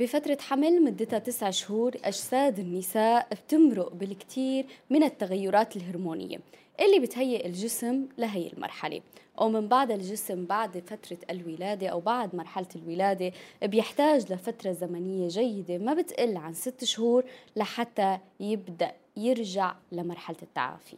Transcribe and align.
بفترة 0.00 0.38
حمل 0.40 0.82
مدتها 0.84 1.18
تسع 1.18 1.50
شهور 1.50 1.92
أجساد 2.04 2.58
النساء 2.58 3.28
بتمرق 3.32 3.94
بالكثير 3.94 4.66
من 4.90 5.02
التغيرات 5.02 5.76
الهرمونية 5.76 6.40
اللي 6.80 6.98
بتهيئ 7.00 7.46
الجسم 7.46 8.06
لهي 8.18 8.52
المرحلة. 8.52 9.00
ومن 9.38 9.68
بعد 9.68 9.90
الجسم 9.90 10.44
بعد 10.44 10.82
فترة 10.86 11.18
الولادة 11.30 11.88
أو 11.88 12.00
بعد 12.00 12.36
مرحلة 12.36 12.66
الولادة 12.76 13.32
بيحتاج 13.62 14.32
لفترة 14.32 14.72
زمنية 14.72 15.28
جيدة 15.28 15.78
ما 15.78 15.94
بتقل 15.94 16.36
عن 16.36 16.54
ست 16.54 16.84
شهور 16.84 17.24
لحتى 17.56 18.18
يبدأ 18.40 18.92
يرجع 19.16 19.74
لمرحلة 19.92 20.36
التعافي. 20.42 20.96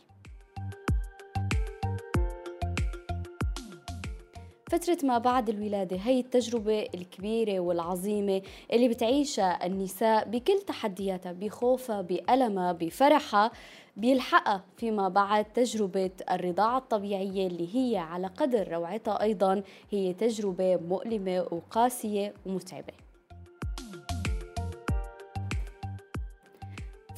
فترة 4.73 4.99
ما 5.03 5.19
بعد 5.19 5.49
الولادة 5.49 5.97
هي 5.97 6.21
التجربة 6.21 6.89
الكبيرة 6.95 7.61
والعظيمة 7.61 8.43
اللي 8.73 8.89
بتعيشها 8.89 9.67
النساء 9.67 10.29
بكل 10.29 10.59
تحدياتها 10.67 11.33
بخوفها 11.33 12.01
بألمها 12.01 12.73
بفرحها 12.73 13.51
بيلحقها 13.97 14.65
فيما 14.77 15.09
بعد 15.09 15.45
تجربة 15.45 16.11
الرضاعة 16.31 16.79
الطبيعية 16.79 17.47
اللي 17.47 17.69
هي 17.77 17.97
على 17.97 18.27
قدر 18.27 18.73
روعتها 18.73 19.23
أيضا 19.23 19.63
هي 19.91 20.13
تجربة 20.13 20.77
مؤلمة 20.77 21.47
وقاسية 21.51 22.35
ومتعبة. 22.47 23.02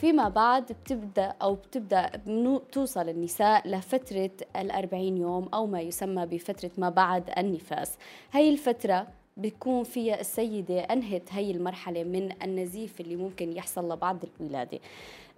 فيما 0.05 0.29
بعد 0.29 0.73
بتبدأ 0.73 1.35
أو 1.43 1.55
بتبدأ 1.55 2.11
بتوصل 2.27 3.09
النساء 3.09 3.69
لفترة 3.69 4.31
الأربعين 4.57 5.17
يوم 5.17 5.49
أو 5.55 5.67
ما 5.67 5.81
يسمى 5.81 6.27
بفترة 6.27 6.71
ما 6.79 6.89
بعد 6.89 7.31
النفاس. 7.39 7.99
هي 8.33 8.51
الفترة 8.51 9.07
بيكون 9.37 9.85
فيها 9.85 10.21
السيدة 10.21 10.81
أنهت 10.81 11.23
هي 11.33 11.51
المرحلة 11.51 12.05
من 12.05 12.43
النزيف 12.43 13.01
اللي 13.01 13.17
ممكن 13.17 13.53
يحصل 13.53 13.93
لبعد 13.93 14.25
الولادة. 14.41 14.79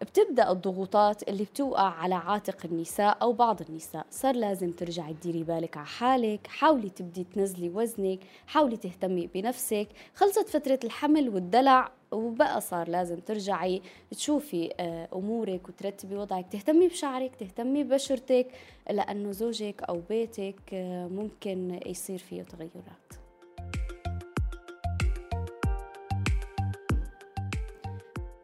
بتبدأ 0.00 0.50
الضغوطات 0.50 1.28
اللي 1.28 1.44
بتوقع 1.44 1.88
على 1.88 2.14
عاتق 2.14 2.56
النساء 2.64 3.18
أو 3.22 3.32
بعض 3.32 3.62
النساء. 3.68 4.06
صار 4.10 4.36
لازم 4.36 4.72
ترجعي 4.72 5.14
تديري 5.14 5.42
بالك 5.42 5.76
على 5.76 5.86
حالك 5.86 6.46
حاولي 6.46 6.90
تبدي 6.90 7.24
تنزلي 7.24 7.68
وزنك 7.68 8.18
حاولي 8.46 8.76
تهتمي 8.76 9.26
بنفسك. 9.26 9.88
خلصت 10.14 10.48
فترة 10.48 10.78
الحمل 10.84 11.28
والدلع 11.28 11.92
وبقى 12.12 12.60
صار 12.60 12.88
لازم 12.88 13.16
ترجعي 13.16 13.82
تشوفي 14.10 14.72
آه، 14.80 15.08
أمورك 15.14 15.68
وترتبي 15.68 16.16
وضعك 16.16 16.46
تهتمي 16.52 16.88
بشعرك 16.88 17.36
تهتمي 17.36 17.84
ببشرتك 17.84 18.46
لأنه 18.90 19.32
زوجك 19.32 19.82
أو 19.82 20.00
بيتك 20.08 20.60
آه، 20.72 21.06
ممكن 21.06 21.80
يصير 21.86 22.18
فيه 22.18 22.42
تغيرات. 22.42 23.12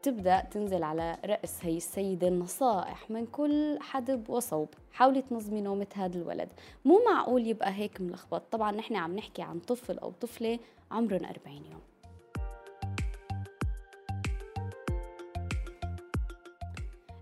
تبدأ 0.02 0.40
تنزل 0.40 0.82
على 0.82 1.16
رأس 1.24 1.64
هي 1.64 1.76
السيدة 1.76 2.28
النصائح 2.28 3.10
من 3.10 3.26
كل 3.26 3.78
حدب 3.80 4.30
وصوب. 4.30 4.68
حاولي 4.92 5.22
تنظمي 5.22 5.60
نومة 5.60 5.86
هذا 5.94 6.16
الولد. 6.18 6.48
مو 6.84 7.00
معقول 7.06 7.46
يبقى 7.46 7.74
هيك 7.74 8.00
ملخبط. 8.00 8.42
طبعا 8.50 8.72
نحن 8.72 8.96
عم 8.96 9.16
نحكي 9.16 9.42
عن 9.42 9.58
طفل 9.58 9.98
أو 9.98 10.12
طفلة 10.20 10.58
عمرهم 10.90 11.24
40 11.24 11.56
يوم. 11.70 11.80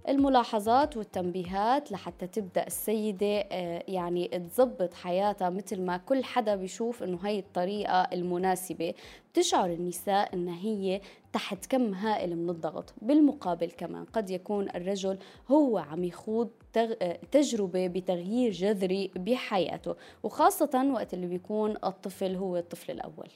الملاحظات 0.08 0.96
والتنبيهات 0.96 1.92
لحتى 1.92 2.26
تبدأ 2.26 2.66
السيدة 2.66 3.26
آه، 3.26 3.84
يعني 3.88 4.28
تظبط 4.28 4.94
حياتها 4.94 5.50
مثل 5.50 5.80
ما 5.80 5.96
كل 5.96 6.24
حدا 6.24 6.56
بيشوف 6.56 7.02
إنه 7.02 7.18
هي 7.22 7.38
الطريقة 7.38 8.02
المناسبة. 8.02 8.94
بتشعر 9.32 9.70
النساء 9.70 10.34
إن 10.34 10.48
هي 10.48 11.00
تحت 11.32 11.66
كم 11.66 11.94
هائل 11.94 12.36
من 12.36 12.50
الضغط. 12.50 12.94
بالمقابل 13.02 13.70
كمان 13.70 14.04
قد 14.04 14.30
يكون 14.30 14.68
الرجل 14.68 15.18
هو 15.48 15.78
عم 15.78 16.04
يخوض 16.04 16.50
آه، 16.76 17.18
تجربة 17.32 17.86
بتغيير 17.86 18.52
جذري 18.52 19.10
بحياته 19.16 19.96
وخاصة 20.22 20.90
وقت 20.94 21.14
اللي 21.14 21.26
بيكون 21.26 21.76
الطفل 21.84 22.34
هو 22.34 22.56
الطفل 22.56 22.92
الأول. 22.92 23.28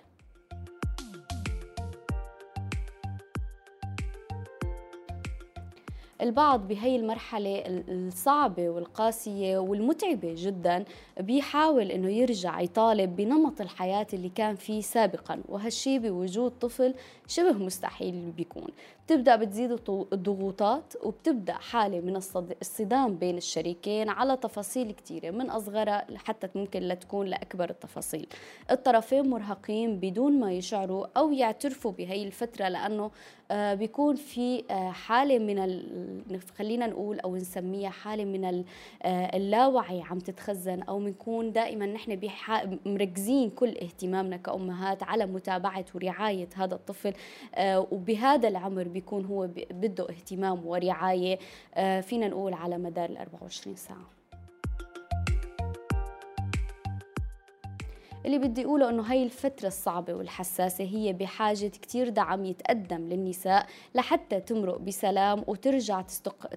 البعض 6.24 6.68
بهي 6.68 6.96
المرحلة 6.96 7.62
الصعبة 7.88 8.68
والقاسية 8.68 9.58
والمتعبة 9.58 10.34
جدا 10.38 10.84
بيحاول 11.20 11.90
إنه 11.90 12.10
يرجع 12.10 12.60
يطالب 12.60 13.16
بنمط 13.16 13.60
الحياة 13.60 14.06
اللي 14.12 14.28
كان 14.28 14.54
فيه 14.54 14.80
سابقا 14.80 15.42
وهالشي 15.48 15.98
بوجود 15.98 16.50
طفل 16.50 16.94
شبه 17.28 17.52
مستحيل 17.52 18.30
بيكون. 18.36 18.68
بتبدأ 19.06 19.36
بتزيد 19.36 19.70
الضغوطات 20.12 20.94
وبتبدأ 21.02 21.52
حالة 21.52 22.00
من 22.00 22.16
الصدام 22.62 23.16
بين 23.16 23.36
الشريكين 23.36 24.08
على 24.08 24.36
تفاصيل 24.36 24.92
كثيرة 24.92 25.30
من 25.30 25.50
أصغرها 25.50 26.06
حتى 26.16 26.48
ممكن 26.54 26.80
لتكون 26.80 27.26
لأكبر 27.26 27.70
التفاصيل. 27.70 28.26
الطرفين 28.70 29.30
مرهقين 29.30 30.00
بدون 30.00 30.40
ما 30.40 30.52
يشعروا 30.52 31.06
أو 31.16 31.32
يعترفوا 31.32 31.92
بهي 31.92 32.24
الفترة 32.26 32.68
لأنه 32.68 33.10
آه، 33.50 33.74
بيكون 33.74 34.16
في 34.16 34.64
آه، 34.70 34.90
حالة 34.90 35.38
من 35.38 36.40
خلينا 36.58 36.86
نقول 36.86 37.20
أو 37.20 37.36
نسميها 37.36 37.90
حالة 37.90 38.24
من 38.24 38.44
آه، 38.44 39.36
اللاوعي 39.36 40.02
عم 40.02 40.18
تتخزن 40.18 40.82
أو 40.82 40.98
بنكون 40.98 41.52
دائما 41.52 41.86
نحن 41.86 42.30
مركزين 42.86 43.50
كل 43.50 43.68
اهتمامنا 43.68 44.36
كأمهات 44.36 45.02
على 45.02 45.26
متابعة 45.26 45.84
ورعاية 45.94 46.48
هذا 46.54 46.74
الطفل 46.74 47.12
وبهذا 47.60 48.48
العمر 48.48 48.88
بيكون 48.94 49.24
هو 49.24 49.48
بده 49.70 50.08
اهتمام 50.10 50.66
ورعاية. 50.66 51.38
فينا 52.00 52.28
نقول 52.28 52.52
على 52.54 52.78
مدار 52.78 53.10
ال 53.10 53.16
24 53.16 53.76
ساعة. 53.76 54.13
اللي 58.26 58.38
بدي 58.38 58.64
أقوله 58.64 58.90
أنه 58.90 59.02
هاي 59.02 59.22
الفترة 59.22 59.66
الصعبة 59.66 60.14
والحساسة 60.14 60.84
هي 60.84 61.12
بحاجة 61.12 61.66
كتير 61.66 62.08
دعم 62.08 62.44
يتقدم 62.44 63.08
للنساء 63.08 63.66
لحتى 63.94 64.40
تمرق 64.40 64.78
بسلام 64.78 65.44
وترجع 65.46 66.00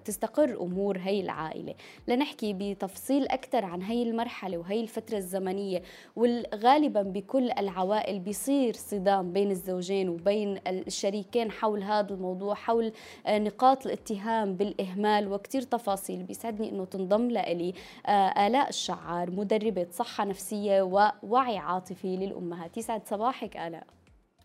تستقر 0.04 0.60
أمور 0.60 0.98
هاي 0.98 1.20
العائلة. 1.20 1.74
لنحكي 2.08 2.52
بتفصيل 2.52 3.28
أكثر 3.28 3.64
عن 3.64 3.82
هاي 3.82 4.02
المرحلة 4.02 4.58
وهي 4.58 4.80
الفترة 4.80 5.16
الزمنية 5.16 5.82
والغالبا 6.16 7.02
بكل 7.02 7.50
العوائل 7.50 8.18
بيصير 8.18 8.74
صدام 8.74 9.32
بين 9.32 9.50
الزوجين 9.50 10.08
وبين 10.08 10.58
الشريكين 10.66 11.50
حول 11.50 11.82
هذا 11.82 12.14
الموضوع 12.14 12.54
حول 12.54 12.92
آه، 13.26 13.38
نقاط 13.38 13.86
الاتهام 13.86 14.54
بالإهمال 14.54 15.32
وكتير 15.32 15.62
تفاصيل. 15.62 16.22
بيسعدني 16.22 16.70
أنه 16.70 16.84
تنضم 16.84 17.30
لإلي 17.30 17.74
آه، 18.06 18.46
آلاء 18.46 18.68
الشعار 18.68 19.30
مدربة 19.30 19.86
صحة 19.92 20.24
نفسية 20.24 20.82
ووعي 20.82 21.57
عاطفي 21.58 22.16
للأمهات. 22.16 22.76
يسعد 22.76 23.02
صباحك 23.06 23.56
آلاء. 23.56 23.86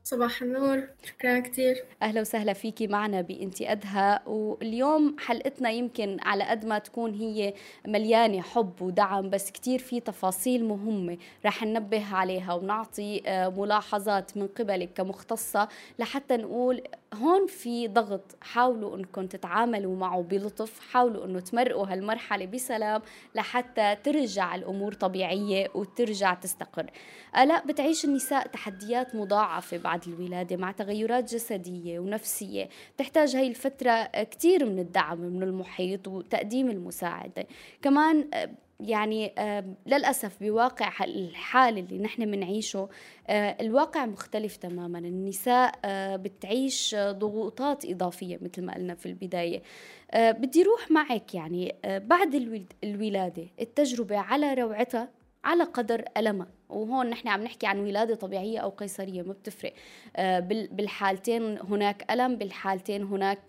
صباح 0.05 0.41
النور. 0.41 0.87
شكرا 1.03 1.39
كثير 1.39 1.83
أهلا 2.01 2.21
وسهلا 2.21 2.53
فيكي 2.53 2.87
معنا 2.87 3.21
بإنتي 3.21 3.71
أدهى. 3.71 4.19
واليوم 4.25 5.15
حلقتنا 5.19 5.69
يمكن 5.69 6.17
على 6.21 6.43
قد 6.43 6.65
ما 6.65 6.79
تكون 6.79 7.13
هي 7.13 7.53
مليانة 7.87 8.41
حب 8.41 8.81
ودعم 8.81 9.29
بس 9.29 9.51
كتير 9.51 9.79
في 9.79 9.99
تفاصيل 9.99 10.65
مهمة 10.65 11.17
رح 11.45 11.63
ننبه 11.63 12.15
عليها 12.15 12.53
ونعطي 12.53 13.21
آه، 13.25 13.49
ملاحظات 13.49 14.37
من 14.37 14.47
قبلك 14.47 14.93
كمختصة 14.93 15.67
لحتى 15.99 16.37
نقول 16.37 16.83
هون 17.13 17.47
في 17.47 17.87
ضغط. 17.87 18.35
حاولوا 18.41 18.97
إنكم 18.97 19.27
تتعاملوا 19.27 19.95
معه 19.95 20.21
بلطف. 20.21 20.79
حاولوا 20.79 21.25
إنه 21.25 21.39
تمرقوا 21.39 21.87
هالمرحلة 21.87 22.45
بسلام 22.45 23.01
لحتى 23.35 23.95
ترجع 24.03 24.55
الأمور 24.55 24.93
طبيعية 24.93 25.67
وترجع 25.75 26.33
تستقر. 26.33 26.91
الاء 27.37 27.67
بتعيش 27.67 28.05
النساء 28.05 28.47
تحديات 28.47 29.15
مضاعفة 29.15 29.77
بعد 29.77 30.07
الولادة 30.07 30.57
مع 30.57 30.71
تغيرات 30.71 31.33
جسدية 31.33 31.99
ونفسية. 31.99 32.69
تحتاج 32.97 33.35
هاي 33.35 33.47
الفترة 33.47 34.03
كثير 34.03 34.65
من 34.65 34.79
الدعم 34.79 35.19
من 35.19 35.43
المحيط 35.43 36.07
وتقديم 36.07 36.69
المساعدة. 36.69 37.47
كمان 37.81 38.29
يعني 38.79 39.33
للأسف 39.85 40.43
بواقع 40.43 40.91
الحال 41.05 41.77
اللي 41.77 41.99
نحن 41.99 42.31
بنعيشه 42.31 42.89
آه، 43.27 43.57
الواقع 43.61 44.05
مختلف 44.05 44.55
تماما. 44.55 44.99
النساء 44.99 45.75
آه، 45.85 46.15
بتعيش 46.15 46.95
ضغوطات 46.99 47.85
إضافية 47.85 48.39
مثل 48.41 48.65
ما 48.65 48.73
قلنا 48.73 48.95
في 48.95 49.05
البداية. 49.05 49.61
آه، 50.11 50.31
بدي 50.31 50.63
روح 50.63 50.91
معك 50.91 51.35
يعني 51.35 51.75
بعد 51.85 52.35
الولادة 52.83 53.47
التجربة 53.61 54.17
على 54.17 54.53
روعتها 54.53 55.09
على 55.43 55.63
قدر 55.63 56.05
ألمها. 56.17 56.47
وهون 56.69 57.09
نحن 57.09 57.27
عم 57.27 57.43
نحكي 57.43 57.67
عن 57.67 57.79
ولادة 57.79 58.15
طبيعية 58.15 58.59
أو 58.59 58.69
قيصرية 58.69 59.21
ما 59.21 59.33
بتفرق. 59.33 59.73
بالحالتين 60.71 61.57
هناك 61.59 62.11
ألم 62.11 62.35
بالحالتين 62.35 63.03
هناك 63.03 63.39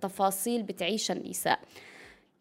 تفاصيل 0.00 0.62
بتعيشها 0.62 1.14
النساء. 1.14 1.58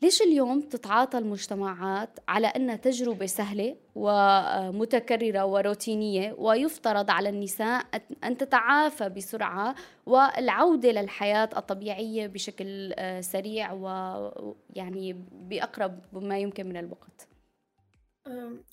ليش 0.05 0.21
اليوم 0.21 0.61
تتعاطى 0.61 1.17
المجتمعات 1.17 2.09
على 2.27 2.47
أنها 2.47 2.75
تجربة 2.75 3.25
سهلة 3.25 3.77
ومتكررة 3.95 5.45
وروتينية 5.45 6.35
ويفترض 6.37 7.11
على 7.11 7.29
النساء 7.29 7.85
أن 8.23 8.37
تتعافى 8.37 9.09
بسرعة 9.09 9.75
والعودة 10.05 10.91
للحياة 10.91 11.49
الطبيعية 11.57 12.27
بشكل 12.27 12.93
آه، 12.95 13.21
سريع 13.21 13.71
ويعني 13.71 15.25
بأقرب 15.31 15.99
ما 16.13 16.39
يمكن 16.39 16.69
من 16.69 16.77
الوقت؟ 16.77 17.27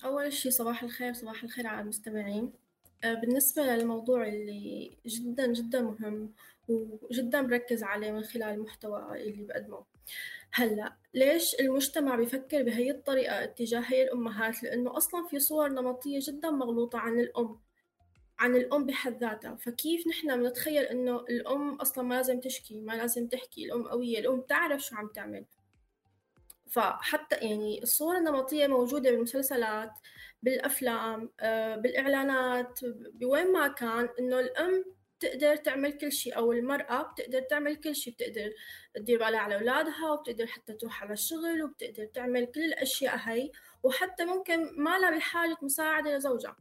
أول 0.04 0.32
شيء 0.32 0.52
صباح 0.52 0.82
الخير 0.82 1.12
صباح 1.12 1.42
الخير 1.42 1.66
على 1.66 1.80
المستمعين. 1.80 2.52
آه، 3.04 3.14
بالنسبة 3.14 3.62
للموضوع 3.62 4.28
اللي 4.28 4.90
جدا 5.06 5.52
جدا 5.52 5.82
مهم 5.82 6.32
وجدا 6.68 7.42
بركز 7.42 7.82
عليه 7.82 8.10
من 8.10 8.22
خلال 8.22 8.54
المحتوى 8.54 9.22
اللي 9.22 9.44
بقدمه. 9.44 9.91
هلأ 10.52 10.96
ليش 11.14 11.54
المجتمع 11.60 12.16
بيفكر 12.16 12.62
بهي 12.62 12.90
الطريقة 12.90 13.44
اتجاه 13.44 13.80
هي 13.80 14.02
الأمهات؟ 14.02 14.62
لأنه 14.62 14.96
أصلا 14.96 15.26
في 15.26 15.38
صور 15.38 15.68
نمطية 15.68 16.18
جدا 16.22 16.50
مغلوطة 16.50 16.98
عن 16.98 17.20
الأم 17.20 17.60
عن 18.38 18.56
الأم 18.56 18.86
بحد 18.86 19.20
ذاتها. 19.20 19.54
فكيف 19.56 20.06
نحن 20.06 20.42
بنتخيل 20.42 20.84
إنه 20.84 21.16
الأم 21.16 21.74
أصلا 21.74 22.04
ما 22.04 22.14
لازم 22.14 22.40
تشكي 22.40 22.80
ما 22.80 22.92
لازم 22.92 23.28
تحكي؟ 23.28 23.64
الأم 23.64 23.88
قوية 23.88 24.18
الأم 24.18 24.40
تعرف 24.40 24.82
شو 24.82 24.96
عم 24.96 25.08
تعمل. 25.08 25.44
فحتى 26.70 27.36
يعني 27.36 27.82
الصور 27.82 28.16
النمطية 28.16 28.66
موجودة 28.66 29.10
بالمسلسلات 29.10 29.90
بالأفلام 30.42 31.30
آه، 31.40 31.76
بالإعلانات 31.76 32.80
بوين 33.14 33.52
ما 33.52 33.68
كان 33.68 34.08
إنه 34.18 34.40
الأم 34.40 34.84
بتقدر 35.22 35.56
تعمل 35.56 35.92
كل 35.92 36.12
شيء 36.12 36.36
أو 36.36 36.52
المرأة 36.52 37.02
بتقدر 37.02 37.40
تعمل 37.40 37.76
كل 37.76 37.96
شيء 37.96 38.12
بتقدر 38.12 38.52
تدير 38.94 39.18
بالها 39.18 39.38
على 39.40 39.54
أولادها 39.54 40.10
وبتقدر 40.10 40.46
حتى 40.46 40.72
تروح 40.72 41.02
على 41.02 41.12
الشغل 41.12 41.62
وبتقدر 41.62 42.04
تعمل 42.04 42.46
كل 42.46 42.64
الأشياء 42.64 43.16
هاي 43.16 43.52
وحتى 43.82 44.24
ممكن 44.24 44.82
ما 44.82 44.98
لها 44.98 45.16
بحاجة 45.16 45.56
مساعدة 45.62 46.16
لزوجها. 46.16 46.56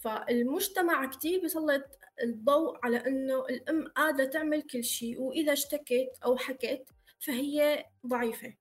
فالمجتمع 0.00 1.06
كتير 1.06 1.40
بيسلط 1.40 1.84
الضوء 2.22 2.78
على 2.82 3.06
إنه 3.06 3.44
الأم 3.46 3.88
قادرة 3.88 4.24
تعمل 4.24 4.62
كل 4.62 4.84
شيء 4.84 5.20
وإذا 5.20 5.52
اشتكت 5.52 6.18
أو 6.24 6.36
حكت 6.36 6.88
فهي 7.18 7.84
ضعيفة. 8.06 8.54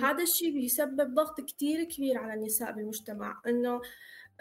هذا 0.00 0.22
الشيء 0.22 0.52
بيسبب 0.52 1.14
ضغط 1.14 1.40
كتير 1.40 1.84
كبير 1.84 2.18
على 2.18 2.34
النساء 2.34 2.72
بالمجتمع 2.72 3.42
إنه 3.46 3.80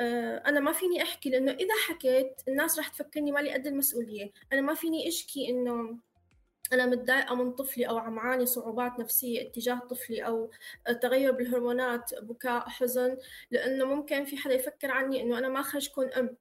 آه، 0.02 0.38
أنا 0.50 0.60
ما 0.60 0.72
فيني 0.72 1.02
أحكي 1.04 1.30
لأنه 1.30 1.52
إذا 1.52 1.74
حكيت 1.88 2.42
الناس 2.48 2.80
رح 2.80 2.88
تفكرني 2.88 3.32
مالي 3.32 3.54
قد 3.54 3.68
المسؤولية. 3.68 4.32
أنا 4.54 4.62
ما 4.62 4.74
فيني 4.74 5.08
أشكي 5.08 5.50
إنه 5.50 5.98
أنا 6.74 6.86
متضايقة 6.86 7.36
من 7.36 7.52
طفلي 7.52 7.90
أو 7.90 7.98
عم 7.98 8.20
عاني 8.20 8.46
صعوبات 8.46 9.00
نفسية 9.00 9.42
اتجاه 9.42 9.80
طفلي 9.80 10.22
أو 10.22 10.52
تغير 11.02 11.32
بالهرمونات 11.32 12.12
بكاء 12.22 12.70
حزن 12.70 13.18
لأنه 13.52 13.86
ممكن 13.86 14.26
في 14.26 14.38
حدا 14.38 14.54
يفكر 14.54 14.92
عني 14.92 15.22
إنه 15.22 15.38
أنا 15.38 15.50
ما 15.50 15.62
خرج 15.62 15.90
كون 15.90 16.08
أم. 16.08 16.36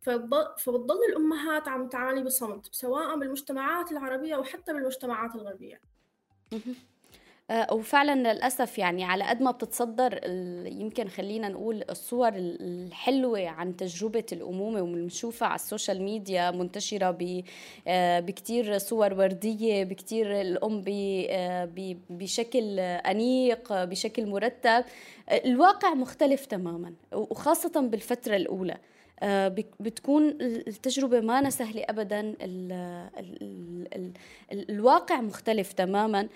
فبتضل 0.00 1.04
الأمهات 1.08 1.68
عم 1.68 1.88
تعاني 1.88 2.22
بصمت 2.22 2.74
سواء 2.74 3.18
بالمجتمعات 3.18 3.92
العربية 3.92 4.36
وحتى 4.36 4.72
بالمجتمعات 4.72 5.34
الغربية. 5.34 5.80
آه، 6.52 6.58
وفعلا 7.72 8.32
للأسف 8.32 8.78
يعني 8.78 9.04
على 9.04 9.24
قد 9.24 9.42
ما 9.42 9.50
بتتصدر 9.50 10.20
يمكن 10.66 11.08
خلينا 11.08 11.48
نقول 11.48 11.84
الصور 11.90 12.32
الحلوة 12.36 13.48
عن 13.48 13.76
تجربة 13.76 14.24
الأمومة 14.32 14.82
وبنشوفها 14.82 15.48
على 15.48 15.54
السوشيال 15.54 16.02
ميديا 16.02 16.50
منتشرة 16.50 17.18
آه، 17.88 18.20
بكتير 18.20 18.78
صور 18.78 19.14
وردية 19.14 19.84
بكتير 19.84 20.40
الأم 20.40 20.84
آه، 20.88 21.68
بشكل 22.10 22.80
أنيق 22.80 23.84
بشكل 23.84 24.26
مرتب. 24.26 24.84
الواقع 25.30 25.94
مختلف 25.94 26.46
تماما 26.46 26.92
وخاصة 27.12 27.80
بالفترة 27.80 28.36
الأولى. 28.36 28.76
بتكون 29.80 30.28
التجربة 30.40 31.20
ما 31.20 31.50
سهلة 31.50 31.84
أبدا 31.88 32.20
ال 32.20 32.72
ال 33.18 33.88
ال 33.92 34.12
ال 34.52 34.70
الواقع 34.70 35.20
مختلف 35.20 35.72
تماما. 35.72 36.28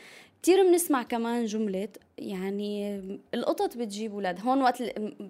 كثير 0.43 0.63
بنسمع 0.63 1.03
كمان 1.03 1.45
جملة 1.45 1.89
يعني 2.19 3.01
القطط 3.35 3.77
بتجيب 3.77 4.13
أولاد. 4.13 4.41
هون 4.41 4.63
وقت 4.63 4.83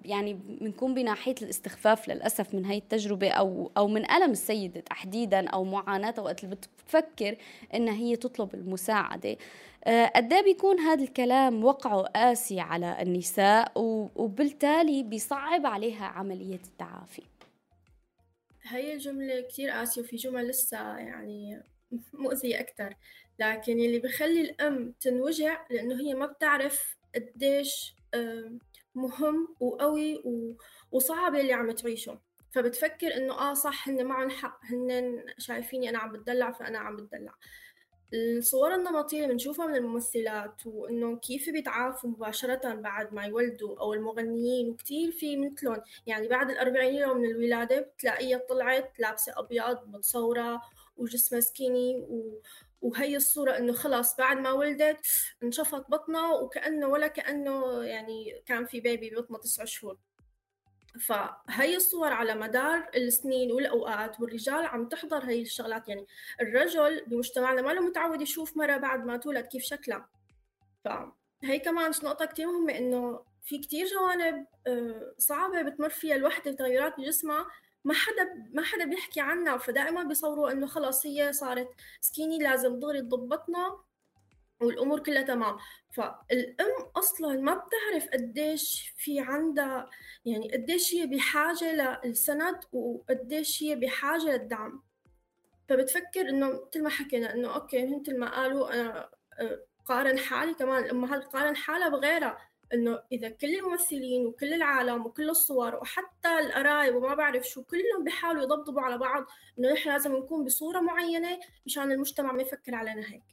يعني 0.05 0.33
بنكون 0.33 0.93
بناحية 0.93 1.35
الاستخفاف 1.41 2.07
للأسف 2.09 2.55
من 2.55 2.65
هاي 2.65 2.77
التجربة 2.77 3.29
أو 3.29 3.71
أو 3.77 3.87
من 3.87 4.11
ألم 4.11 4.31
السيدة 4.31 4.79
تحديدا 4.79 5.47
أو 5.49 5.63
معاناتها 5.63 6.21
وقت 6.21 6.43
اللي 6.43 6.55
بتفكر 6.55 7.35
إنها 7.73 7.93
هي 7.93 8.15
تطلب 8.15 8.55
المساعدة. 8.55 9.37
آه، 9.83 10.05
قد 10.05 10.33
إيه 10.33 10.43
بيكون 10.43 10.79
هذا 10.79 11.03
الكلام 11.03 11.63
وقعه 11.63 12.01
قاسي 12.01 12.59
على 12.59 13.01
النساء؟ 13.01 13.71
وبالتالي 14.15 15.03
بيصعب 15.03 15.65
عليها 15.65 16.05
عملية 16.05 16.59
التعافي. 16.65 17.23
هي 18.63 18.93
الجملة 18.93 19.41
كتير 19.41 19.69
قاسية 19.69 20.01
وفي 20.01 20.15
جمل 20.15 20.47
لسه 20.47 20.97
يعني 20.97 21.63
مؤذية 22.13 22.59
أكتر. 22.59 22.95
لكن 23.39 23.73
اللي 23.79 23.99
بخلي 23.99 24.41
الأم 24.41 24.93
تنوجع 24.99 25.65
لأنه 25.69 26.01
هي 26.01 26.13
ما 26.13 26.25
بتعرف 26.25 26.97
قديش 27.15 27.95
مهم 28.95 29.55
وقوي 29.59 30.23
وصعب 30.91 31.35
اللي 31.35 31.53
عم 31.53 31.71
تعيشه. 31.71 32.19
فبتفكر 32.51 33.15
إنه 33.15 33.33
آه 33.33 33.53
صح 33.53 33.89
هن 33.89 34.05
معهم 34.05 34.29
حق 34.29 34.59
هن 34.65 35.23
شايفيني 35.37 35.89
أنا 35.89 35.99
عم 35.99 36.11
بتدلع 36.11 36.51
فأنا 36.51 36.79
عم 36.79 36.95
بتدلع. 36.95 37.33
الصور 38.13 38.75
النمطية 38.75 39.17
اللي 39.17 39.27
بنشوفها 39.33 39.67
من 39.67 39.75
الممثلات 39.75 40.65
وإنه 40.65 41.17
كيف 41.17 41.49
بيتعافوا 41.49 42.09
مباشرة 42.09 42.73
بعد 42.75 43.13
ما 43.13 43.23
يولدوا 43.25 43.79
أو 43.79 43.93
المغنيين 43.93 44.69
وكتير 44.69 45.11
في 45.11 45.37
مثلهم. 45.37 45.81
يعني 46.07 46.27
بعد 46.27 46.49
الأربعين 46.49 46.95
يوم 46.95 47.17
من 47.17 47.29
الولادة 47.29 47.79
بتلاقيها 47.81 48.37
طلعت 48.49 48.99
لابسة 48.99 49.33
أبيض 49.37 49.87
متصورة 49.87 50.61
وجسمها 50.97 51.41
سكيني 51.41 51.95
و... 51.95 52.41
وهي 52.83 53.15
الصورة 53.15 53.57
إنه 53.57 53.73
خلاص 53.73 54.17
بعد 54.17 54.37
ما 54.37 54.51
ولدت 54.51 55.07
انشفط 55.43 55.91
بطنها 55.91 56.33
وكأنه 56.33 56.87
ولا 56.87 57.07
كأنه 57.07 57.83
يعني 57.83 58.43
كان 58.45 58.65
في 58.65 58.79
بيبي 58.79 59.09
ببطنها 59.09 59.39
تسع 59.39 59.65
شهور. 59.65 59.97
فهي 60.99 61.75
الصور 61.75 62.13
على 62.13 62.35
مدار 62.35 62.89
السنين 62.95 63.51
والأوقات 63.51 64.19
والرجال 64.19 64.65
عم 64.65 64.87
تحضر 64.87 65.25
هي 65.25 65.41
الشغلات. 65.41 65.87
يعني 65.89 66.07
الرجل 66.41 67.05
بمجتمعنا 67.07 67.61
ما 67.61 67.73
له 67.73 67.81
متعود 67.81 68.21
يشوف 68.21 68.57
مرة 68.57 68.77
بعد 68.77 69.05
ما 69.05 69.17
تولد 69.17 69.45
كيف 69.45 69.63
شكلها. 69.63 70.09
فهي 70.83 71.59
كمان 71.59 71.91
نقطة 72.03 72.25
كتير 72.25 72.47
مهمة 72.47 72.77
إنه 72.77 73.23
في 73.43 73.59
كتير 73.59 73.87
جوانب 73.87 74.45
آه، 74.67 75.13
صعبة 75.17 75.61
بتمر 75.61 75.89
فيها 75.89 76.15
الوحدة 76.15 76.51
تغيرات 76.51 76.97
بجسمها 76.97 77.45
ما 77.83 77.93
حدا 77.93 78.49
ما 78.53 78.63
حدا 78.63 78.85
بيحكي 78.85 79.21
عنها 79.21 79.57
فدائما 79.57 80.03
بيصوروا 80.03 80.51
إنه 80.51 80.67
خلص 80.67 81.05
هي 81.05 81.33
صارت 81.33 81.69
skinny 82.01 82.39
لازم 82.39 82.79
دغري 82.79 83.01
تضبطنا 83.01 83.79
والأمور 84.61 84.99
كلها 84.99 85.21
تمام. 85.21 85.57
فالأم 85.91 86.91
أصلا 86.95 87.41
ما 87.41 87.53
بتعرف 87.53 88.09
قديش 88.13 88.93
في 88.97 89.19
عندها 89.19 89.89
يعني 90.25 90.51
قديش 90.53 90.93
هي 90.93 91.05
بحاجة 91.07 91.99
للسند 92.05 92.59
وقديش 92.71 93.63
هي 93.63 93.75
بحاجة 93.75 94.31
للدعم. 94.31 94.83
فبتفكر 95.69 96.29
إنه 96.29 96.47
مثل 96.47 96.83
ما 96.83 96.89
حكينا 96.89 97.33
إنه 97.33 97.55
okay 97.55 97.85
مثل 97.85 98.19
ما 98.19 98.35
قالوا 98.35 98.73
أنا 98.73 99.09
آه، 99.39 99.65
قارن 99.85 100.19
حالي 100.19 100.53
كمان 100.53 100.83
الامهات 100.83 101.23
قارن 101.23 101.55
حالها 101.55 101.89
بغيرها؟ 101.89 102.37
إنه 102.73 102.99
إذا 103.11 103.29
كل 103.29 103.55
الممثلين 103.55 104.25
وكل 104.25 104.53
العالم 104.53 105.05
وكل 105.05 105.29
الصور 105.29 105.75
وحتى 105.75 106.39
القرايب 106.39 106.95
وما 106.95 107.15
بعرف 107.15 107.47
شو 107.47 107.63
كلهم 107.63 108.03
بيحاولوا 108.03 108.43
يضبطوا 108.43 108.81
على 108.81 108.97
بعض 108.97 109.25
إنه 109.59 109.73
نحن 109.73 109.89
لازم 109.89 110.15
نكون 110.15 110.45
بصورة 110.45 110.79
معينة 110.79 111.39
مشان 111.65 111.91
المجتمع 111.91 112.31
ما 112.31 112.41
يفكر 112.41 112.75
علينا 112.75 113.01
هيك. 113.01 113.23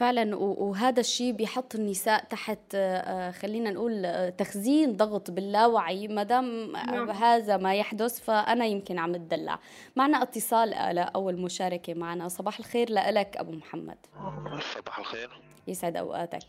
فعلا 0.00 0.36
وهذا 0.36 1.00
الشيء 1.00 1.32
بيحط 1.32 1.74
النساء 1.74 2.24
تحت 2.24 2.58
آه، 2.74 3.30
خلينا 3.30 3.70
نقول 3.70 4.04
آه، 4.04 4.30
تخزين 4.30 4.96
ضغط 4.96 5.30
باللاوعي 5.30 6.08
ما 6.08 6.22
دام 6.22 6.72
نعم. 6.72 7.10
هذا 7.10 7.56
ما 7.56 7.74
يحدث 7.74 8.20
فأنا 8.20 8.66
يمكن 8.66 8.98
عم 8.98 9.14
أتدلع. 9.14 9.58
معنا 9.96 10.22
اتصال 10.22 10.74
آه، 10.74 11.00
اول 11.00 11.36
مشاركة 11.36 11.94
معنا. 11.94 12.28
صباح 12.28 12.58
الخير 12.58 12.90
لك 12.90 13.36
أبو 13.36 13.52
محمد. 13.52 13.98
صباح 14.74 14.98
الخير. 14.98 15.49
يسعد 15.66 15.96
أوقاتك. 15.96 16.40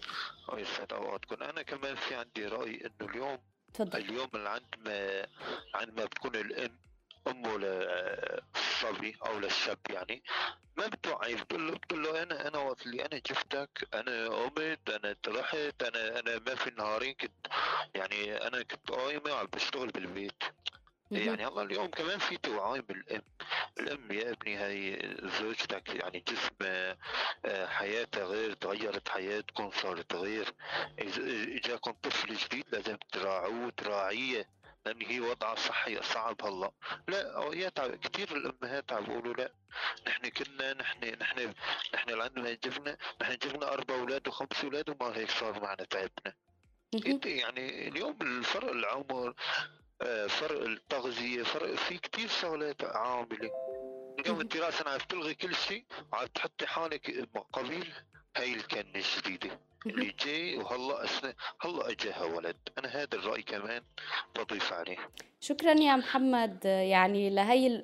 يسعد 0.54 0.94
أوقاتكم. 0.94 1.44
أنا 1.44 1.62
كمان 1.62 1.96
في 1.96 2.16
عندي 2.16 2.46
رأي 2.48 2.86
إنه 2.86 3.10
اليوم 3.12 3.38
تفضل. 3.74 4.00
اليوم 4.00 4.30
اللي 4.36 4.50
عند 4.50 4.76
ما 4.78 5.28
عند 5.76 6.00
ما 6.00 6.06
بتكون 6.06 6.36
الام 6.36 6.78
أمه 7.28 7.58
للصبي 7.58 9.18
أو 9.26 9.40
للشاب 9.40 9.78
يعني 9.90 10.24
ما 10.78 10.88
بتوعي 10.88 11.36
بتقول 11.36 11.68
له 11.68 11.74
بتقول 11.74 12.04
له 12.04 12.24
أنا 12.24 12.48
أنا 12.48 12.58
وقت 12.58 12.86
اللي 12.86 13.06
أنا 13.06 13.22
شفتك 13.28 13.88
أنا 13.94 14.28
قمت 14.28 14.90
أنا 14.90 15.16
طلعت 15.24 15.84
أنا 15.84 16.20
أنا 16.20 16.40
ما 16.48 16.56
في 16.56 16.70
نهارين 16.70 17.14
كنت 17.14 17.48
يعني 17.96 18.48
أنا 18.48 18.64
كنت 18.64 18.92
قايمة 18.92 19.32
وعم 19.34 19.46
بشتغل 19.46 19.88
بالبيت. 19.88 20.44
يعني 21.12 21.48
الله 21.48 21.62
اليوم 21.62 21.88
كمان 21.88 22.20
في 22.20 22.38
توعي 22.38 22.82
بالام 22.82 23.22
الام 23.80 24.12
يا 24.12 24.32
ابني 24.32 24.56
هاي 24.58 25.00
زوجتك 25.40 25.90
يعني 25.90 26.24
جسم 26.28 26.56
آه، 26.62 27.66
حياتها 27.68 28.26
غير 28.26 28.54
تغيرت 28.54 29.10
حياتكم 29.10 29.72
صارت 29.72 30.14
غير. 30.16 30.54
إجاكم 31.58 31.92
طفل 31.92 32.36
جديد 32.36 32.66
لازم 32.72 32.98
تراعوه 33.12 33.70
تراعيه 33.78 34.50
لأن 34.86 35.02
هي 35.02 35.20
وضعها 35.20 35.54
الصحي 35.54 36.02
صعب 36.04 36.46
هلا. 36.46 36.72
لا 37.08 37.50
يتعب 37.54 37.96
كثير 37.96 38.36
الأمهات 38.38 38.94
عم 38.94 39.04
بيقولوا 39.06 39.34
لا. 39.34 39.54
نحن 40.08 40.30
كنا 40.30 40.74
نحن 40.74 41.16
نحن 41.22 41.54
نحن 41.94 42.10
اللي 42.10 42.24
عندنا 42.24 42.52
جبنا 42.54 42.98
نحن 43.22 43.38
جبنا 43.38 43.74
أربع 43.74 43.96
أولاد 43.96 44.28
وخمس 44.28 44.64
أولاد 44.64 44.90
وما 44.90 45.18
هيك 45.18 45.30
صار 45.30 45.62
معنا 45.62 45.84
تعبنا. 45.84 46.34
يعني 47.26 47.88
اليوم 47.88 48.18
الفرق 48.22 48.72
العمر 48.72 49.34
فرق 50.28 50.62
التغذية 50.62 51.44
فرق 51.44 51.76
في 51.76 51.98
كثير 51.98 52.28
شغلات 52.28 52.84
عامله 52.84 53.52
اليوم 54.20 54.40
انت 54.40 54.58
راسا 54.58 54.90
عم 54.90 54.98
تلغي 54.98 55.36
كل 55.36 55.56
شيء 55.56 55.86
وعم 56.14 56.26
تحطي 56.26 56.68
حالك 56.68 57.30
قبيل 57.54 57.94
هاي 58.38 58.54
الكنة 58.54 58.96
الجديدة. 58.96 59.60
اللي 59.86 60.16
جاي 60.26 60.58
وهلا 60.58 61.04
أسنى 61.06 61.34
هلا 61.62 61.92
اجاها 61.92 62.24
ولد. 62.24 62.58
أنا 62.78 62.88
هذا 62.88 63.08
الرأي 63.14 63.42
كمان 63.42 63.82
بضيف 64.38 64.74
عليه. 64.74 64.98
شكرا 65.40 65.72
يا 65.72 65.96
محمد. 65.96 66.66
يعني 66.66 67.30
لهي 67.30 67.84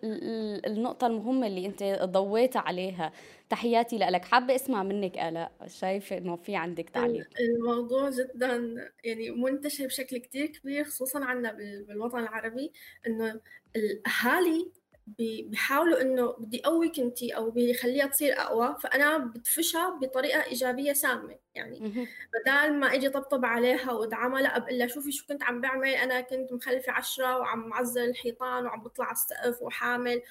النقطة 0.67 1.07
المهمة 1.07 1.47
اللي 1.47 1.65
أنت 1.65 1.83
ضويت 2.03 2.57
عليها. 2.57 3.11
تحياتي 3.49 3.97
لك. 3.97 4.25
حابة 4.25 4.55
أسمع 4.55 4.83
منك 4.83 5.17
آلاء. 5.17 5.51
شايفة 5.67 6.17
إنه 6.17 6.35
في 6.35 6.55
عندك 6.55 6.89
تعليق. 6.89 7.27
الموضوع 7.39 8.09
جدا 8.09 8.75
يعني 9.03 9.31
منتشر 9.31 9.85
بشكل 9.85 10.17
كتير 10.17 10.47
كبير 10.47 10.85
خصوصا 10.85 11.25
عندنا 11.25 11.51
بالوطن 11.87 12.19
العربي 12.19 12.71
إنه 13.07 13.41
الأهالي 13.75 14.71
بيحاولوا 15.07 16.01
إنه 16.01 16.31
بدي 16.31 16.61
اقويك 16.65 16.99
انت 16.99 17.23
أو 17.23 17.51
بيخليها 17.51 18.05
تصير 18.07 18.41
أقوى 18.41 18.75
فأنا 18.79 19.17
بدفشها 19.17 19.89
بطريقة 19.89 20.43
إيجابية 20.43 20.93
سامة 20.93 21.37
يعني 21.55 22.07
بدال 22.33 22.79
ما 22.79 22.93
أجي 22.93 23.09
طبطب 23.09 23.45
عليها 23.45 23.91
وأدعمها 23.91 24.41
لا 24.41 24.59
بقول 24.59 24.79
لها 24.79 24.87
شوفي 24.87 25.11
شو 25.11 25.25
كنت 25.27 25.43
عم 25.43 25.61
بعمل 25.61 25.87
أنا 25.87 26.21
كنت 26.21 26.53
مخلفة 26.53 26.91
عشرة 26.91 27.37
وعم 27.37 27.67
معزل 27.67 28.09
الحيطان 28.09 28.65
وعم 28.65 28.83
بطلع 28.83 29.05
على 29.05 29.13
السقف 29.13 29.61
وحامل. 29.61 30.21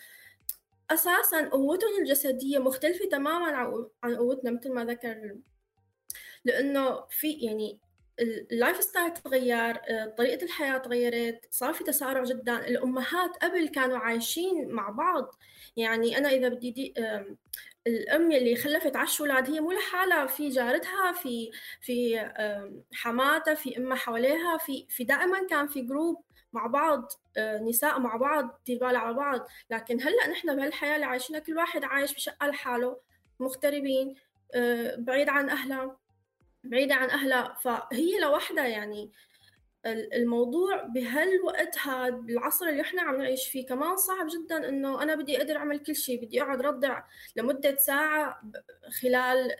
أساسا 0.90 1.48
قوتهم 1.48 1.98
الجسدية 1.98 2.58
مختلفة 2.58 3.08
تماما 3.10 3.46
عن 4.02 4.16
قوتنا 4.16 4.50
مثل 4.50 4.72
ما 4.72 4.84
ذكر 4.84 5.36
لأنه 6.44 7.04
في 7.10 7.32
يعني 7.32 7.78
ال 8.20 8.80
lifestyle 8.80 9.12
تغير 9.12 9.76
آه، 9.76 10.14
طريقة 10.18 10.44
الحياة 10.44 10.78
تغيرت 10.78 11.48
صار 11.50 11.72
في 11.72 11.84
تسارع 11.84 12.24
جدا. 12.24 12.68
الأمهات 12.68 13.36
قبل 13.36 13.68
كانوا 13.68 13.98
عايشين 13.98 14.68
مع 14.68 14.90
بعض. 14.90 15.34
يعني 15.76 16.18
أنا 16.18 16.28
إذا 16.28 16.48
بدي 16.48 16.70
دي 16.70 16.94
الأم 17.86 18.32
اللي 18.32 18.56
خلفت 18.56 18.96
عشر 18.96 19.24
أولاد 19.24 19.50
هي 19.50 19.60
مو 19.60 19.72
لحالها 19.72 20.26
في 20.26 20.48
جارتها 20.48 21.12
في 21.12 21.50
في 21.80 22.20
حماتها 22.94 23.54
في 23.54 23.78
أمها 23.78 23.96
حواليها 23.96 24.58
في 24.58 24.86
في 24.88 25.04
دائما 25.04 25.46
كان 25.46 25.66
في 25.68 25.82
جروب 25.82 26.24
مع 26.52 26.66
بعض 26.66 27.12
آه، 27.36 27.58
نساء 27.58 27.98
مع 28.00 28.16
بعض 28.16 28.60
دير 28.66 28.84
على 28.84 29.14
بعض. 29.14 29.46
لكن 29.70 30.00
هلأ 30.00 30.28
نحن 30.30 30.56
بهالحياة 30.56 30.94
اللي 30.94 31.06
عايشينها 31.06 31.40
كل 31.40 31.56
واحد 31.56 31.84
عايش 31.84 32.14
بشقة 32.14 32.46
لحاله 32.46 33.00
مغتربين 33.40 34.14
آه، 34.54 34.96
بعيد 34.98 35.28
عن 35.28 35.50
أهلها 35.50 35.96
بعيدة 36.70 36.94
عن 36.94 37.10
أهلها. 37.10 37.56
فهي 37.60 38.20
لوحدها 38.20 38.66
يعني 38.66 39.10
الموضوع 39.86 40.82
بهالوقت 40.82 41.78
هذا 41.78 42.10
بالعصر 42.10 42.66
اللي 42.66 42.82
إحنا 42.82 43.02
عم 43.02 43.16
نعيش 43.16 43.48
فيه 43.48 43.66
كمان 43.66 43.96
صعب 43.96 44.26
جدا 44.26 44.68
إنه 44.68 45.02
أنا 45.02 45.14
بدي 45.14 45.38
أقدر 45.38 45.56
أعمل 45.56 45.78
كل 45.78 45.96
شيء. 45.96 46.24
بدي 46.24 46.42
أقعد 46.42 46.60
رضع 46.62 47.02
لمدة 47.36 47.76
ساعة 47.76 48.42
خلال 49.02 49.52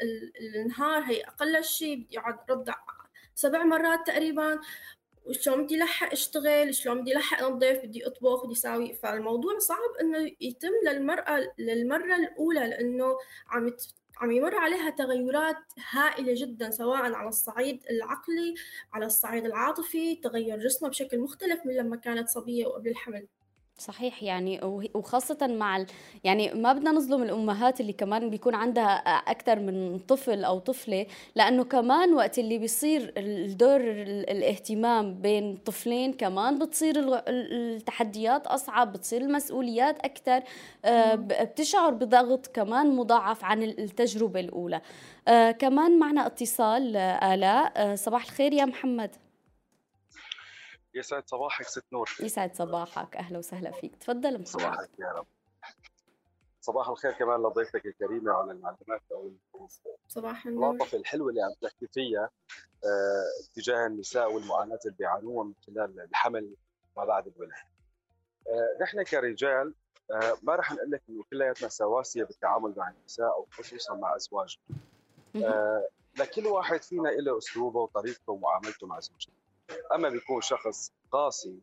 النهار. 0.57 1.03
هي 1.03 1.21
أقل 1.21 1.65
شيء 1.65 1.97
بدي 1.97 2.19
أقعد 2.19 2.39
رضع 2.51 2.75
سبع 3.35 3.65
مرات 3.65 4.07
تقريبا. 4.07 4.61
وشلون 5.27 5.65
بدي 5.65 5.77
لحق 5.77 6.13
أشتغل؟ 6.13 6.75
شلون 6.75 7.01
بدي 7.01 7.13
لحق 7.13 7.43
أنظف؟ 7.43 7.81
بدي 7.85 8.07
أطبخ؟ 8.07 8.45
بدي 8.45 8.53
أساوي؟ 8.53 8.95
فالموضوع 8.95 9.59
صعب 9.59 9.91
إنه 10.01 10.33
يتم 10.41 10.73
للمرأة 10.87 11.53
للمرة 11.59 12.17
الأولى 12.17 12.61
لأنه 12.61 13.19
عم 13.49 13.77
عم 14.17 14.33
يمر 14.33 14.55
عليها 14.57 14.91
تغيرات 14.91 15.57
هائلة 15.91 16.35
جدا 16.37 16.71
سواء 16.71 17.13
على 17.13 17.29
الصعيد 17.29 17.85
العقلي 17.91 18.55
على 18.93 19.07
الصعيد 19.07 19.45
العاطفي 19.45 20.17
تغير 20.17 20.59
جسمها 20.59 20.91
بشكل 20.91 21.21
مختلف 21.21 21.67
من 21.67 21.75
لما 21.77 21.97
كانت 21.97 22.29
صبية 22.29 22.67
وقبل 22.67 22.91
الحمل. 22.91 23.29
صحيح 23.79 24.23
يعني 24.23 24.61
وخاصة 24.95 25.47
مع 25.47 25.77
ال... 25.77 25.87
يعني 26.25 26.55
ما 26.55 26.73
بدنا 26.73 26.91
نظلم 26.93 27.23
الأمهات 27.23 27.81
اللي 27.81 27.93
كمان 27.93 28.31
بيكون 28.31 28.55
عندها 28.55 28.93
أكثر 29.07 29.59
من 29.59 29.99
طفل 29.99 30.45
أو 30.45 30.59
طفلة 30.59 31.07
لأنه 31.35 31.65
كمان 31.65 32.15
وقت 32.15 32.39
اللي 32.39 32.59
بيصير 32.59 33.13
الدور 33.17 33.81
الاهتمام 33.81 35.15
بين 35.15 35.57
طفلين 35.57 36.13
كمان 36.13 36.59
بتصير 36.59 36.95
التحديات 37.29 38.47
أصعب 38.47 38.93
بتصير 38.93 39.21
المسؤوليات 39.21 39.99
أكثر 40.01 40.43
آه، 40.85 41.15
بتشعر 41.15 41.91
بضغط 41.91 42.47
كمان 42.47 42.97
مضاعف 42.97 43.45
عن 43.45 43.63
التجربة 43.63 44.41
الأولى. 44.41 44.81
آه، 45.29 45.51
كمان 45.51 45.99
معنا 45.99 46.27
اتصال 46.27 46.97
آه، 46.97 47.35
آلاء 47.35 47.95
صباح 47.95 48.23
الخير 48.25 48.53
يا 48.53 48.65
محمد. 48.65 49.11
يسعد 50.97 51.29
صباحك 51.29 51.67
ست 51.67 51.85
نور. 51.93 52.17
يسعد 52.21 52.55
صباحك. 52.55 53.17
أهلا 53.17 53.39
وسهلا 53.39 53.71
فيك. 53.71 53.97
تفضل 53.97 54.33
محمد. 54.35 54.47
صباحك 54.47 54.91
يا 54.99 55.13
رب. 55.13 55.27
صباح 56.61 56.89
الخير 56.89 57.13
كمان 57.13 57.43
لضيفتك 57.43 57.87
الكريمه 57.87 58.33
على 58.33 58.53
المعلومات 58.53 59.03
أو 59.13 59.33
صباح 60.09 60.47
النور. 60.47 60.75
العاطفه 60.75 60.99
الحلوه 60.99 61.29
اللي 61.31 61.43
عم 61.43 61.53
تحكي 61.63 61.87
فيها 61.87 62.31
آه 62.85 63.45
تجاه 63.55 63.87
النساء 63.87 64.33
والمعاناة 64.33 64.79
اللي 64.85 64.97
بيعانوها 64.99 65.45
من 65.45 65.53
خلال 65.67 66.01
الحمل 66.01 66.55
ما 66.97 67.05
بعد 67.05 67.27
الولادة. 67.27 67.67
آه 68.49 68.83
نحن 68.83 69.03
كرجال 69.03 69.75
آه 70.11 70.37
ما 70.43 70.55
راح 70.55 70.73
نقول 70.73 70.91
لك 70.91 71.03
إنه 71.09 71.25
كلياتنا 71.31 71.69
سواسية 71.69 72.25
بالتعامل 72.25 72.75
مع 72.77 72.91
النساء 72.91 73.27
أو 73.27 73.47
خصوصا 73.51 73.95
مع 73.95 74.17
أزواجنا. 74.17 74.63
آه 75.37 75.89
لكل 76.19 76.47
واحد 76.47 76.83
فينا 76.83 77.09
له 77.09 77.39
أسلوبه 77.39 77.81
وطريقته 77.81 78.33
ومعاملته 78.33 78.87
مع 78.87 79.01
زوجته. 79.01 79.33
أما 79.95 80.09
بيكون 80.09 80.41
شخص 80.41 80.93
قاسي 81.13 81.61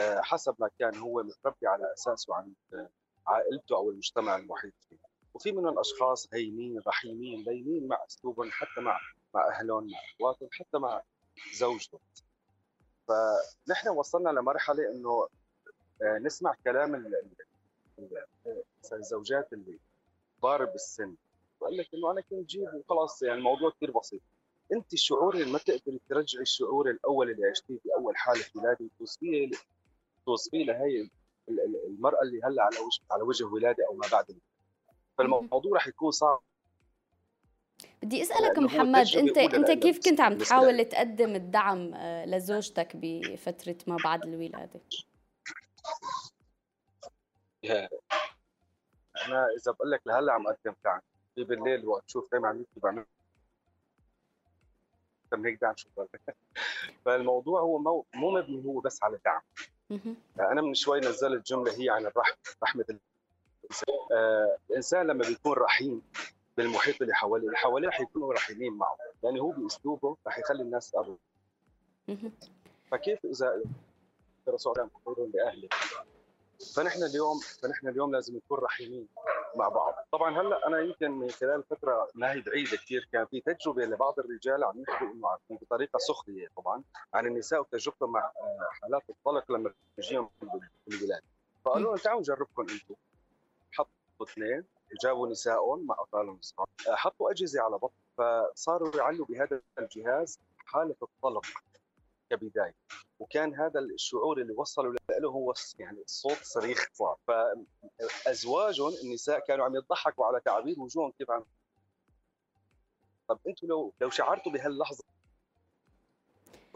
آه، 0.00 0.20
حسب 0.20 0.54
ما 0.58 0.70
كان 0.78 0.96
هو 0.96 1.22
متربي 1.22 1.66
على 1.66 1.92
اساسه 1.92 2.34
عند 2.34 2.54
عائلته 3.26 3.76
أو 3.76 3.90
المجتمع 3.90 4.36
المحيط 4.36 4.72
فيه. 4.88 4.96
وفي 5.34 5.52
من 5.52 5.68
الأشخاص 5.68 6.28
هينين 6.32 6.80
رحيمين 6.86 7.42
لينين 7.44 7.88
مع 7.88 8.04
أسلوبهم 8.06 8.50
حتى 8.50 8.80
مع 8.80 9.00
مع 9.34 9.48
أهلهم 9.48 9.84
مع 9.90 9.98
أخواتهم 10.16 10.48
حتى 10.52 10.78
مع 10.78 11.02
زوجته. 11.54 12.00
فنحن 13.08 13.88
وصلنا 13.88 14.30
لمرحلة 14.30 14.90
إنه 14.90 15.28
آه، 16.02 16.18
نسمع 16.18 16.54
كلام 16.64 17.12
الزوجات 18.92 19.52
اللي 19.52 19.78
كبار 20.38 20.64
بالسن 20.64 21.16
بقول 21.60 21.76
لك 21.76 21.88
إنه 21.94 22.10
أنا 22.10 22.20
كنت 22.20 22.50
جيب 22.50 22.74
وخلاص 22.74 23.22
يعني 23.22 23.38
الموضوع 23.38 23.70
كثير 23.70 23.90
بسيط. 23.90 24.20
أنت 24.72 24.92
اللي 25.36 25.52
ما 25.52 25.58
تقدري 25.58 26.00
ترجعي 26.08 26.42
الشعور 26.42 26.90
الأول 26.90 27.30
اللي 27.30 27.46
عشتيه 27.46 27.78
في 27.78 27.88
أول 27.98 28.16
حالة 28.16 28.44
ولاده 28.54 28.90
توصفيه 28.98 29.50
توصفيه 30.26 30.64
لهي 30.64 31.10
المرأة 31.88 32.22
اللي 32.22 32.40
هلأ 32.44 32.62
على 32.62 32.78
وجه 32.78 33.00
على 33.10 33.22
وجه 33.22 33.44
ولاده 33.44 33.86
أو 33.88 33.94
ما 33.94 34.06
بعد 34.12 34.38
فالموضوع 35.18 35.76
رح 35.76 35.86
يكون 35.86 36.10
صعب. 36.10 36.40
بدي 38.02 38.22
أسألك 38.22 38.58
محمد 38.58 39.06
انت 39.16 39.38
أنت 39.38 39.70
كيف 39.70 39.98
كنت 40.08 40.20
عم 40.20 40.38
تحاول 40.38 40.84
تقدم 40.84 41.34
الدعم 41.34 41.94
آه، 41.94 42.26
لزوجتك 42.26 42.96
بفترة 42.96 43.76
ما 43.86 43.96
بعد 44.04 44.26
الولادة؟ 44.26 44.80
أنا 49.26 49.46
إذا 49.56 49.72
بقول 49.72 49.90
لك 49.90 50.00
لهلأ 50.06 50.32
عم 50.32 50.46
أقدم 50.46 50.74
دعم. 50.84 51.00
بالليل 51.36 51.86
وقت 51.86 52.04
تشوف 52.04 52.30
دائما 52.32 52.48
عم 52.48 52.64
بعمل 52.76 53.04
هيك 55.34 55.60
دعم 55.60 55.76
شكرا 55.76 56.06
فالموضوع 57.04 57.60
هو 57.60 57.78
مو, 57.78 58.06
مو 58.14 58.30
مبني 58.30 58.64
هو 58.64 58.80
بس 58.80 59.02
على 59.02 59.18
دعم. 59.24 59.40
أنا 60.40 60.62
من 60.62 60.74
شوي 60.74 61.00
نزلت 61.00 61.46
جملة 61.46 61.72
هي 61.80 61.90
عن 61.90 62.06
الرحمة 62.06 62.36
رحمة 62.62 62.84
آه 64.12 64.56
الإنسان 64.70 65.06
لما 65.06 65.24
بيكون 65.28 65.52
رحيم 65.52 66.02
بالمحيط 66.56 67.02
اللي 67.02 67.14
حواليه 67.14 67.46
اللي 67.46 67.56
حواليه 67.58 67.88
رح 67.88 68.00
يكونوا 68.00 68.32
رحيمين 68.32 68.72
معه. 68.72 68.96
يعني 69.22 69.40
هو 69.40 69.50
بأسلوبه 69.50 70.16
رح 70.26 70.38
يخلي 70.38 70.62
الناس 70.62 70.90
تقرب 70.90 71.18
فكيف 72.90 73.24
إذا 73.24 73.62
الرسول 74.48 74.74
عليه 74.78 75.30
لأهله؟ 75.34 75.68
فنحن 76.76 77.02
اليوم 77.02 77.38
فنحن 77.62 77.88
اليوم 77.88 78.12
لازم 78.12 78.36
نكون 78.36 78.58
رحيمين. 78.58 79.08
مع 79.56 79.68
بعض. 79.68 79.94
طبعا 80.12 80.40
هلأ 80.40 80.66
أنا 80.66 80.80
يمكن 80.80 81.10
من 81.10 81.30
خلال 81.30 81.62
فترة 81.62 82.08
ما 82.14 82.32
هي 82.32 82.40
بعيده 82.40 82.76
كثير 82.76 83.08
كان 83.12 83.26
في 83.26 83.40
تجربة 83.40 83.84
لبعض 83.84 84.18
الرجال 84.18 84.64
عم 84.64 84.82
يحكوا 84.88 85.06
إنه 85.06 85.38
بطريقة 85.50 85.98
سخرية 85.98 86.48
طبعا 86.56 86.82
عن 87.14 87.26
النساء 87.26 87.60
وتجربتهم 87.60 88.12
مع 88.12 88.20
آه، 88.40 88.68
حالات 88.82 89.02
الطلق 89.10 89.52
لما 89.52 89.72
بيجيهم 89.96 90.30
بالولاده 90.86 91.22
فقالوا 91.64 91.88
لهم 91.88 91.96
تعالوا 91.96 92.20
نجربكم 92.20 92.62
أنتم. 92.62 92.94
حط 93.72 93.88
اثنين 94.22 94.64
جابوا 95.04 95.28
نسائهم 95.28 95.86
مع 95.86 95.96
أطفالهم 95.98 96.36
الصغار 96.36 96.66
حطوا 96.88 97.30
أجهزة 97.30 97.62
على 97.62 97.78
بطن 97.78 97.94
فصاروا 98.18 98.96
يعلوا 98.96 99.26
بهذا 99.26 99.60
الجهاز 99.78 100.38
حالة 100.66 100.96
الطلق. 101.02 101.46
كبداية. 102.36 102.74
وكان 103.18 103.54
هذا 103.54 103.80
الشعور 103.80 104.40
اللي 104.40 104.52
وصلوا 104.52 104.94
له 105.10 105.28
هو 105.28 105.54
يعني 105.78 106.02
صوت 106.06 106.38
صريخ 106.42 106.88
صار. 106.92 107.16
فأزواجهم 107.26 108.92
النساء 109.04 109.38
كانوا 109.46 109.64
عم 109.64 109.76
يضحكوا 109.76 110.26
على 110.26 110.40
تعابير 110.40 110.80
وجوههم 110.80 111.12
كيف 111.18 111.30
عم 111.30 111.44
طب 113.28 113.38
أنتم 113.46 113.66
لو 113.66 113.94
لو 114.00 114.10
شعرتوا 114.10 114.52
بهاللحظة 114.52 115.04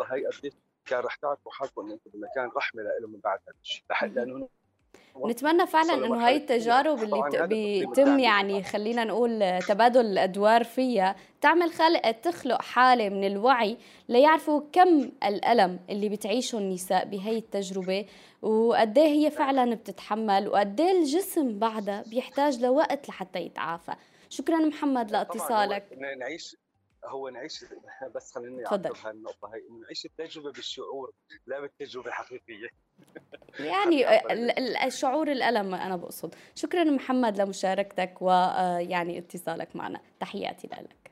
هي 0.01 0.27
قديش 0.27 0.53
كان 0.85 1.01
رح 1.01 1.17
تعرفوا 1.17 1.53
حالكم 1.53 1.87
إن 1.87 1.93
أنتم 1.93 2.11
بمكان 2.11 2.51
رحمة 2.57 2.83
لهم 2.83 3.13
من 3.13 3.21
بعد 3.21 3.39
هذا 3.49 3.57
الشيء. 3.63 3.85
لأنه 4.03 4.49
نتمنى 5.27 5.67
فعلا 5.67 5.95
إنه 5.95 6.27
هاي 6.27 6.37
التجارب 6.37 6.99
اللي 7.05 7.47
بيتم 7.47 8.19
يعني 8.19 8.63
خلينا 8.63 9.05
نقول 9.05 9.59
تبادل 9.69 10.01
الأدوار 10.01 10.65
فيها 10.65 11.17
تعمل 11.41 11.71
خلق 11.71 12.11
تخلق 12.11 12.63
حالة 12.63 13.09
من 13.09 13.25
الوعي 13.27 13.77
ليعرفوا 14.09 14.61
كم 14.73 15.11
الألم 15.25 15.79
اللي 15.91 16.09
بتعيشه 16.09 16.59
النساء 16.59 17.05
بهي 17.05 17.39
التجربة 17.39 18.05
وقد 18.43 18.99
إيه 18.99 19.09
هي 19.09 19.31
فعلا 19.31 19.75
بتتحمل 19.75 20.49
وقد 20.49 20.81
إيه 20.81 20.93
الجسم 21.01 21.59
بعدها 21.59 22.05
بيحتاج 22.07 22.63
لوقت 22.63 23.09
لحتى 23.09 23.39
يتعافى. 23.39 23.93
شكرا 24.31 24.59
محمد 24.59 25.11
لاتصالك. 25.11 25.85
نعيش 26.19 26.57
هو 27.07 27.29
نعيش 27.29 27.65
بس 28.15 28.35
خليني 28.35 28.65
تفضل. 28.65 28.93
هالنقطه 29.05 29.49
هي 29.55 29.63
نعيش 29.83 30.05
التجربه 30.07 30.53
بالشعور 30.53 31.13
لا 31.47 31.61
بالتجربه 31.61 32.07
الحقيقيه 32.09 32.69
يعني 33.59 34.05
الشعور 34.87 35.33
الألم 35.33 35.75
أنا 35.75 35.97
بقصد. 35.97 36.35
شكرا 36.55 36.85
محمد 36.85 37.41
لمشاركتك 37.41 38.23
ويعني 38.23 39.19
اتصالك 39.19 39.77
معنا. 39.77 40.01
تحياتي 40.21 40.67
لك. 40.83 41.11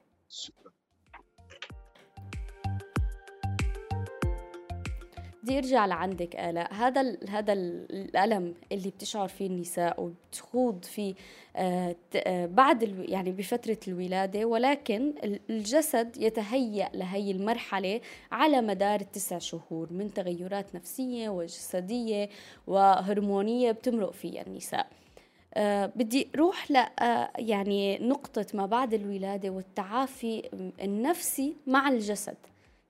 بدي 5.44 5.58
ارجع 5.58 5.86
لعندك 5.86 6.36
آلاء. 6.36 6.74
هذا 6.74 7.16
هذا 7.28 7.52
الألم 7.52 8.54
اللي 8.72 8.90
بتشعر 8.90 9.28
فيه 9.28 9.46
النساء 9.46 10.02
وبتخوض 10.02 10.84
فيه 10.84 11.14
آه، 11.56 11.96
آه، 12.16 12.46
بعد 12.46 12.82
يعني 13.08 13.32
بفترة 13.32 13.78
الولادة 13.88 14.44
ولكن 14.44 15.14
الجسد 15.50 16.16
يتهيأ 16.16 16.90
لهي 16.94 17.30
المرحلة 17.30 18.00
على 18.32 18.60
مدار 18.60 19.00
التسع 19.00 19.38
شهور 19.38 19.92
من 19.92 20.14
تغيرات 20.14 20.74
نفسية 20.74 21.28
وجسدية 21.28 22.28
وهرمونية 22.66 23.72
بتمرق 23.72 24.12
فيها 24.12 24.46
النساء. 24.46 24.86
أه 25.54 25.86
بدي 25.86 26.28
روح 26.36 26.70
ل 26.70 26.74
يعني 27.38 27.98
نقطة 27.98 28.46
ما 28.54 28.66
بعد 28.66 28.94
الولادة 28.94 29.50
والتعافي 29.50 30.42
النفسي 30.80 31.56
مع 31.66 31.88
الجسد. 31.88 32.36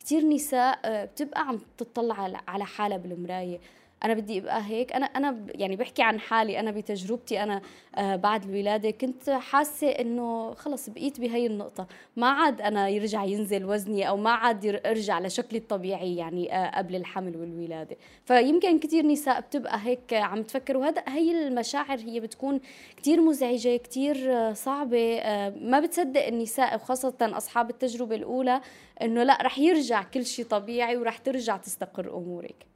كثير 0.05 0.29
نساء 0.29 0.79
آه، 0.85 1.05
بتبقى 1.05 1.49
عم 1.49 1.61
تطلع 1.79 2.41
على 2.49 2.65
حالها 2.65 2.97
بالمراية. 2.99 3.61
أنا 4.05 4.15
بدي 4.15 4.39
أبقى 4.39 4.63
هيك. 4.67 4.93
أنا 4.93 5.07
أنا 5.07 5.47
يعني 5.55 5.77
بحكي 5.77 6.03
عن 6.03 6.21
حالي. 6.21 6.61
أنا 6.61 6.71
بتجربتي 6.71 7.43
أنا 7.43 7.63
آه، 7.97 8.17
بعد 8.17 8.45
الولاده 8.45 8.91
كنت 8.91 9.31
حاسة 9.31 9.89
إنه 9.89 10.55
خلص 10.55 10.91
بقيت 10.91 11.21
بهي 11.21 11.47
النقطة. 11.47 11.87
ما 12.17 12.27
عاد 12.27 12.61
أنا 12.61 12.89
يرجع 12.89 13.25
ينزل 13.25 13.65
وزني 13.65 14.09
أو 14.09 14.17
ما 14.17 14.31
عاد 14.31 14.81
أرجع 14.87 15.19
لشكلي 15.21 15.59
الطبيعي 15.59 16.17
يعني 16.17 16.55
آه، 16.55 16.79
قبل 16.79 16.97
الحمل 16.97 17.37
والولادة. 17.37 17.97
فيمكن 18.25 18.79
كثير 18.79 19.07
نساء 19.07 19.41
بتبقى 19.41 19.79
هيك 19.83 20.13
عم 20.13 20.43
تفكر 20.43 20.77
وهذا 20.77 21.03
هي 21.09 21.47
المشاعر 21.49 21.99
هي 21.99 22.21
بتكون 22.21 22.61
كثير 22.97 23.21
مزعجة 23.21 23.77
كثير 23.77 24.33
آه، 24.37 24.53
صعبة. 24.53 25.21
ما 25.61 25.81
بتصدق 25.81 26.27
النساء 26.27 26.75
وخاصة 26.75 27.15
أصحاب 27.23 27.71
التجربة 27.71 28.15
الأولى 28.15 28.61
إنه 29.03 29.23
لأ 29.23 29.39
رح 29.43 29.59
يرجع 29.59 30.03
كل 30.03 30.27
شيء 30.27 30.45
طبيعي 30.45 30.97
ورح 30.97 31.19
ترجع 31.19 31.57
تستقر 31.57 32.17
أمورك. 32.17 32.74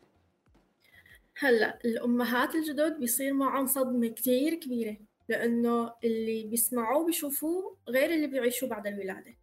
هلأ 1.39 1.79
الأمهات 1.85 2.55
الجدد 2.55 2.99
بيصير 2.99 3.33
معهم 3.33 3.67
صدمة 3.67 4.09
كتير 4.09 4.55
كبيرة 4.55 4.97
لأنه 5.29 5.93
اللي 6.05 6.45
بيسمعوه 6.45 7.07
بيشوفوه 7.07 7.77
غير 7.89 8.11
اللي 8.15 8.27
بيعيشوه 8.27 8.69
بعد 8.69 8.87
الولادة. 8.87 9.35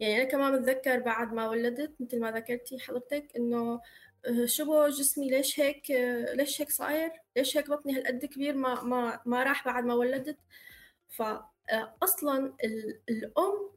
يعني 0.00 0.16
أنا 0.16 0.24
كمان 0.24 0.62
بتذكر 0.62 0.98
بعد 1.00 1.32
ما 1.32 1.48
ولدت 1.48 1.94
مثل 2.00 2.20
ما 2.20 2.30
ذكرتي 2.30 2.78
حضرتك 2.78 3.32
آه، 3.36 4.46
شبه 4.46 4.88
جسمي؟ 4.88 5.30
ليش 5.30 5.60
هيك 5.60 5.90
آه، 5.90 6.34
ليش 6.34 6.60
هيك 6.60 6.70
صاير؟ 6.70 7.10
ليش 7.36 7.56
هيك 7.56 7.70
بطني 7.70 7.96
هالقد 7.96 8.24
كبير 8.24 8.54
ما 8.54 8.82
ما 8.82 9.20
ما 9.26 9.42
راح 9.42 9.64
بعد 9.64 9.84
ما 9.84 9.94
ولدت؟ 9.94 10.38
فأصلا 11.08 12.54
الأم 13.10 13.70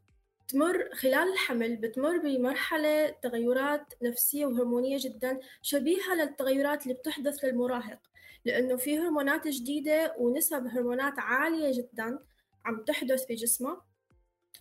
تمر 0.48 0.90
خلال 0.94 1.34
الحمل 1.34 1.76
بتمر 1.76 2.18
بمرحلة 2.18 3.10
تغيرات 3.10 3.94
نفسية 4.02 4.46
وهرمونية 4.46 4.98
جدا 5.02 5.40
شبيهة 5.62 6.16
للتغيرات 6.16 6.84
اللي 6.84 6.94
بتحدث 6.94 7.44
للمراهق 7.44 8.00
لأنه 8.46 8.76
في 8.76 9.00
هرمونات 9.00 9.48
جديدة 9.48 10.16
ونسب 10.18 10.68
هرمونات 10.68 11.14
عالية 11.18 11.72
جدا 11.78 12.20
عم 12.66 12.84
تحدث 12.84 13.26
بجسمه 13.30 13.82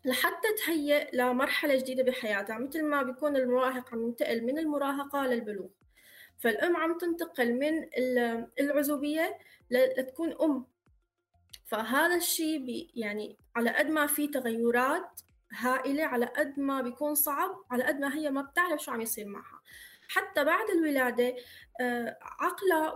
لحتى 0.05 0.49
تهيئ 0.67 1.17
لمرحلة 1.17 1.77
جديدة 1.77 2.03
بحياتها 2.03 2.59
مثل 2.59 2.83
ما 2.85 3.03
بيكون 3.03 3.37
المراهق 3.37 3.93
عم 3.93 4.03
ينتقل 4.03 4.45
من 4.45 4.59
المراهقة 4.59 5.27
للبلوغ. 5.27 5.69
فالأم 6.39 6.77
عم 6.77 6.99
تنتقل 6.99 7.55
من 7.59 7.89
العزوبية 8.61 9.39
لتكون 9.71 10.33
أم. 10.43 10.67
فهذا 11.67 12.17
الشيء 12.17 12.91
يعني 12.95 13.37
على 13.57 13.71
قد 13.71 13.87
ما 13.87 14.07
في 14.07 14.29
تغيرات 14.29 15.21
هائلة 15.53 16.05
على 16.05 16.27
قد 16.27 16.61
ما 16.61 16.81
بيكون 16.81 17.15
صعب 17.15 17.65
على 17.71 17.85
قد 17.85 17.99
ما 17.99 18.15
هي 18.15 18.31
ما 18.31 18.43
بتعرف 18.43 18.83
شو 18.83 18.91
عم 18.91 19.01
يصير 19.01 19.27
معها. 19.27 19.61
حتى 20.09 20.45
بعد 20.45 20.71
الولادة 20.71 21.37
آه، 21.81 22.19
عقلها 22.23 22.95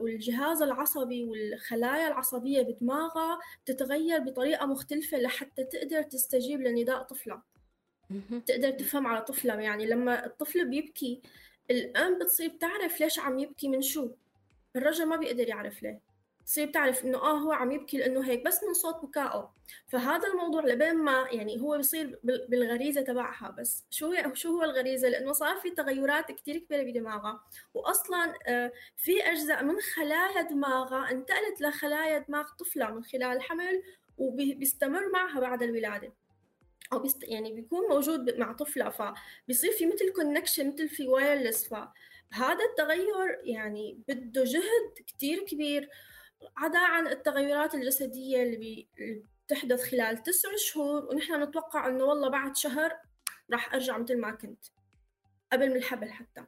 والجهاز 0.00 0.62
العصبي 0.62 1.24
والخلايا 1.24 2.08
العصبية 2.08 2.62
بدماغها 2.62 3.38
تتغير 3.66 4.18
بطريقة 4.20 4.66
مختلفة 4.66 5.18
لحتى 5.18 5.64
تقدر 5.64 6.02
تستجيب 6.02 6.60
لنداء 6.60 7.02
طفلها. 7.02 7.42
تقدر 8.46 8.70
تفهم 8.70 9.06
على 9.06 9.22
طفلها. 9.24 9.60
يعني 9.60 9.86
لما 9.86 10.26
الطفل 10.26 10.68
بيبكي 10.68 11.20
الأم 11.70 12.18
بتصير 12.18 12.50
تعرف 12.50 13.00
ليش 13.00 13.18
عم 13.18 13.38
يبكي 13.38 13.68
من 13.68 13.82
شو. 13.82 14.10
الرجل 14.76 15.06
ما 15.06 15.16
بيقدر 15.16 15.48
يعرف 15.48 15.82
ليه. 15.82 16.09
تصير 16.50 16.66
بتعرف 16.68 17.04
إنه 17.04 17.18
آه 17.18 17.38
هو 17.38 17.52
عم 17.52 17.72
يبكي 17.72 17.98
لأنه 17.98 18.24
هيك 18.24 18.44
بس 18.44 18.64
من 18.64 18.74
صوت 18.74 19.04
بكائه 19.04 19.52
فهذا 19.88 20.28
الموضوع 20.28 20.64
لبين 20.64 20.94
ما 20.94 21.28
يعني 21.32 21.60
هو 21.60 21.76
بيصير 21.76 22.18
بالغريزة 22.24 23.00
تبعها. 23.00 23.50
بس 23.58 23.86
شو 23.90 24.12
هي 24.12 24.34
شو 24.34 24.56
هو 24.56 24.62
الغريزة؟ 24.62 25.08
لأنه 25.08 25.32
صار 25.32 25.56
في 25.56 25.70
تغيرات 25.70 26.32
كثير 26.32 26.58
كبيرة 26.58 26.82
بدماغها. 26.82 27.40
واصلا 27.74 28.34
آه، 28.46 28.72
في 28.96 29.22
أجزاء 29.22 29.64
من 29.64 29.80
خلايا 29.80 30.42
دماغها 30.42 31.10
انتقلت 31.10 31.60
لخلايا 31.60 32.18
دماغ 32.18 32.48
طفلها 32.58 32.90
من 32.90 33.04
خلال 33.04 33.36
الحمل 33.36 33.82
وبيستمر 34.18 35.08
معها 35.12 35.40
بعد 35.40 35.62
الولادة. 35.62 36.12
أو 36.92 36.98
بيست 36.98 37.22
يعني 37.22 37.52
بيكون 37.52 37.88
موجود 37.88 38.38
مع 38.38 38.52
طفلها 38.52 38.90
فبيصير 38.90 39.72
في 39.72 39.86
مثل 39.86 40.12
connection 40.12 40.68
مثل 40.68 40.88
في 40.88 41.08
wireless 41.08 41.68
فهذا 41.68 42.64
التغير 42.70 43.38
يعني 43.44 43.98
بده 44.08 44.44
جهد 44.44 45.04
كتير 45.06 45.44
كبير. 45.44 45.90
عدا 46.56 46.78
عن 46.78 47.06
التغيرات 47.06 47.74
الجسدية 47.74 48.42
اللي 48.42 48.86
بتحدث 49.46 49.90
خلال 49.90 50.22
تسع 50.22 50.48
شهور 50.56 51.04
ونحن 51.04 51.42
نتوقع 51.42 51.88
إنه 51.88 52.04
والله 52.04 52.28
بعد 52.28 52.56
شهر 52.56 52.96
راح 53.52 53.74
أرجع 53.74 53.98
مثل 53.98 54.18
ما 54.18 54.30
كنت. 54.30 54.64
قبل 55.52 55.70
من 55.70 55.76
الحبل 55.76 56.12
حتى. 56.12 56.44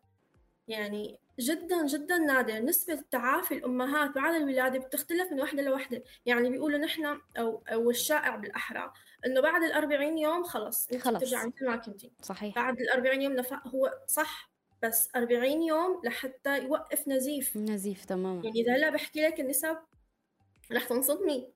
يعني 0.69 1.19
جدا 1.41 1.87
جدا 1.87 2.19
نادر. 2.19 2.59
نسبة 2.59 3.05
تعافي 3.11 3.55
الأمهات 3.55 4.11
بعد 4.11 4.35
الولادة 4.35 4.79
بتختلف 4.79 5.33
من 5.33 5.41
وحدة 5.41 5.63
لوحدة. 5.63 6.03
يعني 6.27 6.51
بيقولوا 6.51 6.79
نحن 6.79 7.21
أو 7.39 7.63
أو 7.73 7.91
الشائع 7.91 8.37
بالأحرى 8.37 8.93
إنه 9.27 9.41
بعد 9.41 9.63
الأربعين 9.63 10.19
يوم 10.19 10.45
خلص 10.45 10.95
خلص. 10.97 11.21
ترجع 11.21 11.47
مثل 11.47 11.67
ما 11.67 11.77
كنتي. 11.77 12.13
صحيح. 12.23 12.55
بعد 12.55 12.81
الأربعين 12.81 13.23
يوم 13.23 13.33
نفق 13.33 13.69
هو 13.69 13.99
صح؟ 14.07 14.52
بس 14.83 15.09
40 15.17 15.63
يوم 15.63 16.01
لحتى 16.05 16.59
يوقف 16.59 17.09
نزيف. 17.09 17.57
نزيف 17.57 18.05
تماما. 18.05 18.45
يعني 18.45 18.61
إذا 18.61 18.77
هلأ 18.77 18.91
بحكي 18.91 19.21
لك 19.23 19.41
النسب 19.41 19.77
رح 20.73 20.85
تنصدمي. 20.85 21.49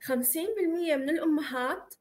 50% 0.00 0.96
من 0.96 1.10
الأمهات 1.10 1.94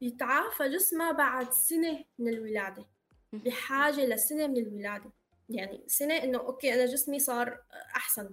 بيتعافى 0.00 0.68
جسمها 0.68 1.12
بعد 1.12 1.52
سنة 1.52 2.04
من 2.18 2.28
الولادة 2.28 2.86
بحاجة 3.32 4.06
لسنة 4.06 4.46
من 4.46 4.56
الولادة. 4.56 5.10
يعني 5.48 5.84
سنة 5.86 6.14
إنه 6.14 6.38
أوكي 6.38 6.74
أنا 6.74 6.86
جسمي 6.86 7.18
صار 7.18 7.62
أحسن. 7.96 8.30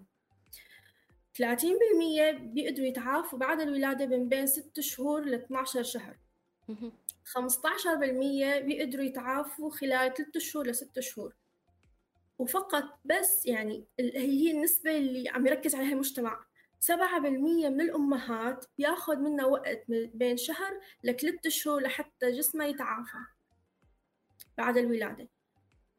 30% 1.34 2.32
بيقدروا 2.32 2.88
يتعافوا 2.88 3.40
بعد 3.40 3.62
الولادة 3.62 4.06
من 4.06 4.30
بين 4.30 4.48
6 4.48 4.82
شهور 4.82 5.26
ل 5.26 5.34
12 5.34 5.84
شهر. 5.84 6.18
15% 7.24 8.60
بيقدروا 8.60 9.06
يتعافوا 9.06 9.72
خلال 9.72 10.14
3 10.14 10.40
شهور 10.40 10.68
ل 10.68 10.76
6 10.76 11.02
شهور. 11.02 11.36
وفقط 12.40 12.84
بس 13.06 13.46
يعني 13.46 13.86
هي 14.00 14.52
النسبة 14.52 14.98
اللي 14.98 15.30
عم 15.30 15.48
يركز 15.48 15.76
عليها 15.76 15.94
المجتمع. 15.94 16.46
سبعة 16.80 17.20
بالمية 17.20 17.70
من 17.70 17.82
الأمهات 17.82 18.66
بياخد 18.78 19.18
منا 19.18 19.46
وقت 19.46 19.84
بين 20.14 20.38
شهر 20.38 20.80
لثلاثة 21.04 21.50
شهور 21.50 21.82
لحتى 21.82 22.32
جسمها 22.32 22.68
يتعافى 22.68 23.18
بعد 24.58 24.78
الولادة. 24.78 25.28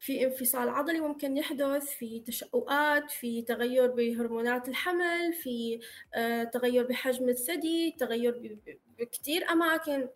في 0.01 0.25
انفصال 0.25 0.69
عضلي 0.69 1.01
ممكن 1.01 1.37
يحدث 1.37 1.91
في 1.91 2.21
تشققات 2.21 3.11
في 3.11 3.43
تغير 3.43 3.87
بهرمونات 3.87 4.69
الحمل 4.69 5.33
في 5.33 5.81
آه، 6.15 6.45
تغير 6.45 6.87
بحجم 6.87 7.29
الثدي 7.29 7.97
تغير 7.99 8.59
بكتير 8.99 9.51
أماكن. 9.51 10.09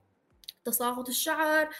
تساقط 0.64 1.09
الشعر 1.09 1.70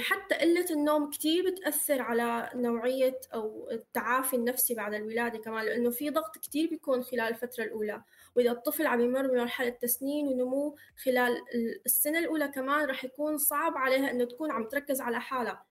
حتى 0.00 0.34
قلة 0.34 0.66
النوم 0.70 1.10
كتير 1.10 1.50
بتأثر 1.50 2.02
على 2.02 2.50
نوعية 2.54 3.20
أو 3.34 3.70
التعافي 3.70 4.36
النفسي 4.36 4.74
بعد 4.74 4.94
الولادة 4.94 5.38
كمان 5.38 5.64
لأنه 5.64 5.90
في 5.90 6.10
ضغط 6.10 6.38
كتير 6.38 6.68
بيكون 6.68 7.02
خلال 7.02 7.20
الفترة 7.28 7.64
الأولى. 7.64 8.02
وإذا 8.36 8.50
الطفل 8.50 8.86
عم 8.86 9.00
يمر 9.00 9.26
بمرحلة 9.26 9.68
تسنين 9.68 10.26
ونمو 10.28 10.76
خلال 11.04 11.42
السنة 11.86 12.18
الأولى 12.18 12.48
كمان 12.48 12.84
رح 12.84 13.04
يكون 13.04 13.38
صعب 13.38 13.76
عليها 13.76 14.10
إنه 14.10 14.24
تكون 14.24 14.50
عم 14.50 14.68
تركز 14.68 15.00
على 15.00 15.20
حالها. 15.20 15.64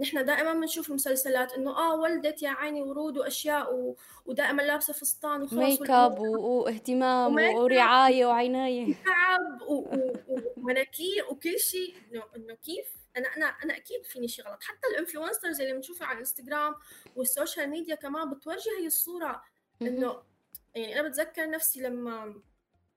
نحن 0.00 0.24
دائما 0.24 0.52
بنشوف 0.52 0.88
المسلسلات 0.88 1.52
إنه 1.52 1.70
آه 1.70 1.94
ولدت 1.94 2.42
يا 2.42 2.50
عيني 2.50 2.82
ورود 2.82 3.18
وأشياء 3.18 3.74
و... 3.74 3.96
ودائما 4.26 4.62
لابسة 4.62 4.92
فستان 4.92 5.42
وخلاص 5.42 5.80
ميك 5.80 5.90
اب 5.90 6.18
واهتمام 6.18 7.34
ورعاية 7.34 8.26
وعناية. 8.26 8.94
تعب 9.04 9.62
ومناكير 10.56 11.26
وكل 11.30 11.58
شيء. 11.58 11.94
انه 12.12 12.22
إنه 12.36 12.54
كيف؟ 12.54 12.86
أنا 13.16 13.28
أنا 13.36 13.46
أنا 13.46 13.76
أكيد 13.76 14.04
فيني 14.04 14.28
شيء 14.28 14.44
غلط. 14.44 14.62
حتى 14.62 14.86
ال 14.92 14.98
influencers 14.98 15.60
اللي 15.60 15.72
بنشوفها 15.72 16.06
على 16.06 16.14
الإنستغرام 16.14 16.74
وال 17.16 17.30
social 17.30 17.70
media 17.70 17.94
كمان 17.94 18.30
بتورجي 18.30 18.70
هي 18.80 18.86
الصورة. 18.86 19.42
إنه 19.82 20.22
يعني 20.74 21.00
أنا 21.00 21.08
بتذكر 21.08 21.50
نفسي 21.50 21.80
لما 21.80 22.42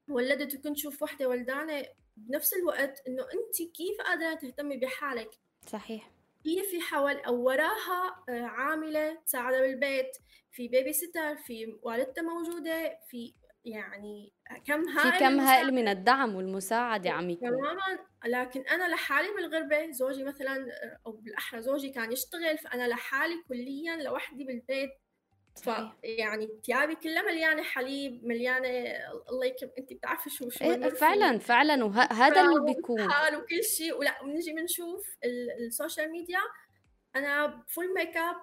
ولدت 0.10 0.56
وكنت 0.56 0.78
شوف 0.78 1.04
وحدة 1.04 1.28
ولدانة 1.30 1.86
بنفس 2.18 2.54
الوقت 2.54 3.04
إنه 3.08 3.24
انت 3.24 3.72
كيف 3.76 4.02
قادرة 4.02 4.34
تهتمي 4.34 4.78
بحالك؟ 4.78 5.30
صحيح. 5.68 6.12
هي 6.46 6.64
في 6.64 6.82
حول 6.82 7.16
أو 7.18 7.44
وراها 7.44 8.24
آه، 8.30 8.42
عاملة 8.42 9.16
تساعدها 9.26 9.62
بالبيت 9.62 10.18
في 10.52 10.68
بيبي 10.68 10.94
ستر 10.94 11.36
في 11.36 11.80
والدتها 11.84 12.22
موجودة 12.22 12.98
في 13.10 13.34
يعني 13.66 14.34
كم 14.68 14.90
هائل 14.90 15.12
في 15.12 15.20
كم 15.20 15.40
هائل 15.40 15.74
من 15.74 15.88
الدعم 15.88 16.36
والمساعدة 16.36 17.12
عم 17.12 17.30
يكون 17.30 17.50
تماما. 17.50 18.00
لكن 18.26 18.62
أنا 18.62 18.94
لحالي 18.94 19.28
بالغربة 19.36 19.92
زوجي 19.92 20.24
مثلا 20.24 20.56
آه، 20.56 21.00
أو 21.08 21.12
بالأحرى 21.12 21.62
زوجي 21.62 21.90
كان 21.90 22.12
يشتغل 22.12 22.58
فأنا 22.58 22.88
لحالي 22.88 23.44
كليا 23.48 23.96
لوحدي 23.96 24.44
بالبيت 24.44 24.90
فيعني 25.56 26.50
ثيابي 26.66 26.96
كلها 26.96 27.22
مليانة 27.22 27.64
حليب 27.64 28.26
مليانة 28.26 28.68
الله 29.30 29.46
يكرم 29.46 29.70
انت 29.78 29.94
بتعرفي 29.94 30.30
شو 30.30 30.50
شو 30.50 30.66
إيه 30.66 30.90
فعلا 30.90 31.40
فعلا 31.40 31.84
وهذا 31.84 32.42
اللي 32.42 32.74
بيكون. 32.74 33.02
وكل 33.38 33.64
شيء. 33.64 33.98
ولا 33.98 34.24
بنجي 34.24 34.54
بنشوف 34.54 35.16
ال 35.68 35.74
social 35.74 36.12
media 36.12 36.40
أنا 37.16 37.64
full 37.68 37.94
makeup 37.94 38.36